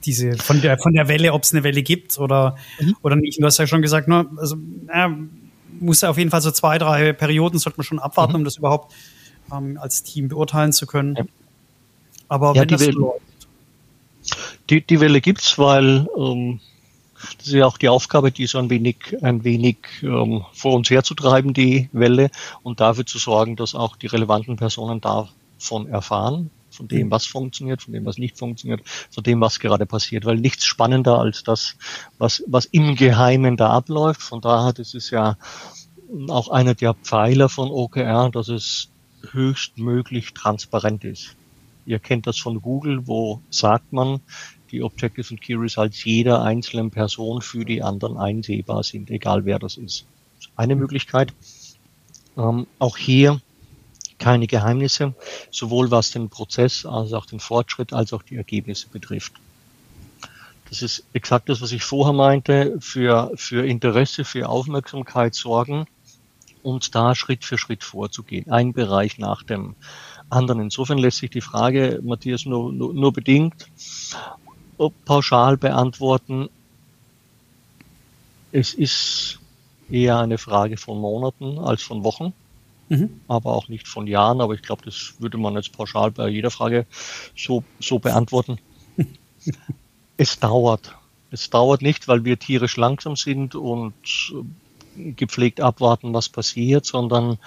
diese 0.04 0.36
von 0.36 0.60
der 0.60 0.78
von 0.78 0.92
der 0.92 1.08
Welle, 1.08 1.32
ob 1.32 1.44
es 1.44 1.52
eine 1.52 1.62
Welle 1.62 1.82
gibt 1.82 2.18
oder 2.18 2.56
mhm. 2.80 2.96
oder 3.02 3.16
nicht. 3.16 3.40
Du 3.40 3.46
hast 3.46 3.58
ja 3.58 3.66
schon 3.66 3.82
gesagt, 3.82 4.08
nur 4.08 4.30
also 4.36 4.56
äh, 4.88 5.08
muss 5.82 6.02
auf 6.04 6.18
jeden 6.18 6.30
Fall 6.30 6.40
so 6.40 6.50
zwei, 6.50 6.78
drei 6.78 7.12
Perioden 7.12 7.58
sollte 7.58 7.78
man 7.78 7.84
schon 7.84 7.98
abwarten, 7.98 8.32
mhm. 8.32 8.38
um 8.38 8.44
das 8.44 8.56
überhaupt 8.56 8.92
ähm, 9.52 9.78
als 9.80 10.02
Team 10.02 10.28
beurteilen 10.28 10.72
zu 10.72 10.86
können. 10.86 11.16
Ja. 11.16 11.24
Aber 12.28 12.54
ja, 12.54 12.62
wenn 12.62 12.68
das 12.68 12.80
Welle, 12.80 12.92
läuft. 12.92 13.20
Die, 14.70 14.80
die 14.80 15.00
Welle 15.00 15.20
gibt's, 15.20 15.58
weil 15.58 16.08
ähm, 16.16 16.60
das 17.38 17.46
ist 17.46 17.52
ja 17.52 17.66
auch 17.66 17.78
die 17.78 17.88
Aufgabe, 17.88 18.32
die 18.32 18.46
so 18.46 18.58
ein 18.58 18.70
wenig, 18.70 19.16
ein 19.22 19.44
wenig 19.44 19.76
ähm, 20.02 20.44
vor 20.52 20.74
uns 20.74 20.90
herzutreiben, 20.90 21.52
die 21.52 21.88
Welle, 21.92 22.30
und 22.62 22.80
dafür 22.80 23.06
zu 23.06 23.18
sorgen, 23.18 23.56
dass 23.56 23.74
auch 23.74 23.96
die 23.96 24.06
relevanten 24.06 24.56
Personen 24.56 25.00
davon 25.00 25.88
erfahren, 25.88 26.50
von 26.74 26.88
dem, 26.88 27.06
mhm. 27.06 27.10
was 27.10 27.26
funktioniert, 27.26 27.82
von 27.82 27.92
dem, 27.92 28.04
was 28.04 28.18
nicht 28.18 28.38
funktioniert, 28.38 28.82
von 29.10 29.22
dem, 29.24 29.40
was 29.40 29.60
gerade 29.60 29.86
passiert, 29.86 30.24
weil 30.24 30.36
nichts 30.36 30.64
spannender 30.64 31.18
als 31.18 31.44
das, 31.44 31.76
was, 32.18 32.42
was 32.46 32.64
im 32.66 32.96
Geheimen 32.96 33.56
da 33.56 33.70
abläuft. 33.70 34.22
Von 34.22 34.40
daher, 34.40 34.72
das 34.72 34.94
ist 34.94 35.10
ja 35.10 35.36
auch 36.28 36.48
einer 36.48 36.74
der 36.74 36.94
Pfeiler 36.94 37.48
von 37.48 37.70
OKR, 37.70 38.30
dass 38.30 38.48
es 38.48 38.88
höchstmöglich 39.30 40.34
transparent 40.34 41.04
ist. 41.04 41.36
Ihr 41.86 41.98
kennt 41.98 42.26
das 42.26 42.38
von 42.38 42.60
Google, 42.60 43.06
wo 43.06 43.40
sagt 43.50 43.92
man, 43.92 44.20
die 44.70 44.82
Objectives 44.82 45.30
und 45.30 45.40
Key 45.40 45.54
Results 45.54 46.04
jeder 46.04 46.42
einzelnen 46.42 46.90
Person 46.90 47.42
für 47.42 47.64
die 47.64 47.82
anderen 47.82 48.16
einsehbar 48.16 48.82
sind, 48.82 49.10
egal 49.10 49.44
wer 49.44 49.58
das 49.58 49.76
ist. 49.76 50.06
Eine 50.56 50.76
Möglichkeit. 50.76 51.32
Ähm, 52.36 52.66
auch 52.78 52.96
hier 52.96 53.40
keine 54.22 54.46
Geheimnisse, 54.46 55.14
sowohl 55.50 55.90
was 55.90 56.12
den 56.12 56.28
Prozess 56.28 56.86
als 56.86 57.12
auch 57.12 57.26
den 57.26 57.40
Fortschritt 57.40 57.92
als 57.92 58.12
auch 58.12 58.22
die 58.22 58.36
Ergebnisse 58.36 58.86
betrifft. 58.88 59.32
Das 60.70 60.80
ist 60.80 61.04
exakt 61.12 61.48
das, 61.48 61.60
was 61.60 61.72
ich 61.72 61.82
vorher 61.82 62.14
meinte, 62.14 62.76
für, 62.78 63.32
für 63.34 63.66
Interesse, 63.66 64.24
für 64.24 64.48
Aufmerksamkeit 64.48 65.34
sorgen 65.34 65.86
und 66.62 66.94
da 66.94 67.16
Schritt 67.16 67.44
für 67.44 67.58
Schritt 67.58 67.82
vorzugehen, 67.82 68.50
ein 68.50 68.72
Bereich 68.72 69.18
nach 69.18 69.42
dem 69.42 69.74
anderen. 70.30 70.60
Insofern 70.60 70.98
lässt 70.98 71.18
sich 71.18 71.30
die 71.30 71.40
Frage, 71.40 72.00
Matthias, 72.04 72.46
nur, 72.46 72.72
nur, 72.72 72.94
nur 72.94 73.12
bedingt 73.12 73.66
pauschal 75.04 75.56
beantworten. 75.56 76.48
Es 78.52 78.72
ist 78.72 79.40
eher 79.90 80.18
eine 80.20 80.38
Frage 80.38 80.76
von 80.76 80.98
Monaten 80.98 81.58
als 81.58 81.82
von 81.82 82.04
Wochen 82.04 82.32
mhm. 82.92 83.20
aber 83.28 83.52
auch 83.54 83.68
nicht 83.68 83.88
von 83.88 84.06
Jahren. 84.06 84.40
Aber 84.40 84.54
ich 84.54 84.62
glaube, 84.62 84.82
das 84.84 85.14
würde 85.18 85.38
man 85.38 85.54
jetzt 85.54 85.72
pauschal 85.72 86.10
bei 86.10 86.28
jeder 86.28 86.50
Frage 86.50 86.86
so, 87.36 87.64
so 87.80 87.98
beantworten. 87.98 88.58
es 90.16 90.38
dauert. 90.38 90.94
Es 91.30 91.48
dauert 91.48 91.82
nicht, 91.82 92.08
weil 92.08 92.24
wir 92.24 92.38
tierisch 92.38 92.76
langsam 92.76 93.16
sind 93.16 93.54
und 93.54 93.94
äh, 94.96 95.12
gepflegt 95.12 95.60
abwarten, 95.60 96.12
was 96.12 96.28
passiert, 96.28 96.84
sondern 96.84 97.38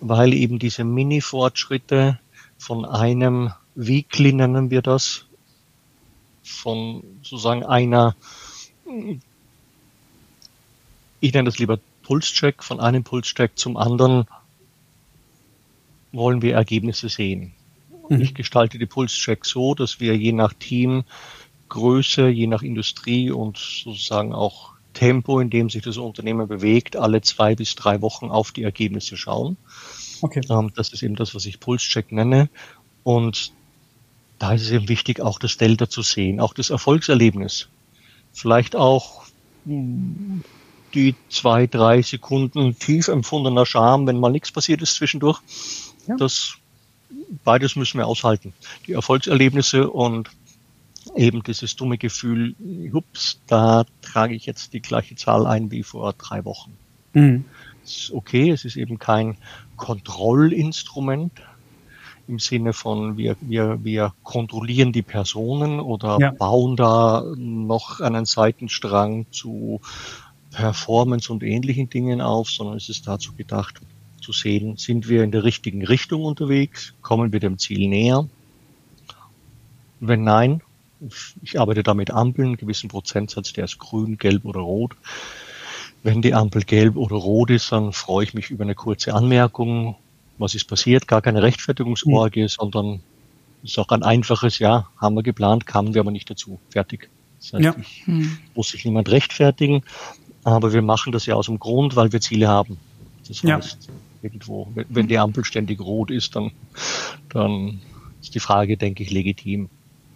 weil 0.00 0.32
eben 0.32 0.58
diese 0.58 0.84
Mini-Fortschritte 0.84 2.20
von 2.58 2.84
einem 2.84 3.52
Weekly 3.74 4.32
nennen 4.32 4.70
wir 4.70 4.82
das, 4.82 5.26
von 6.44 7.02
sozusagen 7.22 7.64
einer, 7.64 8.14
ich 11.20 11.32
nenne 11.32 11.46
das 11.46 11.58
lieber 11.58 11.78
Pulscheck, 12.04 12.62
von 12.62 12.78
einem 12.80 13.02
Pulscheck 13.02 13.58
zum 13.58 13.76
anderen 13.76 14.26
wollen 16.14 16.42
wir 16.42 16.54
Ergebnisse 16.54 17.08
sehen. 17.08 17.52
Mhm. 18.08 18.20
Ich 18.20 18.34
gestalte 18.34 18.78
die 18.78 18.86
Pulscheck 18.86 19.44
so, 19.44 19.74
dass 19.74 20.00
wir 20.00 20.16
je 20.16 20.32
nach 20.32 20.52
Teamgröße, 20.54 22.28
je 22.28 22.46
nach 22.46 22.62
Industrie 22.62 23.30
und 23.30 23.58
sozusagen 23.58 24.32
auch 24.32 24.74
Tempo, 24.92 25.40
in 25.40 25.50
dem 25.50 25.68
sich 25.68 25.82
das 25.82 25.96
Unternehmen 25.96 26.46
bewegt, 26.46 26.96
alle 26.96 27.20
zwei 27.20 27.54
bis 27.54 27.74
drei 27.74 28.00
Wochen 28.00 28.30
auf 28.30 28.52
die 28.52 28.62
Ergebnisse 28.62 29.16
schauen. 29.16 29.56
Okay. 30.22 30.40
Ähm, 30.48 30.72
das 30.74 30.92
ist 30.92 31.02
eben 31.02 31.16
das, 31.16 31.34
was 31.34 31.46
ich 31.46 31.60
Pulscheck 31.60 32.12
nenne. 32.12 32.48
Und 33.02 33.52
da 34.38 34.54
ist 34.54 34.62
es 34.62 34.70
eben 34.70 34.88
wichtig, 34.88 35.20
auch 35.20 35.38
das 35.38 35.56
Delta 35.56 35.88
zu 35.88 36.02
sehen, 36.02 36.40
auch 36.40 36.54
das 36.54 36.70
Erfolgserlebnis. 36.70 37.68
Vielleicht 38.32 38.76
auch 38.76 39.24
hm, 39.66 40.42
die 40.94 41.14
zwei, 41.28 41.66
drei 41.66 42.02
Sekunden 42.02 42.78
tief 42.78 43.08
empfundener 43.08 43.66
Scham, 43.66 44.06
wenn 44.06 44.20
mal 44.20 44.30
nichts 44.30 44.52
passiert 44.52 44.80
ist 44.80 44.94
zwischendurch. 44.94 45.40
Ja. 46.06 46.16
Das 46.16 46.58
beides 47.44 47.76
müssen 47.76 47.98
wir 47.98 48.06
aushalten. 48.06 48.52
Die 48.86 48.92
Erfolgserlebnisse 48.92 49.90
und 49.90 50.30
eben 51.14 51.42
dieses 51.42 51.76
dumme 51.76 51.98
Gefühl, 51.98 52.54
hups, 52.92 53.40
da 53.46 53.84
trage 54.02 54.34
ich 54.34 54.46
jetzt 54.46 54.72
die 54.72 54.80
gleiche 54.80 55.16
Zahl 55.16 55.46
ein 55.46 55.70
wie 55.70 55.82
vor 55.82 56.12
drei 56.14 56.44
Wochen. 56.44 56.76
Mhm. 57.12 57.44
Das 57.82 57.96
ist 57.96 58.12
okay, 58.12 58.50
es 58.50 58.64
ist 58.64 58.76
eben 58.76 58.98
kein 58.98 59.36
Kontrollinstrument 59.76 61.32
im 62.26 62.38
Sinne 62.38 62.72
von 62.72 63.18
wir, 63.18 63.36
wir, 63.42 63.84
wir 63.84 64.14
kontrollieren 64.22 64.92
die 64.92 65.02
Personen 65.02 65.78
oder 65.78 66.16
ja. 66.18 66.30
bauen 66.30 66.74
da 66.74 67.22
noch 67.36 68.00
einen 68.00 68.24
Seitenstrang 68.24 69.26
zu 69.30 69.82
Performance 70.50 71.30
und 71.30 71.42
ähnlichen 71.42 71.90
Dingen 71.90 72.22
auf, 72.22 72.48
sondern 72.48 72.76
es 72.78 72.88
ist 72.88 73.06
dazu 73.06 73.34
gedacht, 73.34 73.80
zu 74.24 74.32
sehen, 74.32 74.76
sind 74.76 75.08
wir 75.08 75.22
in 75.22 75.30
der 75.30 75.44
richtigen 75.44 75.84
Richtung 75.84 76.24
unterwegs, 76.24 76.94
kommen 77.02 77.32
wir 77.32 77.40
dem 77.40 77.58
Ziel 77.58 77.88
näher. 77.88 78.26
Wenn 80.00 80.24
nein, 80.24 80.62
ich 81.42 81.60
arbeite 81.60 81.82
da 81.82 81.94
mit 81.94 82.10
Ampeln, 82.10 82.48
einen 82.48 82.56
gewissen 82.56 82.88
Prozentsatz, 82.88 83.52
der 83.52 83.64
ist 83.64 83.78
grün, 83.78 84.16
gelb 84.16 84.44
oder 84.44 84.60
rot. 84.60 84.96
Wenn 86.02 86.22
die 86.22 86.34
Ampel 86.34 86.62
gelb 86.62 86.96
oder 86.96 87.16
rot 87.16 87.50
ist, 87.50 87.72
dann 87.72 87.92
freue 87.92 88.24
ich 88.24 88.34
mich 88.34 88.50
über 88.50 88.64
eine 88.64 88.74
kurze 88.74 89.14
Anmerkung. 89.14 89.96
Was 90.38 90.54
ist 90.54 90.64
passiert? 90.64 91.06
Gar 91.06 91.22
keine 91.22 91.42
Rechtfertigungsorgie, 91.42 92.42
mhm. 92.42 92.48
sondern 92.48 93.00
ist 93.62 93.78
auch 93.78 93.88
ein 93.88 94.02
einfaches, 94.02 94.58
ja, 94.58 94.88
haben 94.98 95.14
wir 95.14 95.22
geplant, 95.22 95.66
kamen 95.66 95.94
wir 95.94 96.00
aber 96.00 96.10
nicht 96.10 96.28
dazu. 96.28 96.58
Fertig. 96.70 97.08
Das 97.40 97.52
heißt, 97.54 97.64
ja. 97.64 97.74
ich 97.78 98.06
mhm. 98.06 98.38
muss 98.54 98.70
sich 98.70 98.84
niemand 98.84 99.10
rechtfertigen, 99.10 99.82
aber 100.44 100.72
wir 100.72 100.82
machen 100.82 101.12
das 101.12 101.26
ja 101.26 101.34
aus 101.34 101.46
dem 101.46 101.58
Grund, 101.58 101.96
weil 101.96 102.12
wir 102.12 102.20
Ziele 102.20 102.48
haben. 102.48 102.78
Das 103.26 103.42
heißt, 103.42 103.44
ja 103.44 103.60
irgendwo. 104.24 104.72
Wenn 104.74 105.08
die 105.08 105.18
Ampel 105.18 105.44
ständig 105.44 105.80
rot 105.80 106.10
ist, 106.10 106.34
dann, 106.34 106.50
dann 107.28 107.80
ist 108.20 108.34
die 108.34 108.40
Frage, 108.40 108.76
denke 108.76 109.02
ich, 109.02 109.10
legitim. 109.10 109.68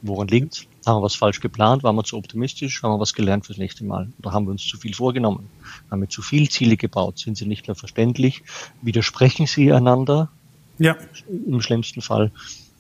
Woran 0.03 0.29
liegt's? 0.29 0.67
Haben 0.87 0.99
wir 0.99 1.03
was 1.03 1.17
falsch 1.17 1.41
geplant? 1.41 1.83
Waren 1.83 1.97
wir 1.97 2.05
zu 2.05 2.17
optimistisch? 2.17 2.83
Haben 2.83 2.93
wir 2.93 3.01
was 3.01 3.15
gelernt 3.15 3.47
fürs 3.47 3.59
nächste 3.59 3.85
Mal? 3.85 4.13
Oder 4.21 4.33
haben 4.33 4.47
wir 4.47 4.53
uns 4.53 4.67
zu 4.67 4.79
viel 4.79 4.95
vorgenommen? 4.95 5.49
Haben 5.91 6.03
wir 6.03 6.09
zu 6.09 6.23
viel 6.23 6.49
Ziele 6.49 6.77
gebaut? 6.77 7.19
Sind 7.19 7.37
sie 7.37 7.47
nicht 7.47 7.67
mehr 7.67 7.75
verständlich? 7.75 8.43
Widersprechen 8.81 9.47
sie 9.47 9.73
einander? 9.73 10.31
Ja. 10.79 10.97
Im 11.29 11.61
schlimmsten 11.61 12.01
Fall. 12.01 12.31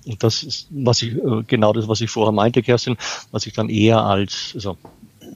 Und 0.07 0.23
das 0.23 0.43
ist, 0.43 0.69
was 0.71 1.03
ich, 1.03 1.17
äh, 1.17 1.43
genau 1.47 1.73
das, 1.73 1.89
was 1.89 2.01
ich 2.01 2.11
vorher 2.11 2.33
meinte, 2.33 2.63
Kerstin, 2.63 2.97
was 3.31 3.47
ich 3.47 3.53
dann 3.53 3.69
eher 3.69 4.03
als, 4.05 4.53
also 4.55 4.79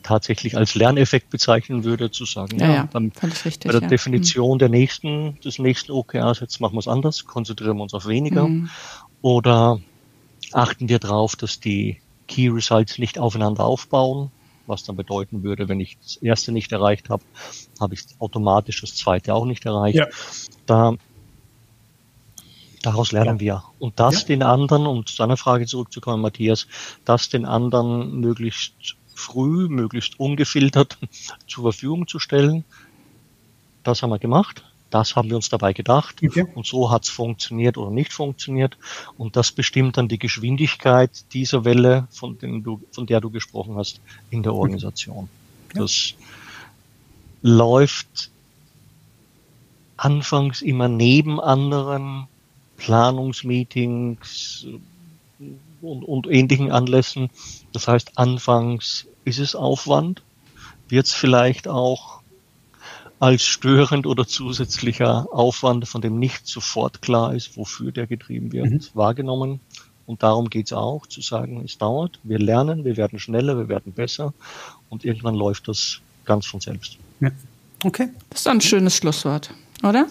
tatsächlich 0.03 0.57
als 0.57 0.75
Lerneffekt 0.75 1.31
bezeichnen 1.31 1.85
würde, 1.85 2.11
zu 2.11 2.25
sagen, 2.25 2.59
ja, 2.59 2.75
ja, 2.75 2.89
beim, 2.91 3.13
richtig, 3.23 3.67
bei 3.67 3.73
der 3.73 3.83
ja. 3.83 3.89
Definition 3.89 4.55
mhm. 4.55 4.59
der 4.59 4.69
nächsten, 4.69 5.41
des 5.41 5.59
nächsten 5.59 5.93
OKRs, 5.93 6.41
jetzt 6.41 6.61
machen 6.61 6.75
wir 6.75 6.81
es 6.81 6.89
anders, 6.89 7.27
konzentrieren 7.27 7.77
wir 7.77 7.83
uns 7.83 7.95
auf 7.95 8.07
weniger 8.07 8.49
mhm. 8.49 8.71
oder 9.21 9.81
achten 10.53 10.89
wir 10.89 10.99
darauf, 10.99 11.37
dass 11.37 11.61
die 11.61 12.01
Key 12.29 12.49
Results 12.49 12.99
nicht 12.99 13.19
aufeinander 13.19 13.65
aufbauen, 13.65 14.31
was 14.67 14.85
dann 14.85 14.97
bedeuten 14.97 15.43
würde, 15.43 15.69
wenn 15.69 15.81
ich 15.81 15.99
das 16.03 16.17
erste 16.17 16.53
nicht 16.53 16.73
erreicht 16.73 17.11
habe, 17.11 17.23
habe 17.81 17.95
ich 17.95 18.03
automatisch 18.19 18.81
das 18.81 18.95
zweite 18.95 19.35
auch 19.35 19.45
nicht 19.45 19.65
erreicht. 19.65 19.99
Ja. 19.99 20.07
Da 20.67 20.95
Daraus 22.83 23.13
lernen 23.13 23.37
ja. 23.37 23.41
wir. 23.41 23.65
Und 23.79 23.99
das 24.01 24.23
ja. 24.23 24.27
den 24.29 24.43
anderen, 24.43 24.87
um 24.87 25.07
zu 25.07 25.17
deiner 25.17 25.37
Frage 25.37 25.67
zurückzukommen, 25.67 26.21
Matthias, 26.21 26.67
das 27.05 27.29
den 27.29 27.47
anderen 27.47 28.21
möglichst 28.21 28.97
früh, 29.23 29.69
möglichst 29.69 30.19
ungefiltert 30.21 30.99
zur 31.47 31.65
Verfügung 31.65 32.07
zu 32.07 32.19
stellen. 32.19 32.65
Das 33.83 34.03
haben 34.03 34.11
wir 34.11 34.19
gemacht. 34.19 34.65
Das 34.91 35.17
haben 35.17 35.31
wir 35.31 35.37
uns 35.37 35.49
dabei 35.49 35.73
gedacht. 35.73 36.21
Okay. 36.23 36.47
Und 36.55 36.67
so 36.67 36.91
hat 36.91 37.05
es 37.05 37.09
funktioniert 37.09 37.79
oder 37.79 37.91
nicht 37.91 38.13
funktioniert. 38.13 38.77
Und 39.17 39.37
das 39.37 39.51
bestimmt 39.51 39.97
dann 39.97 40.07
die 40.07 40.19
Geschwindigkeit 40.19 41.11
dieser 41.33 41.65
Welle, 41.65 42.07
von, 42.11 42.39
du, 42.39 42.81
von 42.91 43.07
der 43.07 43.23
du 43.23 43.31
gesprochen 43.31 43.77
hast, 43.77 44.03
in 44.29 44.43
der 44.43 44.53
Organisation. 44.53 45.31
Okay. 45.71 45.79
Das 45.79 46.15
läuft 47.41 48.31
anfangs 49.97 50.61
immer 50.61 50.89
neben 50.89 51.41
anderen 51.41 52.27
Planungsmeetings 52.77 54.67
und, 55.83 56.05
und 56.05 56.27
ähnlichen 56.27 56.71
Anlässen. 56.71 57.31
Das 57.73 57.89
heißt, 57.89 58.19
anfangs 58.19 59.07
ist 59.25 59.39
es 59.39 59.55
Aufwand, 59.55 60.23
wird 60.89 61.07
es 61.07 61.13
vielleicht 61.13 61.69
auch 61.69 62.23
als 63.19 63.45
störend 63.45 64.07
oder 64.07 64.27
zusätzlicher 64.27 65.29
Aufwand, 65.31 65.87
von 65.87 66.01
dem 66.01 66.19
nicht 66.19 66.47
sofort 66.47 67.03
klar 67.03 67.35
ist, 67.35 67.57
wofür 67.57 67.93
der 67.93 68.07
getrieben 68.09 68.51
wird, 68.53 68.71
mhm. 68.71 68.81
wahrgenommen. 68.95 69.61
Und 70.07 70.25
darum 70.25 70.51
geht 70.51 70.67
es 70.67 70.73
auch, 70.73 71.07
zu 71.07 71.21
sagen, 71.21 71.63
es 71.65 71.79
dauert, 71.79 72.19
wir 72.25 72.39
lernen, 72.39 72.85
wir 72.85 72.97
werden 72.97 73.21
schneller, 73.21 73.57
wir 73.57 73.69
werden 73.69 73.93
besser 73.93 74.35
und 74.91 75.05
irgendwann 75.05 75.37
läuft 75.37 75.69
das 75.69 76.01
ganz 76.25 76.47
von 76.47 76.61
selbst. 76.61 76.99
Ja. 77.21 77.31
Okay. 77.85 78.09
Das 78.31 78.41
ist 78.41 78.49
ein 78.49 78.61
schönes 78.61 78.97
Schlusswort, 78.97 79.55
oder? 79.83 80.07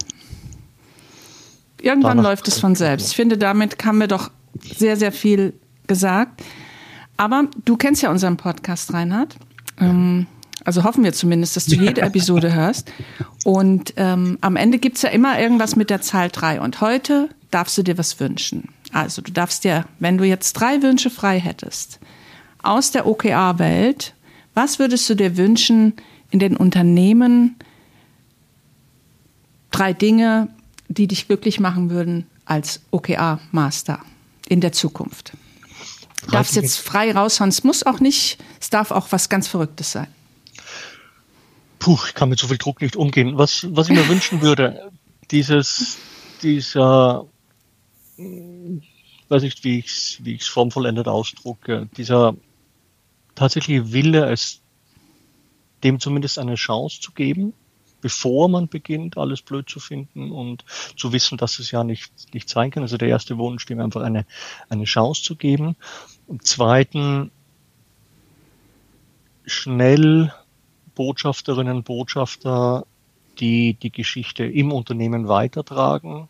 Irgendwann 1.81 2.17
Danach 2.17 2.31
läuft 2.31 2.47
es 2.47 2.59
von 2.59 2.75
selbst. 2.75 3.09
Ich 3.09 3.15
finde, 3.15 3.37
damit 3.37 3.83
haben 3.83 3.99
wir 3.99 4.07
doch 4.07 4.31
sehr, 4.61 4.95
sehr 4.97 5.11
viel 5.11 5.53
gesagt. 5.91 6.41
Aber 7.17 7.49
du 7.65 7.75
kennst 7.75 8.01
ja 8.01 8.09
unseren 8.09 8.37
Podcast, 8.37 8.93
Reinhard. 8.93 9.35
Ähm, 9.77 10.25
also 10.63 10.85
hoffen 10.85 11.03
wir 11.03 11.11
zumindest, 11.11 11.57
dass 11.57 11.65
du 11.65 11.75
jede 11.75 11.99
Episode 12.01 12.53
hörst. 12.53 12.89
Und 13.43 13.93
ähm, 13.97 14.37
am 14.39 14.55
Ende 14.55 14.77
gibt's 14.77 15.01
ja 15.01 15.09
immer 15.09 15.37
irgendwas 15.37 15.75
mit 15.75 15.89
der 15.89 15.99
Zahl 15.99 16.29
drei. 16.29 16.61
Und 16.61 16.79
heute 16.79 17.27
darfst 17.49 17.77
du 17.77 17.83
dir 17.83 17.97
was 17.97 18.21
wünschen. 18.21 18.69
Also 18.93 19.21
du 19.21 19.33
darfst 19.33 19.65
dir, 19.65 19.85
wenn 19.99 20.17
du 20.17 20.23
jetzt 20.23 20.53
drei 20.53 20.81
Wünsche 20.81 21.09
frei 21.09 21.41
hättest, 21.41 21.99
aus 22.63 22.91
der 22.91 23.05
OKR-Welt, 23.05 24.13
was 24.53 24.79
würdest 24.79 25.09
du 25.09 25.15
dir 25.15 25.35
wünschen 25.35 25.93
in 26.29 26.39
den 26.39 26.55
Unternehmen? 26.55 27.57
Drei 29.71 29.91
Dinge, 29.91 30.47
die 30.87 31.07
dich 31.07 31.27
glücklich 31.27 31.59
machen 31.59 31.89
würden 31.89 32.27
als 32.45 32.79
OKR-Master 32.91 33.99
in 34.47 34.61
der 34.61 34.71
Zukunft. 34.71 35.33
Du 36.25 36.31
darfst 36.31 36.55
jetzt 36.55 36.77
frei 36.77 37.11
raushauen. 37.11 37.49
Es 37.49 37.63
muss 37.63 37.83
auch 37.83 37.99
nicht, 37.99 38.37
es 38.59 38.69
darf 38.69 38.91
auch 38.91 39.11
was 39.11 39.29
ganz 39.29 39.47
Verrücktes 39.47 39.91
sein. 39.91 40.07
Puh, 41.79 41.97
ich 42.07 42.13
kann 42.13 42.29
mit 42.29 42.39
so 42.39 42.47
viel 42.47 42.57
Druck 42.57 42.81
nicht 42.81 42.95
umgehen. 42.95 43.37
Was, 43.37 43.65
was 43.69 43.89
ich 43.89 43.95
mir 43.95 44.07
wünschen 44.07 44.41
würde, 44.41 44.91
dieses, 45.31 45.97
dieser, 46.43 47.25
weiß 48.17 49.41
nicht, 49.41 49.63
wie 49.63 49.79
ich 49.79 49.87
es 49.87 50.17
wie 50.21 50.33
ich's 50.35 50.47
formvollendet 50.47 51.07
ausdrucke, 51.07 51.89
dieser 51.97 52.35
tatsächliche 53.33 53.91
Wille, 53.91 54.29
es 54.29 54.61
dem 55.83 55.99
zumindest 55.99 56.37
eine 56.37 56.55
Chance 56.55 57.01
zu 57.01 57.11
geben, 57.13 57.53
bevor 58.01 58.49
man 58.49 58.67
beginnt, 58.67 59.17
alles 59.17 59.41
blöd 59.41 59.69
zu 59.69 59.79
finden 59.79 60.31
und 60.31 60.65
zu 60.97 61.13
wissen, 61.13 61.37
dass 61.37 61.59
es 61.59 61.71
ja 61.71 61.83
nicht, 61.83 62.11
nicht 62.33 62.49
sein 62.49 62.71
kann. 62.71 62.83
Also 62.83 62.97
der 62.97 63.07
erste 63.07 63.37
Wunsch, 63.37 63.65
dem 63.65 63.79
einfach 63.79 64.01
eine, 64.01 64.25
eine 64.69 64.83
Chance 64.83 65.23
zu 65.23 65.35
geben. 65.35 65.75
Und 66.31 66.47
zweiten, 66.47 67.29
schnell 69.45 70.33
Botschafterinnen 70.95 71.75
und 71.75 71.83
Botschafter, 71.83 72.85
die 73.37 73.73
die 73.73 73.91
Geschichte 73.91 74.45
im 74.45 74.71
Unternehmen 74.71 75.27
weitertragen, 75.27 76.29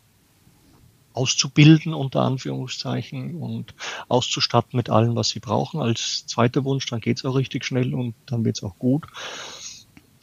auszubilden 1.12 1.94
unter 1.94 2.22
Anführungszeichen 2.22 3.36
und 3.36 3.76
auszustatten 4.08 4.76
mit 4.76 4.90
allem, 4.90 5.14
was 5.14 5.28
sie 5.28 5.38
brauchen. 5.38 5.80
Als 5.80 6.26
zweiter 6.26 6.64
Wunsch, 6.64 6.86
dann 6.86 7.00
geht's 7.00 7.24
auch 7.24 7.36
richtig 7.36 7.64
schnell 7.64 7.94
und 7.94 8.16
dann 8.26 8.44
wird's 8.44 8.64
auch 8.64 8.76
gut. 8.80 9.06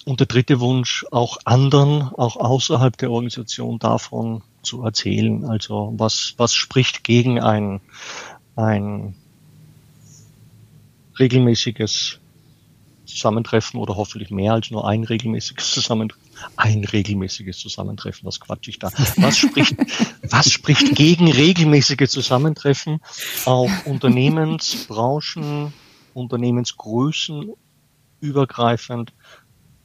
Und 0.04 0.20
der 0.20 0.28
dritte 0.28 0.60
Wunsch, 0.60 1.06
auch 1.10 1.38
anderen, 1.46 2.02
auch 2.02 2.36
außerhalb 2.36 2.98
der 2.98 3.12
Organisation 3.12 3.80
davon 3.80 4.42
zu 4.62 4.84
erzählen. 4.84 5.46
Also 5.46 5.94
was, 5.96 6.34
was 6.36 6.54
spricht 6.54 7.06
gegen 7.06 7.40
ein, 7.40 7.80
ein 8.58 9.16
regelmäßiges 11.20 12.20
Zusammentreffen 13.06 13.80
oder 13.80 13.96
hoffentlich 13.96 14.30
mehr 14.30 14.54
als 14.54 14.72
nur 14.72 14.88
ein 14.88 15.04
regelmäßiges 15.04 15.72
Zusammentreffen. 15.72 16.30
Ein 16.56 16.86
regelmäßiges 16.86 17.58
Zusammentreffen, 17.58 18.26
was 18.26 18.40
quatsch 18.40 18.68
ich 18.70 18.80
da? 18.80 18.92
Was 19.18 19.38
spricht, 19.38 19.76
was 20.30 20.52
spricht 20.52 20.96
gegen 20.96 21.30
regelmäßige 21.30 22.08
Zusammentreffen 22.08 23.02
auf 23.46 23.72
Unternehmensbranchen, 23.86 25.74
Unternehmensgrößen 26.14 27.52
übergreifend 28.22 29.14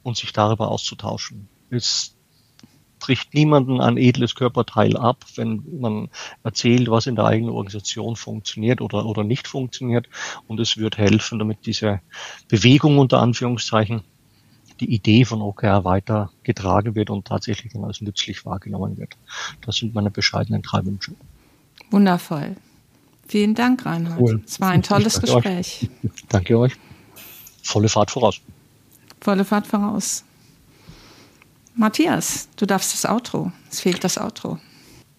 und 0.02 0.16
sich 0.16 0.32
darüber 0.32 0.68
auszutauschen? 0.68 1.48
Es 1.70 2.13
bricht 3.04 3.34
niemanden 3.34 3.82
ein 3.82 3.98
edles 3.98 4.34
Körperteil 4.34 4.96
ab, 4.96 5.26
wenn 5.36 5.62
man 5.78 6.08
erzählt, 6.42 6.90
was 6.90 7.06
in 7.06 7.16
der 7.16 7.26
eigenen 7.26 7.50
Organisation 7.50 8.16
funktioniert 8.16 8.80
oder, 8.80 9.04
oder 9.04 9.24
nicht 9.24 9.46
funktioniert. 9.46 10.08
Und 10.48 10.58
es 10.58 10.78
wird 10.78 10.96
helfen, 10.96 11.38
damit 11.38 11.66
diese 11.66 12.00
Bewegung 12.48 12.98
unter 12.98 13.20
Anführungszeichen, 13.20 14.02
die 14.80 14.90
Idee 14.92 15.26
von 15.26 15.42
OKR 15.42 15.84
weiter 15.84 16.30
getragen 16.44 16.94
wird 16.94 17.10
und 17.10 17.26
tatsächlich 17.26 17.74
dann 17.74 17.84
als 17.84 18.00
nützlich 18.00 18.46
wahrgenommen 18.46 18.96
wird. 18.96 19.18
Das 19.60 19.76
sind 19.76 19.94
meine 19.94 20.10
bescheidenen 20.10 20.62
drei 20.62 20.84
Wünsche. 20.86 21.12
Wundervoll. 21.90 22.56
Vielen 23.28 23.54
Dank, 23.54 23.84
Reinhard. 23.84 24.18
Cool. 24.18 24.42
Es 24.46 24.60
war 24.60 24.70
ein 24.70 24.82
tolles 24.82 25.20
Danke 25.20 25.32
Gespräch. 25.32 25.90
Euch. 26.02 26.24
Danke 26.30 26.58
euch. 26.58 26.72
Volle 27.62 27.90
Fahrt 27.90 28.10
voraus. 28.10 28.40
Volle 29.20 29.44
Fahrt 29.44 29.66
voraus. 29.66 30.24
Matthias, 31.76 32.48
du 32.56 32.66
darfst 32.66 32.92
das 32.92 33.04
Outro. 33.04 33.50
Es 33.70 33.80
fehlt 33.80 34.04
das 34.04 34.16
Outro. 34.16 34.58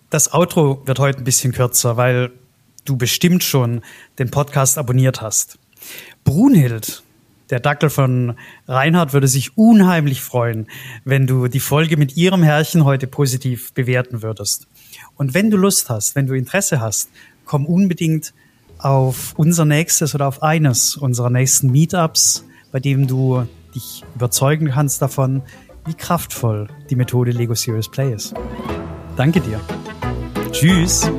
Das 0.09 0.33
Outro 0.33 0.81
wird 0.85 0.99
heute 0.99 1.17
ein 1.17 1.25
bisschen 1.25 1.51
kürzer, 1.51 1.97
weil 1.97 2.31
du 2.85 2.95
bestimmt 2.95 3.43
schon 3.43 3.81
den 4.19 4.31
Podcast 4.31 4.77
abonniert 4.77 5.21
hast. 5.21 5.59
Brunhild, 6.23 7.03
der 7.49 7.59
Dackel 7.59 7.89
von 7.89 8.37
Reinhard, 8.67 9.11
würde 9.11 9.27
sich 9.27 9.57
unheimlich 9.57 10.21
freuen, 10.21 10.67
wenn 11.03 11.27
du 11.27 11.47
die 11.49 11.59
Folge 11.59 11.97
mit 11.97 12.15
ihrem 12.15 12.41
Herrchen 12.41 12.85
heute 12.85 13.07
positiv 13.07 13.73
bewerten 13.73 14.21
würdest. 14.21 14.67
Und 15.17 15.33
wenn 15.33 15.51
du 15.51 15.57
Lust 15.57 15.89
hast, 15.89 16.15
wenn 16.15 16.27
du 16.27 16.33
Interesse 16.33 16.79
hast, 16.79 17.09
komm 17.43 17.65
unbedingt 17.65 18.33
auf 18.77 19.33
unser 19.35 19.65
nächstes 19.65 20.15
oder 20.15 20.27
auf 20.27 20.41
eines 20.41 20.95
unserer 20.95 21.29
nächsten 21.29 21.69
Meetups, 21.71 22.45
bei 22.71 22.79
dem 22.79 23.07
du 23.07 23.45
dich 23.73 24.03
überzeugen 24.15 24.69
kannst 24.69 25.01
davon, 25.01 25.41
wie 25.85 25.93
kraftvoll 25.93 26.67
die 26.89 26.95
Methode 26.95 27.31
Lego 27.31 27.53
Serious 27.53 27.89
Play 27.89 28.13
ist. 28.13 28.33
Danke 29.15 29.39
dir. 29.39 29.59
Tschüss. 30.51 31.09